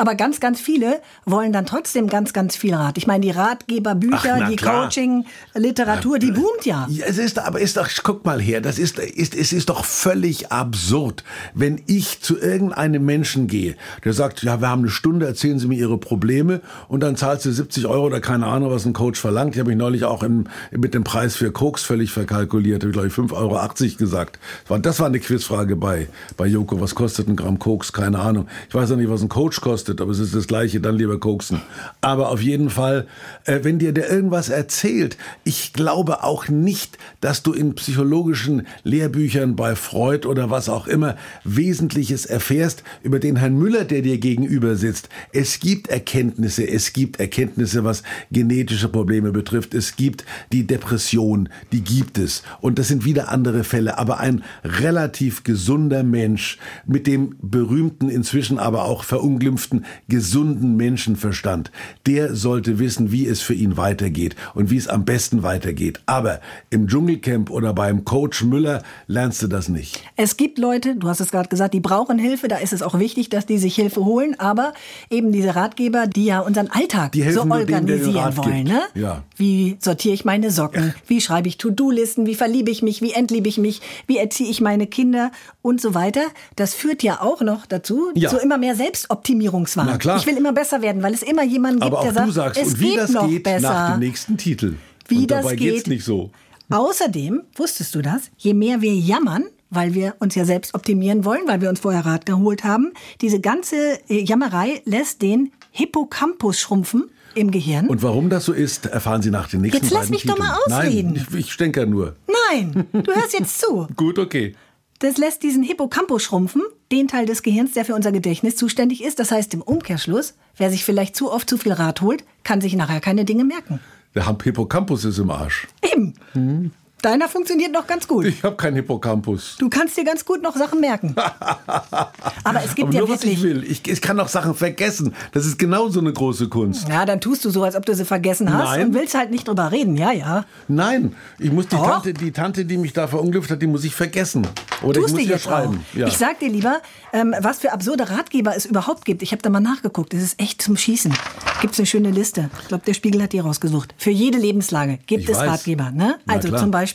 Aber 0.00 0.14
ganz, 0.14 0.40
ganz 0.40 0.58
viele 0.58 1.02
wollen 1.26 1.52
dann 1.52 1.66
trotzdem 1.66 2.06
ganz, 2.06 2.32
ganz 2.32 2.56
viel 2.56 2.74
Rat. 2.74 2.96
Ich 2.96 3.06
meine, 3.06 3.20
die 3.20 3.32
Ratgeberbücher, 3.32 4.38
Ach, 4.40 4.48
die 4.48 4.56
klar. 4.56 4.84
Coaching-Literatur, 4.84 6.18
die 6.18 6.30
boomt 6.30 6.64
ja. 6.64 6.86
Ja, 6.88 7.04
es 7.06 7.18
ist, 7.18 7.38
aber 7.38 7.60
ist 7.60 7.76
doch, 7.76 7.86
guck 8.02 8.24
mal 8.24 8.40
her, 8.40 8.62
das 8.62 8.78
ist, 8.78 8.98
ist, 8.98 9.34
es 9.34 9.52
ist 9.52 9.68
doch 9.68 9.84
völlig 9.84 10.50
absurd, 10.50 11.22
wenn 11.52 11.82
ich 11.86 12.22
zu 12.22 12.38
irgendeinem 12.40 13.04
Menschen 13.04 13.46
gehe, 13.46 13.76
der 14.02 14.14
sagt, 14.14 14.42
ja, 14.42 14.62
wir 14.62 14.70
haben 14.70 14.80
eine 14.80 14.88
Stunde, 14.88 15.26
erzählen 15.26 15.58
Sie 15.58 15.66
mir 15.66 15.76
Ihre 15.76 15.98
Probleme 15.98 16.62
und 16.88 17.00
dann 17.00 17.16
zahlst 17.16 17.44
du 17.44 17.52
70 17.52 17.86
Euro 17.86 18.06
oder 18.06 18.22
keine 18.22 18.46
Ahnung, 18.46 18.70
was 18.70 18.86
ein 18.86 18.94
Coach 18.94 19.20
verlangt. 19.20 19.54
Ich 19.54 19.60
habe 19.60 19.68
mich 19.68 19.78
neulich 19.78 20.04
auch 20.04 20.22
im, 20.22 20.44
mit 20.70 20.94
dem 20.94 21.04
Preis 21.04 21.36
für 21.36 21.52
Koks 21.52 21.82
völlig 21.82 22.10
verkalkuliert, 22.10 22.82
habe 22.82 22.88
ich 22.88 22.94
glaube 22.94 23.08
ich 23.08 23.12
5,80 23.12 23.34
Euro 23.34 23.98
gesagt. 23.98 24.38
Das 24.62 24.70
war, 24.70 24.78
das 24.78 24.98
war 24.98 25.08
eine 25.08 25.20
Quizfrage 25.20 25.76
bei, 25.76 26.08
bei 26.38 26.46
Joko, 26.46 26.80
was 26.80 26.94
kostet 26.94 27.28
ein 27.28 27.36
Gramm 27.36 27.58
Koks? 27.58 27.92
Keine 27.92 28.18
Ahnung. 28.18 28.48
Ich 28.70 28.74
weiß 28.74 28.92
auch 28.92 28.96
nicht, 28.96 29.10
was 29.10 29.20
ein 29.20 29.28
Coach 29.28 29.60
kostet, 29.60 29.89
aber 29.98 30.12
es 30.12 30.18
ist 30.18 30.34
das 30.34 30.46
Gleiche, 30.46 30.80
dann 30.80 30.96
lieber 30.96 31.18
koksen. 31.18 31.62
Aber 32.02 32.28
auf 32.28 32.42
jeden 32.42 32.68
Fall, 32.68 33.06
äh, 33.44 33.60
wenn 33.62 33.78
dir 33.78 33.92
der 33.92 34.10
irgendwas 34.10 34.50
erzählt, 34.50 35.16
ich 35.44 35.72
glaube 35.72 36.22
auch 36.22 36.48
nicht, 36.48 36.98
dass 37.20 37.42
du 37.42 37.52
in 37.52 37.74
psychologischen 37.74 38.66
Lehrbüchern 38.84 39.56
bei 39.56 39.74
Freud 39.74 40.28
oder 40.28 40.50
was 40.50 40.68
auch 40.68 40.86
immer 40.86 41.16
Wesentliches 41.44 42.26
erfährst 42.26 42.84
über 43.02 43.18
den 43.18 43.36
Herrn 43.36 43.56
Müller, 43.56 43.84
der 43.84 44.02
dir 44.02 44.18
gegenüber 44.18 44.76
sitzt. 44.76 45.08
Es 45.32 45.60
gibt 45.60 45.88
Erkenntnisse, 45.88 46.68
es 46.68 46.92
gibt 46.92 47.18
Erkenntnisse, 47.20 47.84
was 47.84 48.02
genetische 48.30 48.88
Probleme 48.88 49.32
betrifft. 49.32 49.74
Es 49.74 49.96
gibt 49.96 50.24
die 50.52 50.66
Depression, 50.66 51.48
die 51.72 51.82
gibt 51.82 52.18
es. 52.18 52.42
Und 52.60 52.78
das 52.78 52.88
sind 52.88 53.04
wieder 53.04 53.30
andere 53.30 53.64
Fälle. 53.64 53.98
Aber 53.98 54.20
ein 54.20 54.44
relativ 54.64 55.44
gesunder 55.44 56.02
Mensch 56.02 56.58
mit 56.86 57.06
dem 57.06 57.36
berühmten, 57.40 58.08
inzwischen 58.08 58.58
aber 58.58 58.84
auch 58.84 59.04
verunglimpften, 59.04 59.79
gesunden 60.08 60.76
Menschenverstand, 60.76 61.70
der 62.06 62.34
sollte 62.34 62.78
wissen, 62.78 63.12
wie 63.12 63.26
es 63.26 63.40
für 63.40 63.54
ihn 63.54 63.76
weitergeht 63.76 64.36
und 64.54 64.70
wie 64.70 64.76
es 64.76 64.88
am 64.88 65.04
besten 65.04 65.42
weitergeht. 65.42 66.00
Aber 66.06 66.40
im 66.70 66.88
Dschungelcamp 66.88 67.50
oder 67.50 67.72
beim 67.72 68.04
Coach 68.04 68.42
Müller 68.44 68.82
lernst 69.06 69.42
du 69.42 69.46
das 69.46 69.68
nicht. 69.68 70.02
Es 70.16 70.36
gibt 70.36 70.58
Leute, 70.58 70.96
du 70.96 71.08
hast 71.08 71.20
es 71.20 71.30
gerade 71.30 71.48
gesagt, 71.48 71.74
die 71.74 71.80
brauchen 71.80 72.18
Hilfe. 72.18 72.48
Da 72.48 72.56
ist 72.56 72.72
es 72.72 72.82
auch 72.82 72.98
wichtig, 72.98 73.28
dass 73.28 73.46
die 73.46 73.58
sich 73.58 73.74
Hilfe 73.74 74.04
holen. 74.04 74.38
Aber 74.38 74.72
eben 75.10 75.32
diese 75.32 75.54
Ratgeber, 75.56 76.06
die 76.06 76.26
ja 76.26 76.40
unseren 76.40 76.68
Alltag 76.68 77.14
so 77.14 77.42
dem, 77.42 77.50
organisieren 77.50 78.16
Rat 78.16 78.36
wollen. 78.36 78.64
Ne? 78.64 78.82
Ja. 78.94 79.22
Wie 79.36 79.76
sortiere 79.80 80.14
ich 80.14 80.24
meine 80.24 80.50
Socken? 80.50 80.94
Wie 81.06 81.20
schreibe 81.20 81.48
ich 81.48 81.58
To-Do-Listen? 81.58 82.26
Wie 82.26 82.34
verliebe 82.34 82.70
ich 82.70 82.82
mich? 82.82 83.02
Wie 83.02 83.12
entliebe 83.12 83.48
ich 83.48 83.58
mich? 83.58 83.80
Wie 84.06 84.18
erziehe 84.18 84.50
ich 84.50 84.60
meine 84.60 84.86
Kinder? 84.86 85.30
Und 85.62 85.80
so 85.80 85.92
weiter. 85.94 86.22
Das 86.56 86.72
führt 86.74 87.02
ja 87.02 87.20
auch 87.20 87.42
noch 87.42 87.66
dazu, 87.66 88.10
Ja. 88.14 88.30
zu 88.30 88.38
immer 88.38 88.56
mehr 88.56 88.74
Selbstoptimierungswahn. 88.74 89.86
Na 89.86 89.98
klar. 89.98 90.16
Ich 90.18 90.26
will 90.26 90.36
immer 90.36 90.52
besser 90.52 90.80
werden, 90.82 91.02
weil 91.02 91.12
es 91.12 91.22
immer 91.22 91.42
jemanden 91.44 91.80
gibt, 91.80 91.92
Aber 91.92 92.02
der 92.02 92.12
sagt, 92.14 92.28
du 92.28 92.32
sagst, 92.32 92.60
es 92.62 92.68
und 92.74 92.80
wie 92.80 92.88
geht 92.90 92.98
das 92.98 93.10
noch 93.10 93.28
geht 93.28 93.42
besser. 93.42 93.68
nach 93.72 93.90
dem 93.92 94.00
nächsten 94.00 94.36
Titel. 94.38 94.76
Wie 95.08 95.18
und 95.18 95.30
das 95.30 95.42
dabei 95.42 95.56
geht. 95.56 95.74
geht's 95.74 95.86
nicht 95.88 96.04
so. 96.04 96.30
Außerdem, 96.70 97.42
wusstest 97.56 97.94
du 97.94 98.00
das, 98.00 98.30
je 98.38 98.54
mehr 98.54 98.80
wir 98.80 98.94
jammern, 98.94 99.44
weil 99.70 99.92
wir 99.94 100.14
uns 100.20 100.34
ja 100.34 100.44
selbst 100.44 100.74
optimieren 100.74 101.24
wollen, 101.24 101.42
weil 101.46 101.60
wir 101.60 101.68
uns 101.68 101.80
vorher 101.80 102.06
Rat 102.06 102.26
geholt 102.26 102.64
haben. 102.64 102.92
Diese 103.20 103.40
ganze 103.40 103.98
äh, 104.08 104.22
Jammerei 104.22 104.80
lässt 104.84 105.20
den 105.20 105.52
Hippocampus 105.72 106.58
schrumpfen 106.60 107.10
im 107.34 107.50
Gehirn. 107.50 107.86
Und 107.88 108.02
warum 108.02 108.30
das 108.30 108.44
so 108.44 108.52
ist, 108.52 108.86
erfahren 108.86 109.22
Sie 109.22 109.30
nach 109.30 109.48
den 109.48 109.60
nächsten 109.62 109.82
Jetzt 109.84 109.92
lass 109.92 110.08
mich 110.10 110.22
doch 110.24 110.34
Titeln. 110.36 110.48
mal 110.48 110.58
ausreden. 110.78 111.12
Nein, 111.14 111.26
ich, 111.32 111.50
ich 111.50 111.56
denke 111.56 111.80
ja 111.80 111.86
nur. 111.86 112.16
Nein, 112.50 112.86
du 112.92 113.14
hörst 113.14 113.32
jetzt 113.38 113.60
zu. 113.60 113.86
Gut, 113.96 114.18
okay. 114.18 114.54
Das 115.00 115.16
lässt 115.16 115.42
diesen 115.42 115.62
Hippocampus 115.62 116.22
schrumpfen, 116.22 116.60
den 116.92 117.08
Teil 117.08 117.24
des 117.24 117.42
Gehirns, 117.42 117.72
der 117.72 117.86
für 117.86 117.94
unser 117.94 118.12
Gedächtnis 118.12 118.56
zuständig 118.56 119.02
ist. 119.02 119.18
Das 119.18 119.30
heißt 119.30 119.54
im 119.54 119.62
Umkehrschluss, 119.62 120.34
wer 120.58 120.70
sich 120.70 120.84
vielleicht 120.84 121.16
zu 121.16 121.32
oft 121.32 121.48
zu 121.48 121.56
viel 121.56 121.72
Rat 121.72 122.02
holt, 122.02 122.22
kann 122.44 122.60
sich 122.60 122.76
nachher 122.76 123.00
keine 123.00 123.24
Dinge 123.24 123.44
merken. 123.44 123.80
Der 124.14 124.26
Hippocampus 124.26 125.06
ist 125.06 125.18
im 125.18 125.30
Arsch. 125.30 125.68
Eben. 125.90 126.72
Deiner 127.02 127.28
funktioniert 127.28 127.72
noch 127.72 127.86
ganz 127.86 128.06
gut. 128.06 128.26
Ich 128.26 128.42
habe 128.42 128.56
keinen 128.56 128.74
Hippocampus. 128.76 129.56
Du 129.58 129.68
kannst 129.70 129.96
dir 129.96 130.04
ganz 130.04 130.24
gut 130.24 130.42
noch 130.42 130.54
Sachen 130.56 130.80
merken. 130.80 131.14
Aber 132.44 132.64
es 132.64 132.74
gibt 132.74 132.88
Aber 132.88 132.94
ja 132.94 133.00
nur, 133.00 133.08
was 133.08 133.24
ich 133.24 133.42
wirklich. 133.42 133.42
will. 133.42 133.64
Ich, 133.70 133.88
ich 133.88 134.00
kann 134.00 134.18
auch 134.20 134.28
Sachen 134.28 134.54
vergessen. 134.54 135.14
Das 135.32 135.46
ist 135.46 135.58
genauso 135.58 136.00
eine 136.00 136.12
große 136.12 136.48
Kunst. 136.48 136.88
Ja, 136.88 137.06
dann 137.06 137.20
tust 137.20 137.44
du 137.44 137.50
so, 137.50 137.62
als 137.62 137.74
ob 137.76 137.86
du 137.86 137.94
sie 137.94 138.04
vergessen 138.04 138.52
hast 138.52 138.76
Nein. 138.76 138.88
und 138.88 138.94
willst 138.94 139.14
halt 139.14 139.30
nicht 139.30 139.48
drüber 139.48 139.72
reden. 139.72 139.96
Ja, 139.96 140.12
ja. 140.12 140.44
Nein, 140.68 141.14
ich 141.38 141.50
muss 141.52 141.68
die 141.68 141.76
Doch. 141.76 141.86
Tante, 141.86 142.12
die 142.12 142.32
Tante, 142.32 142.64
die 142.64 142.76
mich 142.76 142.92
da 142.92 143.08
verunglückt 143.08 143.50
hat, 143.50 143.62
die 143.62 143.66
muss 143.66 143.84
ich 143.84 143.94
vergessen. 143.94 144.46
Oder 144.82 145.00
Tust 145.00 145.14
ich 145.14 145.20
muss 145.24 145.28
jetzt 145.30 145.44
schreiben. 145.44 145.84
Ja. 145.94 146.06
Ich 146.06 146.16
sag 146.16 146.38
dir 146.38 146.48
lieber, 146.48 146.80
ähm, 147.12 147.34
was 147.40 147.58
für 147.58 147.72
absurde 147.72 148.08
Ratgeber 148.10 148.56
es 148.56 148.66
überhaupt 148.66 149.04
gibt. 149.04 149.22
Ich 149.22 149.32
habe 149.32 149.42
da 149.42 149.50
mal 149.50 149.60
nachgeguckt. 149.60 150.14
Es 150.14 150.22
ist 150.22 150.40
echt 150.40 150.62
zum 150.62 150.76
Schießen. 150.76 151.12
Gibt's 151.60 151.78
eine 151.78 151.86
schöne 151.86 152.10
Liste. 152.10 152.50
Ich 152.62 152.68
glaube, 152.68 152.84
der 152.86 152.94
Spiegel 152.94 153.22
hat 153.22 153.32
die 153.32 153.40
rausgesucht. 153.40 153.94
Für 153.98 154.10
jede 154.10 154.38
Lebenslage 154.38 154.98
gibt 155.06 155.24
Ich 155.24 155.30
es 155.30 155.38
weiß. 155.38 155.48
Ratgeber. 155.50 155.90
Ne? 155.90 156.18
Also 156.26 156.56
zum 156.56 156.70
Beispiel, 156.70 156.89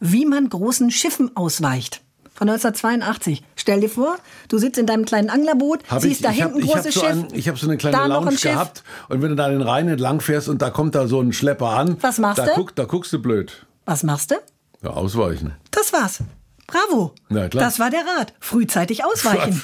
wie 0.00 0.24
man 0.26 0.48
großen 0.48 0.90
Schiffen 0.90 1.36
ausweicht. 1.36 2.02
Von 2.34 2.48
1982. 2.48 3.42
Stell 3.56 3.80
dir 3.80 3.90
vor, 3.90 4.16
du 4.48 4.58
sitzt 4.58 4.78
in 4.78 4.86
deinem 4.86 5.04
kleinen 5.04 5.28
Anglerboot, 5.28 5.80
Hab 5.90 6.02
siehst 6.02 6.20
ich, 6.20 6.22
da 6.22 6.30
ich 6.30 6.36
hinten 6.36 6.54
hab, 6.54 6.62
ein 6.62 6.68
großes 6.68 6.94
so 6.94 7.00
Schiff. 7.00 7.10
ein, 7.10 7.28
ich 7.32 7.48
habe 7.48 7.58
so 7.58 7.66
eine 7.66 7.76
kleine 7.78 7.96
Lounge 8.06 8.28
ein 8.28 8.36
gehabt 8.36 8.84
und 9.08 9.22
wenn 9.22 9.30
du 9.30 9.34
da 9.34 9.48
den 9.48 9.60
Rhein 9.60 9.88
entlang 9.88 10.20
fährst 10.20 10.48
und 10.48 10.62
da 10.62 10.70
kommt 10.70 10.94
da 10.94 11.08
so 11.08 11.20
ein 11.20 11.32
Schlepper 11.32 11.70
an, 11.70 11.96
Was 12.00 12.18
machst 12.18 12.38
da, 12.38 12.46
du? 12.46 12.52
Guck, 12.54 12.76
da 12.76 12.84
guckst 12.84 13.12
du 13.12 13.18
blöd. 13.20 13.66
Was 13.86 14.04
machst 14.04 14.30
du? 14.30 14.36
Ja, 14.84 14.90
ausweichen. 14.90 15.54
Das 15.72 15.92
war's. 15.92 16.20
Bravo. 16.68 17.14
Na 17.30 17.48
klar. 17.48 17.64
Das 17.64 17.80
war 17.80 17.88
der 17.88 18.00
Rat. 18.00 18.34
Frühzeitig 18.40 19.02
ausweichen. 19.02 19.62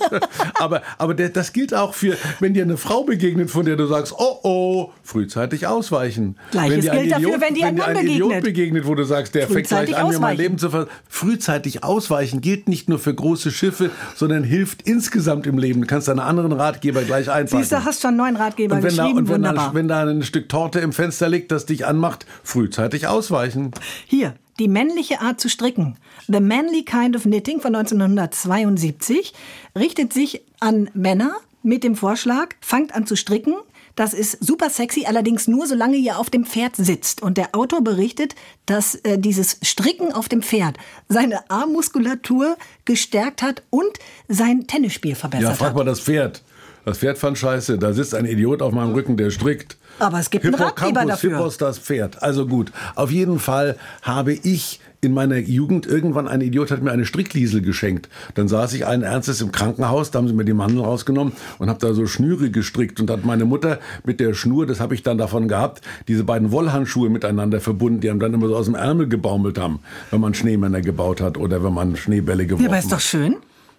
aber 0.54 0.80
aber 0.96 1.14
der, 1.14 1.30
das 1.30 1.52
gilt 1.52 1.74
auch 1.74 1.92
für, 1.92 2.16
wenn 2.38 2.54
dir 2.54 2.62
eine 2.62 2.76
Frau 2.76 3.02
begegnet, 3.02 3.50
von 3.50 3.66
der 3.66 3.74
du 3.74 3.86
sagst, 3.86 4.14
oh 4.16 4.38
oh, 4.44 4.92
frühzeitig 5.02 5.66
ausweichen. 5.66 6.38
Gleiches 6.52 6.70
wenn 6.70 6.80
dir 6.82 6.90
gilt 6.92 7.12
dafür, 7.12 7.26
Idiot, 7.26 7.40
wenn 7.40 7.54
dir 7.54 7.66
ein 7.66 7.74
dir 7.74 7.82
Mann 7.82 7.96
ein 7.96 8.06
Idiot 8.06 8.42
begegnet. 8.42 8.86
wo 8.86 8.94
du 8.94 9.02
sagst, 9.02 9.34
der 9.34 9.48
fängt 9.48 9.66
gleich 9.66 9.96
an, 9.96 10.08
mir 10.08 10.20
mein. 10.20 10.36
Leben 10.36 10.56
zu 10.56 10.70
ver... 10.70 10.86
Frühzeitig 11.08 11.82
ausweichen 11.82 12.40
gilt 12.40 12.68
nicht 12.68 12.88
nur 12.88 13.00
für 13.00 13.12
große 13.12 13.50
Schiffe, 13.50 13.90
sondern 14.14 14.44
hilft 14.44 14.82
insgesamt 14.82 15.48
im 15.48 15.58
Leben. 15.58 15.80
Du 15.80 15.88
kannst 15.88 16.06
deine 16.06 16.22
anderen 16.22 16.52
Ratgeber 16.52 17.02
gleich 17.02 17.28
einpacken. 17.28 17.58
Siehst 17.58 17.72
du, 17.72 17.84
hast 17.84 18.02
schon 18.02 18.10
einen 18.10 18.18
neuen 18.18 18.36
Ratgeber 18.36 18.76
und 18.76 18.84
wenn, 18.84 18.94
da, 18.94 19.02
geschrieben. 19.02 19.18
und 19.18 19.28
wenn, 19.28 19.42
da, 19.42 19.48
Wunderbar. 19.48 19.74
wenn 19.74 19.88
da 19.88 20.02
ein 20.04 20.22
Stück 20.22 20.48
Torte 20.48 20.78
im 20.78 20.92
Fenster 20.92 21.28
liegt, 21.28 21.50
das 21.50 21.66
dich 21.66 21.86
anmacht, 21.86 22.24
frühzeitig 22.44 23.08
ausweichen. 23.08 23.72
Hier, 24.06 24.34
die 24.58 24.68
männliche 24.68 25.20
Art 25.20 25.40
zu 25.40 25.48
stricken. 25.48 25.96
The 26.28 26.40
Manly 26.40 26.82
Kind 26.84 27.14
of 27.16 27.22
Knitting 27.22 27.60
von 27.60 27.74
1972 27.74 29.32
richtet 29.76 30.12
sich 30.12 30.42
an 30.60 30.90
Männer 30.94 31.36
mit 31.62 31.84
dem 31.84 31.96
Vorschlag, 31.96 32.54
fangt 32.60 32.94
an 32.94 33.06
zu 33.06 33.16
stricken. 33.16 33.54
Das 33.96 34.12
ist 34.12 34.44
super 34.44 34.68
sexy, 34.68 35.06
allerdings 35.06 35.48
nur 35.48 35.66
solange 35.66 35.96
ihr 35.96 36.18
auf 36.18 36.28
dem 36.28 36.44
Pferd 36.44 36.76
sitzt. 36.76 37.22
Und 37.22 37.38
der 37.38 37.54
Autor 37.54 37.82
berichtet, 37.82 38.34
dass 38.66 38.94
äh, 38.96 39.18
dieses 39.18 39.58
Stricken 39.62 40.12
auf 40.12 40.28
dem 40.28 40.42
Pferd 40.42 40.76
seine 41.08 41.50
Armmuskulatur 41.50 42.56
gestärkt 42.84 43.40
hat 43.42 43.62
und 43.70 43.90
sein 44.28 44.66
Tennisspiel 44.66 45.12
Ja, 45.12 45.16
verbessert 45.16 45.56
frag 45.56 45.68
hat. 45.68 45.76
mal 45.76 45.84
das 45.84 46.00
Pferd. 46.00 46.42
Das 46.84 46.98
Pferd 46.98 47.16
fand 47.18 47.38
scheiße. 47.38 47.78
Da 47.78 47.92
sitzt 47.94 48.14
ein 48.14 48.26
Idiot 48.26 48.60
auf 48.62 48.72
meinem 48.72 48.92
Rücken, 48.92 49.16
der 49.16 49.30
strickt. 49.30 49.76
Aber 49.98 50.18
es 50.18 50.30
gibt 50.30 50.44
einen 50.44 50.54
Ratgeber 50.54 51.04
dafür. 51.04 51.36
Hippos, 51.38 51.56
das 51.58 51.78
Pferd. 51.78 52.22
Also 52.22 52.46
gut. 52.46 52.72
Auf 52.94 53.10
jeden 53.10 53.38
Fall 53.38 53.76
habe 54.02 54.32
ich 54.32 54.80
in 55.00 55.14
meiner 55.14 55.36
Jugend 55.36 55.86
irgendwann 55.86 56.26
ein 56.26 56.40
Idiot 56.40 56.70
hat 56.70 56.82
mir 56.82 56.90
eine 56.90 57.06
Strickliesel 57.06 57.62
geschenkt. 57.62 58.08
Dann 58.34 58.48
saß 58.48 58.72
ich 58.74 58.86
allen 58.86 59.02
Ernstes 59.02 59.40
im 59.40 59.52
Krankenhaus, 59.52 60.10
da 60.10 60.18
haben 60.18 60.26
sie 60.28 60.34
mir 60.34 60.44
die 60.44 60.52
Mandel 60.52 60.82
rausgenommen 60.82 61.32
und 61.58 61.68
habe 61.68 61.78
da 61.78 61.94
so 61.94 62.06
Schnüre 62.06 62.50
gestrickt 62.50 62.98
und 63.00 63.10
hat 63.10 63.24
meine 63.24 63.44
Mutter 63.44 63.78
mit 64.04 64.20
der 64.20 64.34
Schnur, 64.34 64.66
das 64.66 64.80
habe 64.80 64.94
ich 64.94 65.02
dann 65.02 65.18
davon 65.18 65.48
gehabt, 65.48 65.82
diese 66.08 66.24
beiden 66.24 66.50
Wollhandschuhe 66.50 67.08
miteinander 67.08 67.60
verbunden, 67.60 68.00
die 68.00 68.10
haben 68.10 68.20
dann 68.20 68.34
immer 68.34 68.48
so 68.48 68.56
aus 68.56 68.66
dem 68.66 68.74
Ärmel 68.74 69.08
gebaumelt 69.08 69.58
haben, 69.58 69.80
wenn 70.10 70.20
man 70.20 70.34
Schneemänner 70.34 70.80
gebaut 70.80 71.20
hat 71.20 71.36
oder 71.36 71.62
wenn 71.62 71.72
man 71.74 71.96
Schneebälle 71.96 72.46
geworfen 72.46 72.64
Ja, 72.64 72.70
aber 72.70 72.78
ist 72.78 72.90
doch 72.90 72.96
hat. 72.96 73.02
schön. 73.02 73.36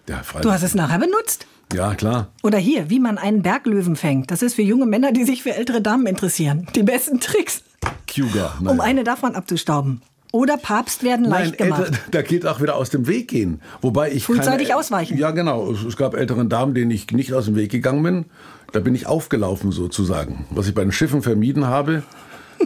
Ja. 0.08 0.22
Du 0.40 0.50
hast 0.50 0.62
es 0.62 0.74
nachher 0.74 0.98
benutzt. 0.98 1.46
Ja, 1.72 1.94
klar. 1.94 2.28
Oder 2.42 2.58
hier, 2.58 2.90
wie 2.90 2.98
man 3.00 3.18
einen 3.18 3.42
Berglöwen 3.42 3.96
fängt. 3.96 4.30
Das 4.30 4.42
ist 4.42 4.54
für 4.54 4.62
junge 4.62 4.86
Männer, 4.86 5.12
die 5.12 5.24
sich 5.24 5.42
für 5.42 5.54
ältere 5.54 5.82
Damen 5.82 6.06
interessieren. 6.06 6.66
Die 6.74 6.82
besten 6.82 7.20
Tricks, 7.20 7.62
Cougar. 8.06 8.56
um 8.60 8.64
naja. 8.64 8.82
eine 8.82 9.04
davon 9.04 9.34
abzustauben. 9.34 10.02
Oder 10.30 10.58
Papst 10.58 11.02
werden 11.04 11.24
leicht 11.24 11.58
Nein, 11.58 11.68
gemacht. 11.70 11.84
älter, 11.86 11.98
da 12.10 12.22
geht 12.22 12.46
auch 12.46 12.60
wieder 12.60 12.76
aus 12.76 12.90
dem 12.90 13.06
Weg 13.06 13.28
gehen. 13.28 13.62
Wobei 13.80 14.12
ich 14.12 14.24
Frühzeitig 14.24 14.74
ausweichen. 14.74 15.16
Ja, 15.16 15.30
genau. 15.30 15.72
Es, 15.72 15.82
es 15.84 15.96
gab 15.96 16.14
älteren 16.14 16.50
Damen, 16.50 16.74
denen 16.74 16.90
ich 16.90 17.10
nicht 17.12 17.32
aus 17.32 17.46
dem 17.46 17.56
Weg 17.56 17.70
gegangen 17.70 18.02
bin. 18.02 18.24
Da 18.72 18.80
bin 18.80 18.94
ich 18.94 19.06
aufgelaufen 19.06 19.72
sozusagen. 19.72 20.44
Was 20.50 20.68
ich 20.68 20.74
bei 20.74 20.82
den 20.82 20.92
Schiffen 20.92 21.22
vermieden 21.22 21.66
habe, 21.66 22.02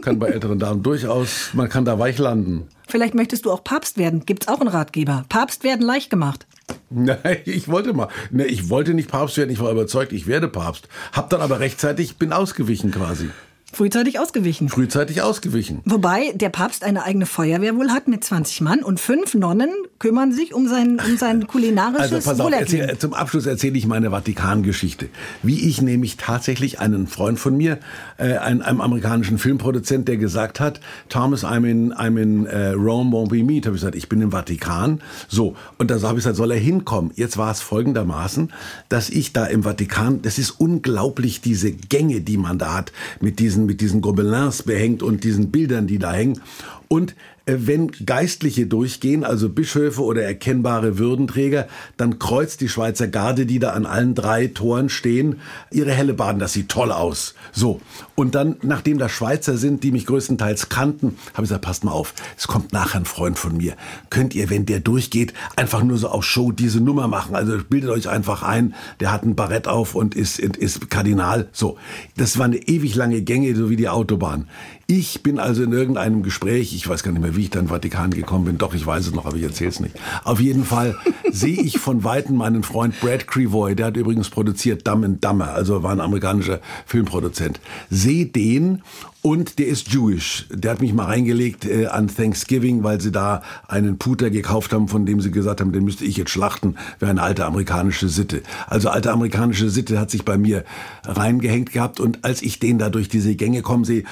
kann 0.00 0.18
bei 0.18 0.28
älteren 0.28 0.58
Damen 0.58 0.82
durchaus, 0.82 1.50
man 1.52 1.68
kann 1.68 1.84
da 1.84 1.98
weich 2.00 2.18
landen. 2.18 2.66
Vielleicht 2.88 3.14
möchtest 3.14 3.44
du 3.44 3.52
auch 3.52 3.62
Papst 3.62 3.96
werden. 3.96 4.26
Gibt's 4.26 4.48
auch 4.48 4.60
einen 4.60 4.68
Ratgeber. 4.68 5.24
Papst 5.28 5.62
werden 5.62 5.82
leicht 5.86 6.10
gemacht. 6.10 6.46
Nein, 6.90 7.38
ich 7.44 7.68
wollte 7.68 7.92
mal. 7.92 8.08
Ne, 8.30 8.44
ich 8.44 8.70
wollte 8.70 8.94
nicht 8.94 9.10
Papst 9.10 9.36
werden, 9.36 9.50
ich 9.50 9.60
war 9.60 9.70
überzeugt, 9.70 10.12
ich 10.12 10.26
werde 10.26 10.48
Papst. 10.48 10.88
Hab 11.12 11.30
dann 11.30 11.40
aber 11.40 11.60
rechtzeitig, 11.60 12.16
bin 12.16 12.32
ausgewichen 12.32 12.90
quasi. 12.90 13.30
Frühzeitig 13.72 14.18
ausgewichen. 14.18 14.68
Frühzeitig 14.68 15.22
ausgewichen. 15.22 15.80
Wobei 15.84 16.32
der 16.34 16.50
Papst 16.50 16.84
eine 16.84 17.04
eigene 17.04 17.26
Feuerwehr 17.26 17.74
wohl 17.76 17.90
hat 17.90 18.06
mit 18.06 18.22
20 18.22 18.60
Mann 18.60 18.82
und 18.82 19.00
fünf 19.00 19.34
Nonnen 19.34 19.70
kümmern 19.98 20.32
sich 20.32 20.52
um 20.52 20.68
sein, 20.68 21.00
um 21.04 21.16
sein 21.16 21.46
kulinarisches 21.46 22.12
Also 22.12 22.30
pass 22.30 22.40
auf, 22.40 22.52
erzähl, 22.52 22.98
zum 22.98 23.14
Abschluss 23.14 23.46
erzähle 23.46 23.78
ich 23.78 23.86
meine 23.86 24.10
Vatikangeschichte. 24.10 25.08
Wie 25.42 25.68
ich 25.68 25.80
nämlich 25.80 26.16
tatsächlich 26.16 26.80
einen 26.80 27.06
Freund 27.06 27.38
von 27.38 27.56
mir, 27.56 27.78
äh, 28.18 28.36
ein, 28.36 28.62
einem 28.62 28.80
amerikanischen 28.80 29.38
Filmproduzent, 29.38 30.08
der 30.08 30.16
gesagt 30.16 30.60
hat, 30.60 30.80
Thomas, 31.08 31.44
I'm 31.44 31.64
in, 31.64 31.94
I'm 31.94 32.20
in 32.20 32.46
äh, 32.46 32.70
Rome, 32.70 33.10
won't 33.10 33.30
we 33.30 33.42
meet? 33.42 33.66
Habe 33.66 33.76
ich 33.76 33.82
gesagt, 33.82 33.96
ich 33.96 34.08
bin 34.08 34.20
im 34.20 34.32
Vatikan. 34.32 35.00
So, 35.28 35.56
und 35.78 35.90
da 35.90 35.94
habe 36.02 36.18
ich 36.18 36.24
gesagt, 36.24 36.36
soll 36.36 36.50
er 36.50 36.58
hinkommen? 36.58 37.12
Jetzt 37.14 37.38
war 37.38 37.50
es 37.50 37.60
folgendermaßen, 37.60 38.52
dass 38.88 39.08
ich 39.08 39.32
da 39.32 39.46
im 39.46 39.62
Vatikan, 39.62 40.20
das 40.22 40.38
ist 40.38 40.50
unglaublich, 40.50 41.40
diese 41.40 41.72
Gänge, 41.72 42.20
die 42.20 42.36
man 42.36 42.58
da 42.58 42.74
hat, 42.74 42.92
mit 43.20 43.38
diesen, 43.38 43.61
mit 43.66 43.80
diesen 43.80 44.00
Gobelins 44.00 44.62
behängt 44.62 45.02
und 45.02 45.24
diesen 45.24 45.50
Bildern, 45.50 45.86
die 45.86 45.98
da 45.98 46.12
hängen. 46.12 46.40
Und 46.88 47.14
wenn 47.46 47.90
Geistliche 48.06 48.66
durchgehen, 48.66 49.24
also 49.24 49.48
Bischöfe 49.48 50.02
oder 50.02 50.22
erkennbare 50.22 50.98
Würdenträger, 50.98 51.66
dann 51.96 52.18
kreuzt 52.18 52.60
die 52.60 52.68
Schweizer 52.68 53.08
Garde, 53.08 53.46
die 53.46 53.58
da 53.58 53.70
an 53.70 53.86
allen 53.86 54.14
drei 54.14 54.46
Toren 54.46 54.88
stehen, 54.88 55.40
ihre 55.70 55.92
Hellebarden. 55.92 56.38
Das 56.38 56.52
sieht 56.52 56.68
toll 56.68 56.92
aus. 56.92 57.34
So. 57.52 57.80
Und 58.14 58.34
dann, 58.34 58.56
nachdem 58.62 58.98
da 58.98 59.08
Schweizer 59.08 59.56
sind, 59.56 59.82
die 59.82 59.90
mich 59.90 60.06
größtenteils 60.06 60.68
kannten, 60.68 61.16
habe 61.34 61.44
ich 61.44 61.48
gesagt, 61.48 61.64
passt 61.64 61.84
mal 61.84 61.92
auf, 61.92 62.14
es 62.36 62.46
kommt 62.46 62.72
nachher 62.72 63.00
ein 63.00 63.04
Freund 63.04 63.38
von 63.38 63.56
mir. 63.56 63.74
Könnt 64.10 64.34
ihr, 64.34 64.48
wenn 64.48 64.66
der 64.66 64.80
durchgeht, 64.80 65.32
einfach 65.56 65.82
nur 65.82 65.98
so 65.98 66.08
auf 66.08 66.24
Show 66.24 66.52
diese 66.52 66.80
Nummer 66.80 67.08
machen? 67.08 67.34
Also 67.34 67.58
bildet 67.68 67.90
euch 67.90 68.08
einfach 68.08 68.42
ein, 68.42 68.74
der 69.00 69.10
hat 69.10 69.24
ein 69.24 69.34
Barett 69.34 69.66
auf 69.66 69.94
und 69.94 70.14
ist, 70.14 70.38
ist 70.38 70.90
Kardinal. 70.90 71.48
So. 71.52 71.76
Das 72.16 72.38
war 72.38 72.44
eine 72.44 72.56
ewig 72.56 72.94
lange 72.94 73.22
Gänge, 73.22 73.54
so 73.56 73.68
wie 73.68 73.76
die 73.76 73.88
Autobahn. 73.88 74.46
Ich 74.94 75.22
bin 75.22 75.38
also 75.38 75.62
in 75.62 75.72
irgendeinem 75.72 76.22
Gespräch, 76.22 76.74
ich 76.74 76.86
weiß 76.86 77.02
gar 77.02 77.12
nicht 77.12 77.22
mehr, 77.22 77.34
wie 77.34 77.44
ich 77.44 77.50
dann 77.50 77.60
in 77.60 77.66
den 77.68 77.70
Vatikan 77.70 78.10
gekommen 78.10 78.44
bin, 78.44 78.58
doch, 78.58 78.74
ich 78.74 78.86
weiß 78.86 79.06
es 79.06 79.14
noch, 79.14 79.24
aber 79.24 79.36
ich 79.38 79.42
erzähle 79.42 79.70
es 79.70 79.80
nicht. 79.80 79.94
Auf 80.22 80.38
jeden 80.38 80.66
Fall 80.66 80.94
sehe 81.32 81.62
ich 81.62 81.78
von 81.78 82.04
Weitem 82.04 82.36
meinen 82.36 82.62
Freund 82.62 83.00
Brad 83.00 83.26
Crevoy, 83.26 83.74
der 83.74 83.86
hat 83.86 83.96
übrigens 83.96 84.28
produziert 84.28 84.86
Dumb 84.86 85.02
and 85.02 85.24
Dumber, 85.24 85.54
also 85.54 85.82
war 85.82 85.92
ein 85.92 86.00
amerikanischer 86.02 86.60
Filmproduzent. 86.84 87.58
Sehe 87.88 88.26
den 88.26 88.82
und 89.22 89.60
der 89.60 89.68
ist 89.68 89.92
Jewish. 89.92 90.46
Der 90.50 90.72
hat 90.72 90.80
mich 90.80 90.92
mal 90.92 91.04
reingelegt 91.04 91.64
äh, 91.64 91.86
an 91.86 92.08
Thanksgiving, 92.08 92.82
weil 92.82 93.00
sie 93.00 93.12
da 93.12 93.42
einen 93.68 93.96
Puter 93.96 94.30
gekauft 94.30 94.72
haben, 94.72 94.88
von 94.88 95.06
dem 95.06 95.20
sie 95.20 95.30
gesagt 95.30 95.60
haben, 95.60 95.72
den 95.72 95.84
müsste 95.84 96.04
ich 96.04 96.16
jetzt 96.16 96.32
schlachten, 96.32 96.74
wäre 96.98 97.12
eine 97.12 97.22
alte 97.22 97.46
amerikanische 97.46 98.08
Sitte. 98.08 98.42
Also 98.66 98.90
alte 98.90 99.12
amerikanische 99.12 99.70
Sitte 99.70 99.98
hat 99.98 100.10
sich 100.10 100.24
bei 100.24 100.36
mir 100.36 100.64
reingehängt 101.04 101.72
gehabt 101.72 102.00
und 102.00 102.24
als 102.24 102.42
ich 102.42 102.58
den 102.58 102.78
da 102.78 102.90
durch 102.90 103.08
diese 103.08 103.34
Gänge 103.36 103.62
kommen 103.62 103.84
sehe, 103.84 104.02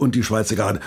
und 0.00 0.14
die 0.14 0.22
Schweizer 0.22 0.56
Garde, 0.56 0.80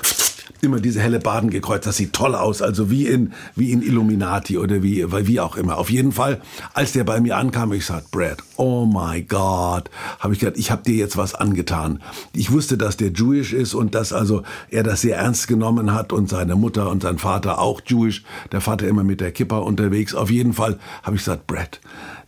immer 0.61 0.79
diese 0.79 0.99
helle 1.01 1.19
Baden 1.19 1.49
gekreuzt. 1.49 1.85
Das 1.85 1.97
sieht 1.97 2.13
toll 2.13 2.35
aus, 2.35 2.61
also 2.61 2.89
wie 2.89 3.07
in, 3.07 3.33
wie 3.55 3.71
in 3.71 3.81
Illuminati 3.81 4.57
oder 4.57 4.81
wie, 4.81 5.05
wie 5.27 5.39
auch 5.39 5.55
immer. 5.55 5.77
Auf 5.77 5.89
jeden 5.89 6.11
Fall, 6.11 6.41
als 6.73 6.93
der 6.93 7.03
bei 7.03 7.19
mir 7.21 7.37
ankam, 7.37 7.73
ich 7.73 7.85
sagte, 7.85 8.07
Brad, 8.11 8.37
oh 8.57 8.85
my 8.85 9.21
God, 9.21 9.89
habe 10.19 10.33
ich 10.33 10.39
gedacht, 10.39 10.57
ich 10.57 10.71
habe 10.71 10.83
dir 10.83 10.95
jetzt 10.95 11.17
was 11.17 11.35
angetan. 11.35 12.01
Ich 12.33 12.51
wusste, 12.51 12.77
dass 12.77 12.97
der 12.97 13.11
Jewish 13.11 13.53
ist 13.53 13.73
und 13.73 13.93
dass 13.95 14.13
also 14.13 14.43
er 14.69 14.83
das 14.83 15.01
sehr 15.01 15.17
ernst 15.17 15.47
genommen 15.47 15.93
hat 15.93 16.13
und 16.13 16.29
seine 16.29 16.55
Mutter 16.55 16.89
und 16.89 17.03
sein 17.03 17.17
Vater 17.17 17.59
auch 17.59 17.81
Jewish. 17.85 18.23
Der 18.51 18.61
Vater 18.61 18.87
immer 18.87 19.03
mit 19.03 19.21
der 19.21 19.31
Kippa 19.31 19.57
unterwegs. 19.57 20.15
Auf 20.15 20.31
jeden 20.31 20.53
Fall 20.53 20.79
habe 21.03 21.15
ich 21.15 21.23
gesagt, 21.23 21.47
Brad, 21.47 21.79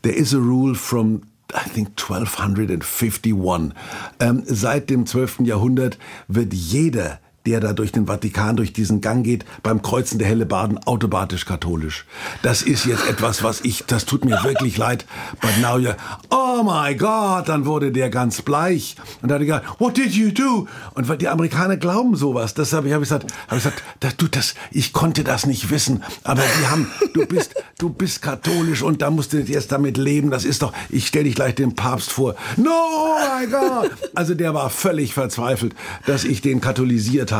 there 0.03 0.15
is 0.15 0.33
a 0.33 0.38
rule 0.38 0.75
from 0.75 1.21
I 1.53 1.69
think 1.69 1.89
1251. 1.89 3.73
Ähm, 4.19 4.43
seit 4.45 4.89
dem 4.89 5.05
12. 5.05 5.41
Jahrhundert 5.41 5.97
wird 6.27 6.53
jeder 6.53 7.19
der 7.45 7.59
da 7.59 7.73
durch 7.73 7.91
den 7.91 8.07
Vatikan, 8.07 8.55
durch 8.55 8.73
diesen 8.73 9.01
Gang 9.01 9.23
geht, 9.23 9.45
beim 9.63 9.81
Kreuzen 9.81 10.19
der 10.19 10.27
Hellebarden 10.27 10.79
automatisch 10.85 11.45
katholisch. 11.45 12.05
Das 12.41 12.61
ist 12.61 12.85
jetzt 12.85 13.07
etwas, 13.07 13.43
was 13.43 13.61
ich, 13.61 13.83
das 13.85 14.05
tut 14.05 14.25
mir 14.25 14.43
wirklich 14.43 14.77
leid. 14.77 15.05
But 15.41 15.51
now 15.61 15.77
you're, 15.77 15.95
oh 16.31 16.63
my 16.63 16.95
God, 16.95 17.47
dann 17.47 17.65
wurde 17.65 17.91
der 17.91 18.09
ganz 18.09 18.41
bleich. 18.41 18.95
Und 19.21 19.29
da 19.29 19.35
hat 19.35 19.41
er 19.41 19.45
gesagt, 19.45 19.79
what 19.79 19.95
did 19.95 20.13
you 20.13 20.31
do? 20.31 20.67
Und 20.93 21.21
die 21.21 21.27
Amerikaner 21.27 21.77
glauben 21.77 22.15
sowas. 22.15 22.53
Das 22.53 22.73
habe 22.73 22.89
ich, 22.89 22.99
gesagt, 22.99 23.31
hab 23.47 23.57
ich 23.57 23.63
gesagt, 23.63 23.83
du, 24.21 24.27
das, 24.27 24.55
ich 24.71 24.91
konnte 24.93 25.23
das 25.23 25.45
nicht 25.45 25.69
wissen. 25.69 26.03
Aber 26.23 26.41
die 26.41 26.67
haben, 26.67 26.87
du 27.13 27.25
bist, 27.25 27.53
du 27.77 27.89
bist 27.89 28.21
katholisch 28.21 28.81
und 28.81 29.01
da 29.01 29.11
musst 29.11 29.33
du 29.33 29.39
jetzt 29.39 29.71
damit 29.71 29.97
leben. 29.97 30.31
Das 30.31 30.45
ist 30.45 30.61
doch, 30.61 30.73
ich 30.89 31.07
stelle 31.07 31.25
dich 31.25 31.35
gleich 31.35 31.55
dem 31.55 31.75
Papst 31.75 32.11
vor. 32.11 32.35
No, 32.57 32.71
oh 32.71 33.17
my 33.39 33.47
God. 33.47 33.91
Also 34.15 34.33
der 34.33 34.53
war 34.53 34.69
völlig 34.69 35.13
verzweifelt, 35.13 35.75
dass 36.05 36.23
ich 36.23 36.41
den 36.41 36.61
katholisiert 36.61 37.31
habe. 37.31 37.34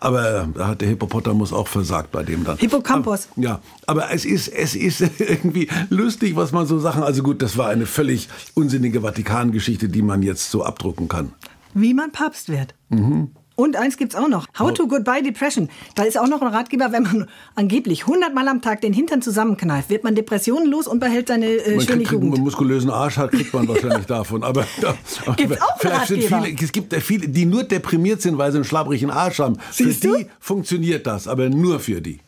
Aber 0.00 0.48
da 0.54 0.68
hat 0.68 0.80
der 0.80 0.88
Hippopotamus 0.88 1.52
auch 1.52 1.68
versagt 1.68 2.10
bei 2.10 2.22
dem 2.22 2.44
dann. 2.44 2.58
Hippocampus. 2.58 3.28
Aber, 3.32 3.42
ja, 3.42 3.60
aber 3.86 4.12
es 4.12 4.24
ist, 4.24 4.48
es 4.48 4.74
ist 4.74 5.00
irgendwie 5.18 5.68
lustig, 5.88 6.36
was 6.36 6.52
man 6.52 6.66
so 6.66 6.78
Sachen. 6.78 7.02
Also 7.02 7.22
gut, 7.22 7.42
das 7.42 7.56
war 7.56 7.68
eine 7.68 7.86
völlig 7.86 8.28
unsinnige 8.54 9.02
Vatikangeschichte, 9.02 9.88
die 9.88 10.02
man 10.02 10.22
jetzt 10.22 10.50
so 10.50 10.64
abdrucken 10.64 11.08
kann. 11.08 11.32
Wie 11.74 11.94
man 11.94 12.10
Papst 12.12 12.48
wird. 12.48 12.74
Mhm. 12.88 13.30
Und 13.60 13.76
eins 13.76 13.98
gibt's 13.98 14.14
auch 14.14 14.28
noch. 14.28 14.46
How 14.58 14.72
to 14.72 14.86
Goodbye 14.86 15.22
Depression. 15.22 15.68
Da 15.94 16.04
ist 16.04 16.18
auch 16.18 16.28
noch 16.28 16.40
ein 16.40 16.48
Ratgeber, 16.48 16.92
wenn 16.92 17.02
man 17.02 17.28
angeblich 17.56 18.06
100 18.06 18.32
Mal 18.32 18.48
am 18.48 18.62
Tag 18.62 18.80
den 18.80 18.94
Hintern 18.94 19.20
zusammenkneift, 19.20 19.90
wird 19.90 20.02
man 20.02 20.14
Depressionen 20.14 20.70
los 20.70 20.86
und 20.86 20.98
behält 20.98 21.28
seine 21.28 21.46
äh, 21.46 21.76
man 21.76 21.80
schöne 21.84 21.98
kriegt, 21.98 22.12
Jugend. 22.12 22.32
Wenn 22.32 22.38
man 22.38 22.44
muskulösen 22.44 22.88
Arsch 22.88 23.18
hat, 23.18 23.32
kriegt 23.32 23.52
man 23.52 23.68
wahrscheinlich 23.68 24.06
davon. 24.06 24.44
Aber, 24.44 24.64
Gibt's 25.36 25.60
auch 25.60 25.78
vielleicht 25.78 26.06
sind 26.06 26.22
viele, 26.22 26.56
es 26.58 26.72
gibt 26.72 26.94
viele, 26.94 27.28
die 27.28 27.44
nur 27.44 27.64
deprimiert 27.64 28.22
sind, 28.22 28.38
weil 28.38 28.50
sie 28.50 28.56
einen 28.56 28.64
schlabbrigen 28.64 29.10
Arsch 29.10 29.40
haben. 29.40 29.58
Siehst 29.70 30.00
für 30.00 30.08
du? 30.08 30.16
die 30.16 30.26
funktioniert 30.40 31.06
das, 31.06 31.28
aber 31.28 31.50
nur 31.50 31.80
für 31.80 32.00
die. 32.00 32.20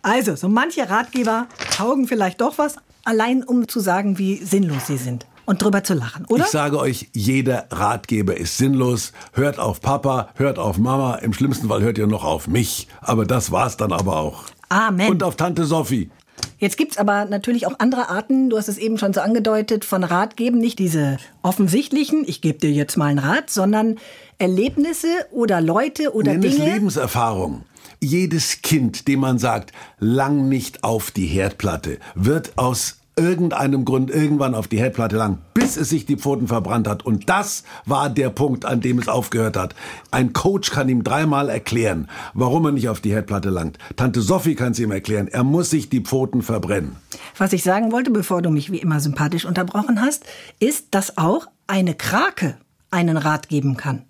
Also, 0.00 0.36
so 0.36 0.48
manche 0.48 0.88
Ratgeber 0.88 1.48
taugen 1.76 2.08
vielleicht 2.08 2.40
doch 2.40 2.56
was, 2.56 2.76
allein 3.04 3.42
um 3.42 3.68
zu 3.68 3.80
sagen, 3.80 4.16
wie 4.16 4.36
sinnlos 4.36 4.86
sie 4.86 4.96
sind. 4.96 5.26
Und 5.48 5.62
drüber 5.62 5.82
zu 5.82 5.94
lachen, 5.94 6.26
oder? 6.26 6.44
Ich 6.44 6.50
sage 6.50 6.78
euch, 6.78 7.08
jeder 7.14 7.68
Ratgeber 7.70 8.36
ist 8.36 8.58
sinnlos. 8.58 9.12
Hört 9.32 9.58
auf 9.58 9.80
Papa, 9.80 10.28
hört 10.34 10.58
auf 10.58 10.76
Mama. 10.76 11.14
Im 11.14 11.32
schlimmsten 11.32 11.68
Fall 11.68 11.80
hört 11.80 11.96
ihr 11.96 12.06
noch 12.06 12.22
auf 12.22 12.48
mich. 12.48 12.86
Aber 13.00 13.24
das 13.24 13.50
war's 13.50 13.78
dann 13.78 13.90
aber 13.90 14.18
auch. 14.18 14.44
Amen. 14.68 15.08
Und 15.08 15.22
auf 15.22 15.36
Tante 15.36 15.64
Sophie. 15.64 16.10
Jetzt 16.58 16.76
gibt's 16.76 16.98
aber 16.98 17.24
natürlich 17.24 17.66
auch 17.66 17.78
andere 17.78 18.10
Arten, 18.10 18.50
du 18.50 18.58
hast 18.58 18.68
es 18.68 18.76
eben 18.76 18.98
schon 18.98 19.14
so 19.14 19.22
angedeutet, 19.22 19.86
von 19.86 20.04
Ratgeben. 20.04 20.60
Nicht 20.60 20.78
diese 20.78 21.16
offensichtlichen, 21.40 22.24
ich 22.26 22.42
gebe 22.42 22.58
dir 22.58 22.70
jetzt 22.70 22.98
mal 22.98 23.06
einen 23.06 23.18
Rat, 23.18 23.48
sondern 23.48 23.96
Erlebnisse 24.36 25.08
oder 25.30 25.62
Leute 25.62 26.12
oder 26.12 26.34
Nenn 26.34 26.44
es 26.44 26.56
Dinge. 26.56 26.74
Lebenserfahrung. 26.74 27.64
Jedes 28.00 28.60
Kind, 28.60 29.08
dem 29.08 29.20
man 29.20 29.38
sagt, 29.38 29.72
lang 29.98 30.50
nicht 30.50 30.84
auf 30.84 31.10
die 31.10 31.26
Herdplatte, 31.26 32.00
wird 32.14 32.52
aus 32.58 32.97
irgendeinem 33.18 33.84
Grund 33.84 34.10
irgendwann 34.10 34.54
auf 34.54 34.68
die 34.68 34.78
Herdplatte 34.78 35.16
lang, 35.16 35.38
bis 35.52 35.76
es 35.76 35.90
sich 35.90 36.06
die 36.06 36.16
Pfoten 36.16 36.48
verbrannt 36.48 36.88
hat. 36.88 37.04
Und 37.04 37.28
das 37.28 37.64
war 37.84 38.08
der 38.08 38.30
Punkt, 38.30 38.64
an 38.64 38.80
dem 38.80 38.98
es 38.98 39.08
aufgehört 39.08 39.56
hat. 39.56 39.74
Ein 40.10 40.32
Coach 40.32 40.70
kann 40.70 40.88
ihm 40.88 41.04
dreimal 41.04 41.48
erklären, 41.48 42.08
warum 42.32 42.64
er 42.64 42.72
nicht 42.72 42.88
auf 42.88 43.00
die 43.00 43.12
Herdplatte 43.12 43.50
langt. 43.50 43.78
Tante 43.96 44.22
Sophie 44.22 44.54
kann 44.54 44.72
es 44.72 44.78
ihm 44.78 44.92
erklären. 44.92 45.28
Er 45.28 45.44
muss 45.44 45.70
sich 45.70 45.90
die 45.90 46.00
Pfoten 46.00 46.42
verbrennen. 46.42 46.96
Was 47.36 47.52
ich 47.52 47.62
sagen 47.62 47.92
wollte, 47.92 48.10
bevor 48.10 48.40
du 48.40 48.50
mich 48.50 48.70
wie 48.70 48.78
immer 48.78 49.00
sympathisch 49.00 49.44
unterbrochen 49.44 50.00
hast, 50.00 50.24
ist, 50.60 50.86
dass 50.92 51.18
auch 51.18 51.46
eine 51.66 51.94
Krake 51.94 52.56
einen 52.90 53.16
Rat 53.16 53.48
geben 53.48 53.76
kann. 53.76 54.04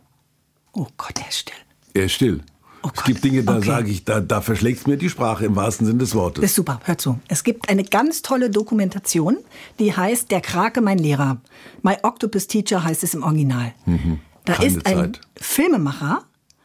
Oh 0.72 0.86
Gott, 0.96 1.18
er 1.18 1.28
ist 1.28 1.38
still. 1.38 1.54
Er 1.94 2.04
ist 2.04 2.12
still. 2.12 2.42
Oh 2.82 2.90
es 2.94 3.02
gibt 3.04 3.24
Dinge, 3.24 3.42
da 3.42 3.56
Okay. 3.56 3.66
sage 3.66 3.90
ich, 3.90 4.04
da, 4.04 4.20
da 4.20 4.40
verschlägt 4.40 4.86
mir 4.86 4.96
die 4.96 5.08
Sprache 5.10 5.44
im 5.44 5.56
wahrsten 5.56 5.86
Sinne 5.86 5.98
des 5.98 6.14
Wortes. 6.14 6.42
Das 6.42 6.50
ist 6.50 6.56
super, 6.56 6.80
hör 6.84 6.96
zu. 6.96 7.18
Es 7.28 7.42
gibt 7.44 7.68
eine 7.68 7.82
ganz 7.84 8.22
tolle 8.22 8.50
Dokumentation, 8.50 9.36
die 9.78 9.96
heißt 9.96 10.30
Der 10.30 10.40
Krake, 10.40 10.80
mein 10.80 10.98
Lehrer. 10.98 11.38
My 11.82 11.96
Octopus 12.02 12.46
Teacher 12.46 12.84
heißt 12.84 13.02
es 13.02 13.14
im 13.14 13.22
Original. 13.24 13.72
Da 14.44 14.54
Keine 14.54 14.66
ist 14.68 14.86
ein 14.86 14.96
Zeit. 14.96 15.20
Filmemacher 15.36 16.22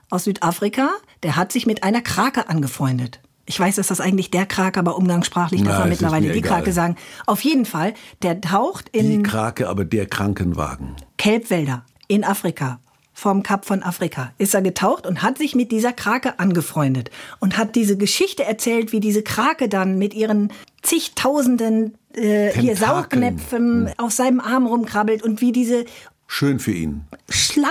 aus 0.09 0.26
Südafrika, 0.26 0.91
der 1.24 1.36
hat 1.36 1.51
sich 1.51 1.66
mit 1.66 1.84
einer 1.84 2.01
Krake 2.01 2.47
angefreundet. 2.47 3.20
Ich 3.45 3.59
weiß, 3.59 3.76
dass 3.76 3.88
das 3.88 3.99
eigentlich 3.99 4.32
der 4.32 4.45
Krake, 4.45 4.80
aber 4.80 4.95
umgangssprachlich 4.97 5.64
darf 5.64 5.80
man 5.80 5.89
mittlerweile 5.89 6.32
die 6.32 6.38
egal. 6.39 6.59
Krake 6.59 6.72
sagen. 6.72 6.95
Auf 7.26 7.41
jeden 7.41 7.66
Fall, 7.66 7.93
der 8.22 8.39
taucht 8.39 8.91
die 8.95 8.99
in 8.99 9.24
Krake, 9.24 9.68
aber 9.68 9.84
der 9.84 10.05
Krankenwagen. 10.05 10.95
Kelbwälder 11.18 11.84
in 12.07 12.24
Afrika. 12.24 12.80
Vom 13.14 13.43
Kap 13.43 13.66
von 13.66 13.84
Afrika 13.84 14.34
ist 14.38 14.53
er 14.53 14.61
getaucht 14.61 15.05
und 15.05 15.22
hat 15.22 15.38
sich 15.38 15.55
mit 15.55 15.72
dieser 15.72 15.93
Krake 15.93 16.39
angefreundet 16.39 17.11
und 17.39 17.57
hat 17.57 17.76
diese 17.76 17.95
Geschichte 17.95 18.43
erzählt, 18.43 18.91
wie 18.91 18.99
diese 18.99 19.22
Krake 19.22 19.70
dann 19.70 19.97
mit 19.97 20.14
ihren 20.14 20.51
zigtausenden 20.82 21.95
äh, 22.14 22.51
hier 22.51 22.76
Tentakeln. 22.76 22.78
Saugnäpfen 22.78 23.93
auf 23.97 24.11
seinem 24.11 24.39
Arm 24.39 24.66
rumkrabbelt 24.66 25.24
und 25.24 25.41
wie 25.41 25.51
diese 25.51 25.86
Schön 26.28 26.59
für 26.59 26.72
ihn. 26.72 27.05
schlaue, 27.30 27.70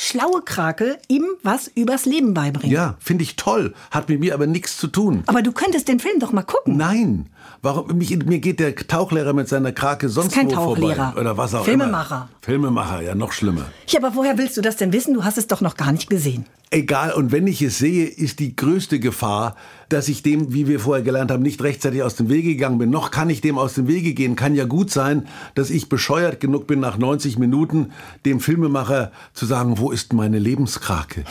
schlaue 0.00 0.42
Krake 0.42 0.98
ihm 1.08 1.24
was 1.42 1.66
übers 1.74 2.06
Leben 2.06 2.32
beibringt. 2.32 2.72
Ja, 2.72 2.94
finde 3.00 3.24
ich 3.24 3.34
toll. 3.34 3.74
Hat 3.90 4.08
mit 4.08 4.20
mir 4.20 4.32
aber 4.32 4.46
nichts 4.46 4.78
zu 4.78 4.86
tun. 4.86 5.24
Aber 5.26 5.42
du 5.42 5.50
könntest 5.50 5.88
den 5.88 5.98
Film 5.98 6.20
doch 6.20 6.30
mal 6.30 6.44
gucken. 6.44 6.76
Nein. 6.76 7.26
Warum? 7.62 7.98
Mich, 7.98 8.16
mir 8.24 8.38
geht 8.38 8.60
der 8.60 8.76
Tauchlehrer 8.76 9.32
mit 9.32 9.48
seiner 9.48 9.72
Krake 9.72 10.08
sonst 10.08 10.32
kein 10.34 10.46
wo 10.46 10.52
Tauchlehrer. 10.52 11.06
vorbei. 11.06 11.20
Oder 11.20 11.36
was 11.36 11.52
auch 11.54 11.64
Filmemacher. 11.64 12.14
immer. 12.14 12.28
Filmemacher, 12.42 13.02
ja, 13.02 13.14
noch 13.16 13.32
schlimmer. 13.32 13.64
Ja, 13.88 13.98
aber 13.98 14.14
woher 14.14 14.38
willst 14.38 14.56
du 14.56 14.60
das 14.60 14.76
denn 14.76 14.92
wissen? 14.92 15.14
Du 15.14 15.24
hast 15.24 15.36
es 15.36 15.48
doch 15.48 15.60
noch 15.60 15.76
gar 15.76 15.90
nicht 15.90 16.08
gesehen. 16.08 16.46
Egal, 16.70 17.12
und 17.12 17.32
wenn 17.32 17.46
ich 17.46 17.62
es 17.62 17.78
sehe, 17.78 18.04
ist 18.06 18.40
die 18.40 18.54
größte 18.54 19.00
Gefahr, 19.00 19.56
dass 19.88 20.08
ich 20.08 20.22
dem, 20.22 20.52
wie 20.52 20.68
wir 20.68 20.80
vorher 20.80 21.02
gelernt 21.02 21.30
haben, 21.30 21.42
nicht 21.42 21.62
rechtzeitig 21.62 22.02
aus 22.02 22.16
dem 22.16 22.28
Wege 22.28 22.50
gegangen 22.50 22.76
bin. 22.76 22.90
Noch 22.90 23.10
kann 23.10 23.30
ich 23.30 23.40
dem 23.40 23.56
aus 23.56 23.72
dem 23.74 23.88
Wege 23.88 24.12
gehen. 24.12 24.36
Kann 24.36 24.54
ja 24.54 24.66
gut 24.66 24.90
sein, 24.90 25.26
dass 25.54 25.70
ich 25.70 25.88
bescheuert 25.88 26.40
genug 26.40 26.66
bin, 26.66 26.80
nach 26.80 26.98
90 26.98 27.38
Minuten 27.38 27.92
dem 28.26 28.40
Filmemacher 28.40 29.12
zu 29.32 29.46
sagen, 29.46 29.78
wo 29.78 29.90
ist 29.90 30.12
meine 30.12 30.38
Lebenskrake? 30.38 31.24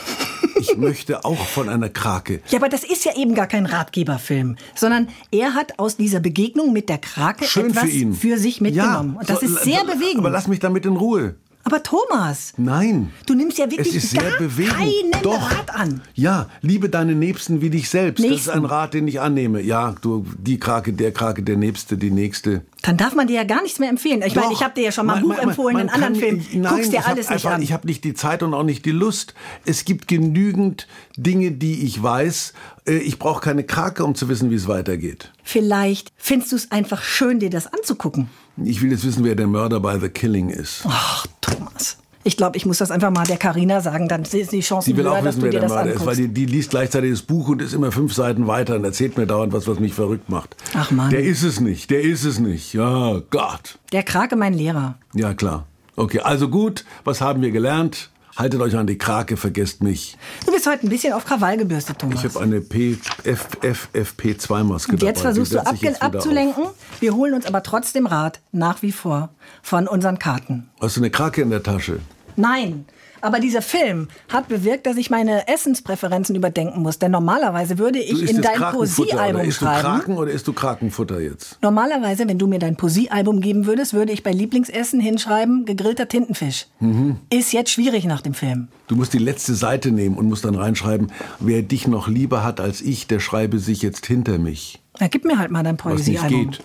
Ich 0.58 0.76
möchte 0.76 1.24
auch 1.24 1.46
von 1.46 1.68
einer 1.68 1.88
Krake. 1.88 2.40
Ja, 2.48 2.58
aber 2.58 2.68
das 2.68 2.82
ist 2.82 3.04
ja 3.04 3.16
eben 3.16 3.36
gar 3.36 3.46
kein 3.46 3.66
Ratgeberfilm, 3.66 4.56
sondern 4.74 5.08
er 5.30 5.54
hat 5.54 5.78
aus 5.78 5.96
dieser 5.96 6.18
Begegnung 6.18 6.72
mit 6.72 6.88
der 6.88 6.98
Krake 6.98 7.44
Schön 7.44 7.70
etwas 7.70 7.84
für 7.84 7.90
ihn. 7.90 8.38
sich 8.38 8.60
mitgenommen. 8.60 9.12
Ja, 9.14 9.20
Und 9.20 9.30
das 9.30 9.38
so, 9.38 9.46
ist 9.46 9.62
sehr 9.62 9.84
bewegend. 9.84 10.18
Aber 10.18 10.30
lass 10.30 10.48
mich 10.48 10.58
damit 10.58 10.84
in 10.84 10.96
Ruhe. 10.96 11.36
Aber 11.70 11.82
Thomas, 11.82 12.54
Nein. 12.56 13.10
du 13.26 13.34
nimmst 13.34 13.58
ja 13.58 13.70
wirklich 13.70 13.94
es 13.94 14.04
ist 14.04 14.10
sehr 14.12 14.22
bewegend. 14.38 14.72
keinen 15.12 15.22
Doch. 15.22 15.50
Rat 15.50 15.74
an. 15.74 16.00
Ja, 16.14 16.48
liebe 16.62 16.88
deine 16.88 17.14
Nächsten 17.14 17.60
wie 17.60 17.68
dich 17.68 17.90
selbst. 17.90 18.20
Das 18.24 18.24
ist 18.24 18.30
Nächsten. 18.46 18.50
ein 18.52 18.64
Rat, 18.64 18.94
den 18.94 19.06
ich 19.06 19.20
annehme. 19.20 19.60
Ja, 19.60 19.94
du, 20.00 20.24
die 20.38 20.58
Krake, 20.58 20.94
der 20.94 21.12
Krake, 21.12 21.42
der 21.42 21.58
Nächste, 21.58 21.98
die 21.98 22.10
Nächste. 22.10 22.62
Dann 22.80 22.96
darf 22.96 23.14
man 23.14 23.26
dir 23.26 23.34
ja 23.36 23.44
gar 23.44 23.60
nichts 23.62 23.78
mehr 23.80 23.90
empfehlen. 23.90 24.22
Ich 24.24 24.34
meine, 24.34 24.46
Doch. 24.48 24.52
ich 24.54 24.62
habe 24.64 24.72
dir 24.74 24.84
ja 24.84 24.92
schon 24.92 25.04
mal 25.04 25.16
ein 25.16 25.22
Buch 25.22 25.36
man- 25.36 25.40
empfohlen, 25.50 25.76
einen 25.76 25.88
anderen 25.90 26.14
Film. 26.14 26.42
Nein, 26.54 26.72
Guckst 26.74 26.90
dir 26.92 26.96
ich 26.98 27.02
hab 27.02 27.08
alles 27.10 27.28
nicht 27.28 27.34
einfach, 27.44 27.50
an. 27.56 27.60
Ich 27.62 27.72
habe 27.74 27.86
nicht 27.86 28.02
die 28.04 28.14
Zeit 28.14 28.42
und 28.42 28.54
auch 28.54 28.62
nicht 28.62 28.86
die 28.86 28.90
Lust. 28.92 29.34
Es 29.66 29.84
gibt 29.84 30.08
genügend 30.08 30.86
Dinge, 31.18 31.50
die 31.52 31.84
ich 31.84 32.02
weiß. 32.02 32.54
Äh, 32.86 32.96
Ich 32.98 33.18
brauche 33.18 33.42
keine 33.42 33.64
Krake, 33.64 34.04
um 34.04 34.14
zu 34.14 34.28
wissen, 34.30 34.50
wie 34.50 34.54
es 34.54 34.68
weitergeht. 34.68 35.32
Vielleicht 35.44 36.12
findest 36.16 36.52
du 36.52 36.56
es 36.56 36.70
einfach 36.70 37.02
schön, 37.02 37.40
dir 37.40 37.50
das 37.50 37.66
anzugucken. 37.70 38.28
Ich 38.64 38.82
will 38.82 38.90
jetzt 38.90 39.04
wissen, 39.04 39.24
wer 39.24 39.34
der 39.34 39.46
Mörder 39.46 39.80
bei 39.80 39.98
The 39.98 40.08
Killing 40.08 40.50
ist. 40.50 40.82
Ach, 40.86 41.26
Thomas. 41.40 41.98
Ich 42.24 42.36
glaube, 42.36 42.56
ich 42.56 42.66
muss 42.66 42.78
das 42.78 42.90
einfach 42.90 43.10
mal 43.10 43.24
der 43.24 43.38
Karina 43.38 43.80
sagen, 43.80 44.08
dann 44.08 44.24
sind 44.24 44.52
die 44.52 44.62
will 44.96 45.04
höher, 45.04 45.12
auch 45.12 45.16
dass 45.16 45.24
wissen, 45.24 45.40
du 45.40 45.44
wer 45.44 45.50
dir 45.52 45.60
der 45.60 45.68
das 45.68 45.76
Mörder 45.76 45.92
ist, 45.92 46.04
weil 46.04 46.16
die, 46.16 46.28
die 46.28 46.46
liest 46.46 46.70
gleichzeitig 46.70 47.12
das 47.12 47.22
Buch 47.22 47.48
und 47.48 47.62
ist 47.62 47.72
immer 47.72 47.92
fünf 47.92 48.12
Seiten 48.12 48.46
weiter 48.46 48.74
und 48.74 48.84
erzählt 48.84 49.16
mir 49.16 49.26
dauernd 49.26 49.52
was, 49.52 49.66
was 49.66 49.78
mich 49.78 49.94
verrückt 49.94 50.28
macht. 50.28 50.56
Ach, 50.74 50.90
Mann. 50.90 51.10
Der 51.10 51.22
ist 51.22 51.42
es 51.42 51.60
nicht, 51.60 51.90
der 51.90 52.02
ist 52.02 52.24
es 52.24 52.38
nicht. 52.38 52.74
Ja, 52.74 53.22
Gott. 53.30 53.78
Der 53.92 54.02
Krake, 54.02 54.36
mein 54.36 54.52
Lehrer. 54.52 54.98
Ja, 55.14 55.32
klar. 55.32 55.66
Okay, 55.96 56.20
also 56.20 56.48
gut, 56.48 56.84
was 57.04 57.20
haben 57.20 57.40
wir 57.40 57.50
gelernt? 57.50 58.10
Haltet 58.38 58.60
euch 58.60 58.76
an 58.76 58.86
die 58.86 58.96
Krake, 58.96 59.36
vergesst 59.36 59.82
mich. 59.82 60.16
Du 60.46 60.52
bist 60.52 60.64
heute 60.68 60.86
ein 60.86 60.90
bisschen 60.90 61.12
auf 61.12 61.24
Krawall 61.24 61.56
gebürstet, 61.56 61.98
Thomas. 61.98 62.22
Ich 62.22 62.32
habe 62.32 62.44
eine 62.44 62.60
FFFP2-Maske 62.60 64.92
Und 64.92 65.02
jetzt 65.02 65.18
dabei. 65.18 65.22
versuchst 65.22 65.54
du 65.54 65.58
abge 65.58 65.84
jetzt 65.84 66.00
abzulenken. 66.00 66.66
Wir 67.00 67.16
holen 67.16 67.34
uns 67.34 67.46
aber 67.46 67.64
trotzdem 67.64 68.06
Rat, 68.06 68.38
nach 68.52 68.80
wie 68.82 68.92
vor, 68.92 69.30
von 69.60 69.88
unseren 69.88 70.20
Karten. 70.20 70.70
Auf. 70.76 70.82
Hast 70.84 70.98
du 70.98 71.00
eine 71.00 71.10
Krake 71.10 71.42
in 71.42 71.50
der 71.50 71.64
Tasche? 71.64 71.98
Nein. 72.36 72.84
Aber 73.20 73.40
dieser 73.40 73.62
Film 73.62 74.08
hat 74.28 74.48
bewirkt, 74.48 74.86
dass 74.86 74.96
ich 74.96 75.10
meine 75.10 75.48
Essenspräferenzen 75.48 76.34
überdenken 76.36 76.82
muss. 76.82 76.98
Denn 76.98 77.10
normalerweise 77.12 77.78
würde 77.78 77.98
ich 77.98 78.30
in 78.30 78.42
dein 78.42 78.60
Poesiealbum 78.60 79.42
isst 79.42 79.60
du 79.60 79.64
schreiben. 79.64 79.82
Kraken 79.82 80.16
oder 80.16 80.30
isst 80.30 80.46
du 80.46 80.52
Krakenfutter 80.52 81.20
jetzt? 81.20 81.58
Normalerweise, 81.62 82.28
wenn 82.28 82.38
du 82.38 82.46
mir 82.46 82.58
dein 82.58 82.76
Poesiealbum 82.76 83.40
geben 83.40 83.66
würdest, 83.66 83.94
würde 83.94 84.12
ich 84.12 84.22
bei 84.22 84.32
Lieblingsessen 84.32 85.00
hinschreiben, 85.00 85.64
gegrillter 85.64 86.08
Tintenfisch. 86.08 86.66
Mhm. 86.80 87.16
Ist 87.30 87.52
jetzt 87.52 87.70
schwierig 87.70 88.04
nach 88.04 88.20
dem 88.20 88.34
Film. 88.34 88.68
Du 88.86 88.96
musst 88.96 89.12
die 89.12 89.18
letzte 89.18 89.54
Seite 89.54 89.90
nehmen 89.90 90.16
und 90.16 90.28
musst 90.28 90.44
dann 90.44 90.54
reinschreiben, 90.54 91.12
wer 91.40 91.62
dich 91.62 91.86
noch 91.86 92.08
lieber 92.08 92.44
hat 92.44 92.60
als 92.60 92.80
ich, 92.80 93.06
der 93.06 93.20
schreibe 93.20 93.58
sich 93.58 93.82
jetzt 93.82 94.06
hinter 94.06 94.38
mich. 94.38 94.80
Na, 95.00 95.08
gib 95.08 95.24
mir 95.24 95.38
halt 95.38 95.50
mal 95.50 95.62
dein 95.62 95.78
Was 95.78 96.06
nicht 96.06 96.20
Poesiealbum. 96.20 96.50
geht. 96.50 96.60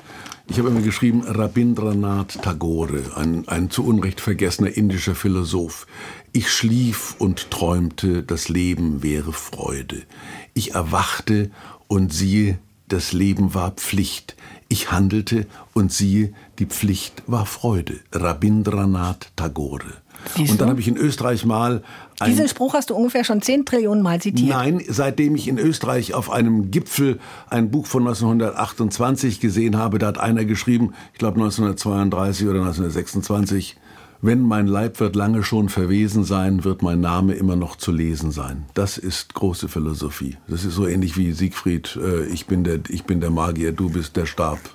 Ich 0.50 0.60
habe 0.60 0.68
immer 0.70 0.82
geschrieben, 0.82 1.24
Rabindranath 1.26 2.42
Tagore, 2.42 3.04
ein, 3.16 3.48
ein 3.48 3.70
zu 3.70 3.86
Unrecht 3.86 4.20
vergessener 4.20 4.76
indischer 4.76 5.16
Philosoph. 5.16 5.88
Ich 6.36 6.52
schlief 6.52 7.16
und 7.20 7.52
träumte, 7.52 8.24
das 8.24 8.50
Leben 8.50 9.04
wäre 9.04 9.34
Freude. 9.34 10.02
Ich 10.56 10.74
erwachte 10.74 11.52
und 11.88 12.12
siehe, 12.12 12.58
das 12.88 13.14
Leben 13.14 13.54
war 13.54 13.70
Pflicht. 13.70 14.36
Ich 14.68 14.92
handelte 14.92 15.46
und 15.74 15.94
siehe, 15.94 16.34
die 16.58 16.66
Pflicht 16.66 17.22
war 17.28 17.46
Freude. 17.46 18.00
Rabindranath 18.12 19.32
Tagore. 19.36 20.02
Und 20.38 20.60
dann 20.60 20.70
habe 20.70 20.80
ich 20.80 20.88
in 20.88 20.98
Österreich 20.98 21.46
mal 21.46 21.84
Diesen 22.26 22.48
Spruch 22.48 22.74
hast 22.74 22.90
du 22.90 22.96
ungefähr 22.96 23.24
schon 23.24 23.42
10 23.44 23.66
Trillionen 23.66 24.02
Mal 24.02 24.20
zitiert. 24.20 24.50
Nein, 24.50 24.82
seitdem 24.88 25.36
ich 25.36 25.48
in 25.48 25.60
Österreich 25.60 26.16
auf 26.16 26.32
einem 26.32 26.72
Gipfel 26.72 27.20
ein 27.48 27.70
Buch 27.70 27.86
von 27.86 28.08
1928 28.08 29.40
gesehen 29.40 29.78
habe, 29.78 30.00
da 30.00 30.08
hat 30.08 30.18
einer 30.18 30.46
geschrieben, 30.46 30.94
ich 31.12 31.20
glaube 31.20 31.36
1932 31.36 32.48
oder 32.48 32.62
1926, 32.62 33.78
wenn 34.24 34.42
mein 34.42 34.66
Leib 34.68 35.00
wird 35.00 35.16
lange 35.16 35.44
schon 35.44 35.70
verwesen 35.70 36.24
sein, 36.24 36.64
wird 36.64 36.82
mein 36.82 37.00
Name 37.02 37.34
immer 37.34 37.56
noch 37.56 37.76
zu 37.76 37.92
lesen 37.92 38.32
sein. 38.32 38.66
Das 38.74 38.98
ist 38.98 39.34
große 39.36 39.68
Philosophie. 39.68 40.38
Das 40.48 40.66
ist 40.66 40.74
so 40.74 40.88
ähnlich 40.88 41.16
wie 41.18 41.32
Siegfried, 41.34 41.96
äh, 42.02 42.26
ich, 42.26 42.48
bin 42.48 42.64
der, 42.64 42.80
ich 42.90 43.04
bin 43.04 43.20
der 43.22 43.30
Magier, 43.30 43.72
du 43.74 43.90
bist 43.90 44.16
der 44.16 44.26
Stab. 44.26 44.58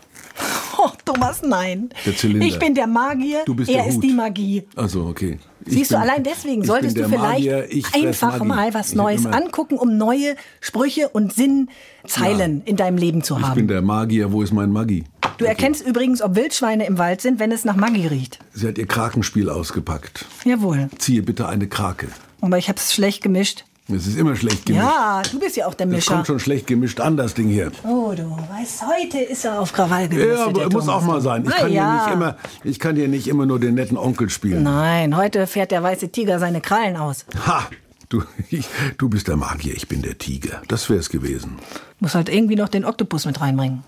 Oh, 0.80 0.90
Thomas, 1.04 1.42
nein. 1.42 1.88
Der 2.06 2.16
Zylinder. 2.16 2.46
Ich 2.46 2.56
bin 2.60 2.72
der 2.72 2.86
Magier, 2.86 3.40
Du 3.44 3.52
bist 3.56 3.68
er 3.68 3.82
der 3.82 3.88
ist 3.88 4.00
die 4.00 4.12
Magie. 4.12 4.62
Also, 4.76 5.06
okay. 5.06 5.40
Ich 5.66 5.72
Siehst 5.72 5.90
du, 5.90 5.96
bin- 5.96 6.02
allein 6.08 6.22
deswegen 6.22 6.60
ich 6.60 6.68
solltest 6.68 6.96
du 6.96 7.08
vielleicht 7.08 7.20
Magier, 7.20 7.66
ich 7.68 7.92
einfach 7.96 8.44
mal 8.44 8.72
was 8.74 8.90
Ich 8.90 8.94
Neues 8.94 9.26
angucken, 9.26 9.76
um 9.76 9.96
neue 9.96 10.36
Sprüche 10.60 11.08
und 11.08 11.32
Sinnzeilen 11.34 12.62
in 12.64 12.76
deinem 12.76 12.96
Leben 12.96 13.24
zu 13.24 13.36
Ich 13.38 13.42
haben. 13.42 13.56
bin 13.56 13.66
der 13.66 13.82
Magier, 13.82 14.30
wo 14.30 14.40
ist 14.42 14.52
mein 14.52 14.70
Maggi? 14.70 15.02
Du 15.38 15.44
erkennst 15.44 15.86
übrigens, 15.86 16.20
ob 16.20 16.34
Wildschweine 16.34 16.84
im 16.86 16.98
Wald 16.98 17.20
sind, 17.20 17.38
wenn 17.38 17.52
es 17.52 17.64
nach 17.64 17.76
Maggi 17.76 18.08
riecht. 18.08 18.40
Sie 18.52 18.66
hat 18.66 18.76
ihr 18.76 18.86
Krakenspiel 18.86 19.48
ausgepackt. 19.48 20.24
Jawohl. 20.44 20.88
Ziehe 20.98 21.22
bitte 21.22 21.48
eine 21.48 21.68
Krake. 21.68 22.08
Aber 22.40 22.58
ich 22.58 22.68
habe 22.68 22.78
es 22.78 22.92
schlecht 22.92 23.22
gemischt. 23.22 23.64
Es 23.88 24.06
ist 24.06 24.18
immer 24.18 24.34
schlecht 24.34 24.66
gemischt. 24.66 24.84
Ja, 24.84 25.22
du 25.30 25.38
bist 25.38 25.56
ja 25.56 25.66
auch 25.66 25.74
der 25.74 25.86
Das 25.86 25.94
Mischer. 25.94 26.14
kommt 26.14 26.26
schon 26.26 26.40
schlecht 26.40 26.66
gemischt 26.66 27.00
an, 27.00 27.16
das 27.16 27.34
Ding 27.34 27.48
hier. 27.48 27.70
Oh, 27.84 28.12
du 28.14 28.36
weißt, 28.50 28.82
heute 28.86 29.18
ist 29.18 29.44
er 29.44 29.60
auf 29.60 29.72
Krawall 29.72 30.08
gebürstet. 30.08 30.56
Ja, 30.56 30.64
aber 30.64 30.70
muss 30.72 30.88
auch 30.88 31.02
mal 31.02 31.20
sein. 31.20 31.44
Ich 31.46 31.54
kann, 31.54 31.72
ja. 31.72 31.92
hier 31.92 32.02
nicht 32.04 32.14
immer, 32.14 32.36
ich 32.64 32.78
kann 32.80 32.96
hier 32.96 33.08
nicht 33.08 33.28
immer 33.28 33.46
nur 33.46 33.60
den 33.60 33.74
netten 33.74 33.96
Onkel 33.96 34.28
spielen. 34.30 34.64
Nein, 34.64 35.16
heute 35.16 35.46
fährt 35.46 35.70
der 35.70 35.82
weiße 35.84 36.10
Tiger 36.10 36.38
seine 36.40 36.60
Krallen 36.60 36.96
aus. 36.96 37.24
Ha! 37.46 37.68
Du, 38.08 38.22
ich, 38.50 38.66
du 38.98 39.08
bist 39.08 39.28
der 39.28 39.36
Magier, 39.36 39.74
ich 39.74 39.86
bin 39.88 40.02
der 40.02 40.18
Tiger. 40.18 40.62
Das 40.68 40.90
wär's 40.90 41.08
gewesen. 41.08 41.58
Muss 42.00 42.14
halt 42.14 42.28
irgendwie 42.28 42.56
noch 42.56 42.68
den 42.68 42.84
Oktopus 42.84 43.24
mit 43.24 43.40
reinbringen. 43.40 43.84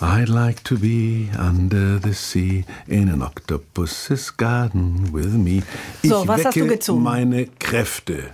I'd 0.00 0.28
like 0.28 0.62
to 0.64 0.76
be 0.78 1.28
under 1.38 1.98
the 2.02 2.12
sea 2.12 2.64
in 2.86 3.08
an 3.08 3.22
octopus's 3.22 4.36
garden 4.36 5.08
with 5.12 5.32
me. 5.32 5.62
Ich 6.02 6.10
So, 6.10 6.26
was 6.28 6.38
wecke 6.38 6.48
hast 6.48 6.56
du 6.56 6.66
gezogen? 6.66 7.02
meine 7.02 7.46
Kräfte. 7.58 8.24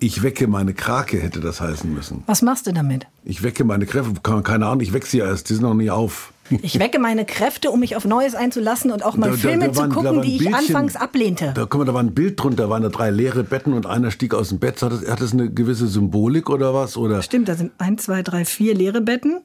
Ich 0.00 0.22
wecke 0.22 0.46
meine 0.46 0.74
Krake, 0.74 1.18
hätte 1.18 1.40
das 1.40 1.60
heißen 1.60 1.92
müssen. 1.92 2.22
Was 2.26 2.42
machst 2.42 2.66
du 2.66 2.72
damit? 2.72 3.06
Ich 3.24 3.42
wecke 3.42 3.64
meine 3.64 3.86
Kräfte. 3.86 4.20
Keine 4.22 4.66
Ahnung, 4.66 4.80
ich 4.80 4.92
wecke 4.92 5.06
sie 5.06 5.18
erst. 5.18 5.48
Die 5.48 5.54
sind 5.54 5.62
noch 5.62 5.74
nicht 5.74 5.90
auf. 5.90 6.32
Ich 6.62 6.78
wecke 6.78 6.98
meine 6.98 7.24
Kräfte, 7.24 7.70
um 7.70 7.80
mich 7.80 7.96
auf 7.96 8.04
Neues 8.04 8.34
einzulassen 8.34 8.90
und 8.90 9.02
auch 9.04 9.16
mal 9.16 9.26
Da- 9.30 9.32
da- 9.32 9.38
Filme 9.38 9.66
da 9.66 9.72
zu 9.72 9.80
waren- 9.80 9.90
da 9.90 9.96
gucken, 9.96 10.22
die 10.22 10.36
ich 10.36 10.42
Bildchen- 10.42 10.54
anfangs 10.54 10.96
ablehnte. 10.96 11.52
Da, 11.54 11.62
guck 11.66 11.80
mal, 11.80 11.84
da 11.84 11.94
war 11.94 12.02
ein 12.02 12.14
Bild 12.14 12.40
drunter, 12.40 12.64
da 12.64 12.70
waren 12.70 12.82
da 12.82 12.88
drei 12.90 13.10
leere 13.10 13.44
Betten 13.44 13.72
und 13.72 13.86
einer 13.86 14.10
stieg 14.10 14.34
aus 14.34 14.50
dem 14.50 14.58
Bett. 14.58 14.80
Hat 14.82 14.92
das, 14.92 15.08
hat 15.10 15.20
das 15.20 15.32
eine 15.32 15.50
gewisse 15.50 15.88
Symbolik 15.88 16.48
oder 16.48 16.72
was? 16.74 16.96
Oder? 16.96 17.20
Stimmt, 17.22 17.48
da 17.48 17.54
sind 17.54 17.72
eins, 17.78 18.04
zwei, 18.04 18.22
drei, 18.22 18.44
vier 18.44 18.74
leere 18.74 19.00
Betten. 19.00 19.40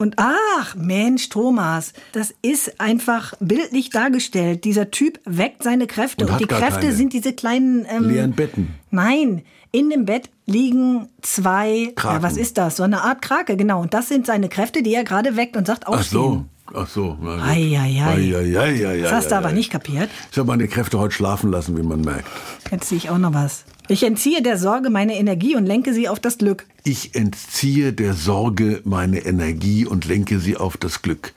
Und 0.00 0.14
ach, 0.16 0.76
Mensch, 0.76 1.28
Thomas, 1.28 1.92
das 2.12 2.32
ist 2.40 2.80
einfach 2.80 3.34
bildlich 3.40 3.90
dargestellt. 3.90 4.62
Dieser 4.62 4.92
Typ 4.92 5.18
weckt 5.24 5.64
seine 5.64 5.88
Kräfte 5.88 6.24
Und 6.24 6.30
und, 6.32 6.40
die 6.40 6.46
Kräfte 6.46 6.92
sind 6.92 7.12
diese 7.12 7.32
kleinen 7.32 7.84
ähm, 7.90 8.08
Leeren 8.08 8.32
Betten. 8.32 8.74
Nein, 8.92 9.42
in 9.72 9.90
dem 9.90 10.04
Bett 10.04 10.30
liegen 10.46 11.08
zwei. 11.20 11.92
Kraken. 11.96 12.16
Ja, 12.16 12.22
was 12.22 12.36
ist 12.36 12.58
das? 12.58 12.76
So 12.76 12.84
eine 12.84 13.02
Art 13.02 13.22
Krake, 13.22 13.56
genau. 13.56 13.80
Und 13.82 13.92
das 13.92 14.08
sind 14.08 14.24
seine 14.24 14.48
Kräfte, 14.48 14.84
die 14.84 14.94
er 14.94 15.02
gerade 15.02 15.36
weckt 15.36 15.56
und 15.56 15.66
sagt 15.66 15.84
Ach 15.88 16.02
so. 16.04 16.20
aufstehen. 16.20 16.48
Ach 16.74 16.86
so. 16.86 17.16
na 17.20 17.34
gut. 17.34 17.44
Ei, 17.44 17.76
ei, 17.76 18.00
ei. 18.00 18.14
Ei, 18.14 18.36
ei, 18.36 18.58
ei, 18.60 18.86
ei, 18.88 19.00
Das 19.02 19.12
hast 19.12 19.30
du 19.32 19.36
aber 19.36 19.50
nicht 19.52 19.70
kapiert. 19.72 20.10
Ich 20.30 20.38
habe 20.38 20.46
meine 20.46 20.68
Kräfte 20.68 20.98
heute 21.00 21.14
schlafen 21.14 21.50
lassen, 21.50 21.76
wie 21.76 21.82
man 21.82 22.02
merkt. 22.02 22.28
Jetzt 22.70 22.88
sehe 22.88 22.98
ich 22.98 23.10
auch 23.10 23.18
noch 23.18 23.34
was. 23.34 23.64
Ich 23.90 24.02
entziehe 24.02 24.42
der 24.42 24.58
Sorge 24.58 24.90
meine 24.90 25.16
Energie 25.16 25.56
und 25.56 25.64
lenke 25.64 25.94
sie 25.94 26.10
auf 26.10 26.20
das 26.20 26.36
Glück. 26.36 26.66
Ich 26.84 27.14
entziehe 27.14 27.94
der 27.94 28.12
Sorge 28.12 28.82
meine 28.84 29.20
Energie 29.20 29.86
und 29.86 30.04
lenke 30.04 30.40
sie 30.40 30.58
auf 30.58 30.76
das 30.76 31.00
Glück. 31.00 31.32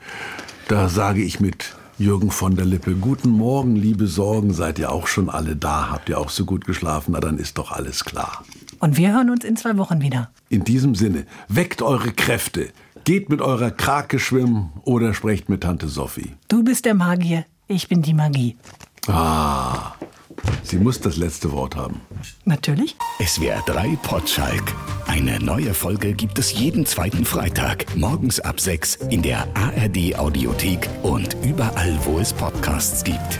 Da 0.68 0.90
sage 0.90 1.22
ich 1.22 1.40
mit 1.40 1.74
Jürgen 1.96 2.30
von 2.30 2.54
der 2.54 2.66
Lippe, 2.66 2.94
guten 2.94 3.30
Morgen, 3.30 3.74
liebe 3.74 4.06
Sorgen, 4.06 4.52
seid 4.52 4.78
ihr 4.78 4.92
auch 4.92 5.06
schon 5.06 5.30
alle 5.30 5.56
da? 5.56 5.88
Habt 5.90 6.10
ihr 6.10 6.18
auch 6.18 6.28
so 6.28 6.44
gut 6.44 6.66
geschlafen? 6.66 7.12
Na, 7.12 7.20
dann 7.20 7.38
ist 7.38 7.56
doch 7.56 7.72
alles 7.72 8.04
klar. 8.04 8.44
Und 8.80 8.98
wir 8.98 9.14
hören 9.14 9.30
uns 9.30 9.44
in 9.44 9.56
zwei 9.56 9.78
Wochen 9.78 10.02
wieder. 10.02 10.30
In 10.50 10.62
diesem 10.62 10.94
Sinne, 10.94 11.24
weckt 11.48 11.80
eure 11.80 12.12
Kräfte, 12.12 12.68
geht 13.04 13.30
mit 13.30 13.40
eurer 13.40 13.70
Krake 13.70 14.18
schwimmen 14.18 14.74
oder 14.84 15.14
sprecht 15.14 15.48
mit 15.48 15.62
Tante 15.62 15.88
Sophie. 15.88 16.34
Du 16.48 16.62
bist 16.62 16.84
der 16.84 16.94
Magier, 16.94 17.46
ich 17.66 17.88
bin 17.88 18.02
die 18.02 18.12
Magie. 18.12 18.56
Ah, 19.06 19.92
sie 20.62 20.76
muss 20.76 21.00
das 21.00 21.16
letzte 21.16 21.52
Wort 21.52 21.76
haben. 21.76 22.00
Natürlich. 22.44 22.96
SWR 23.24 23.62
3 23.66 23.96
Potschalk. 24.02 24.62
Eine 25.06 25.38
neue 25.38 25.74
Folge 25.74 26.12
gibt 26.12 26.38
es 26.38 26.52
jeden 26.52 26.86
zweiten 26.86 27.24
Freitag, 27.24 27.96
morgens 27.96 28.40
ab 28.40 28.60
6 28.60 28.96
in 29.10 29.22
der 29.22 29.46
ARD 29.54 30.16
Audiothek 30.16 30.88
und 31.02 31.36
überall, 31.44 31.98
wo 32.04 32.18
es 32.18 32.32
Podcasts 32.32 33.04
gibt. 33.04 33.38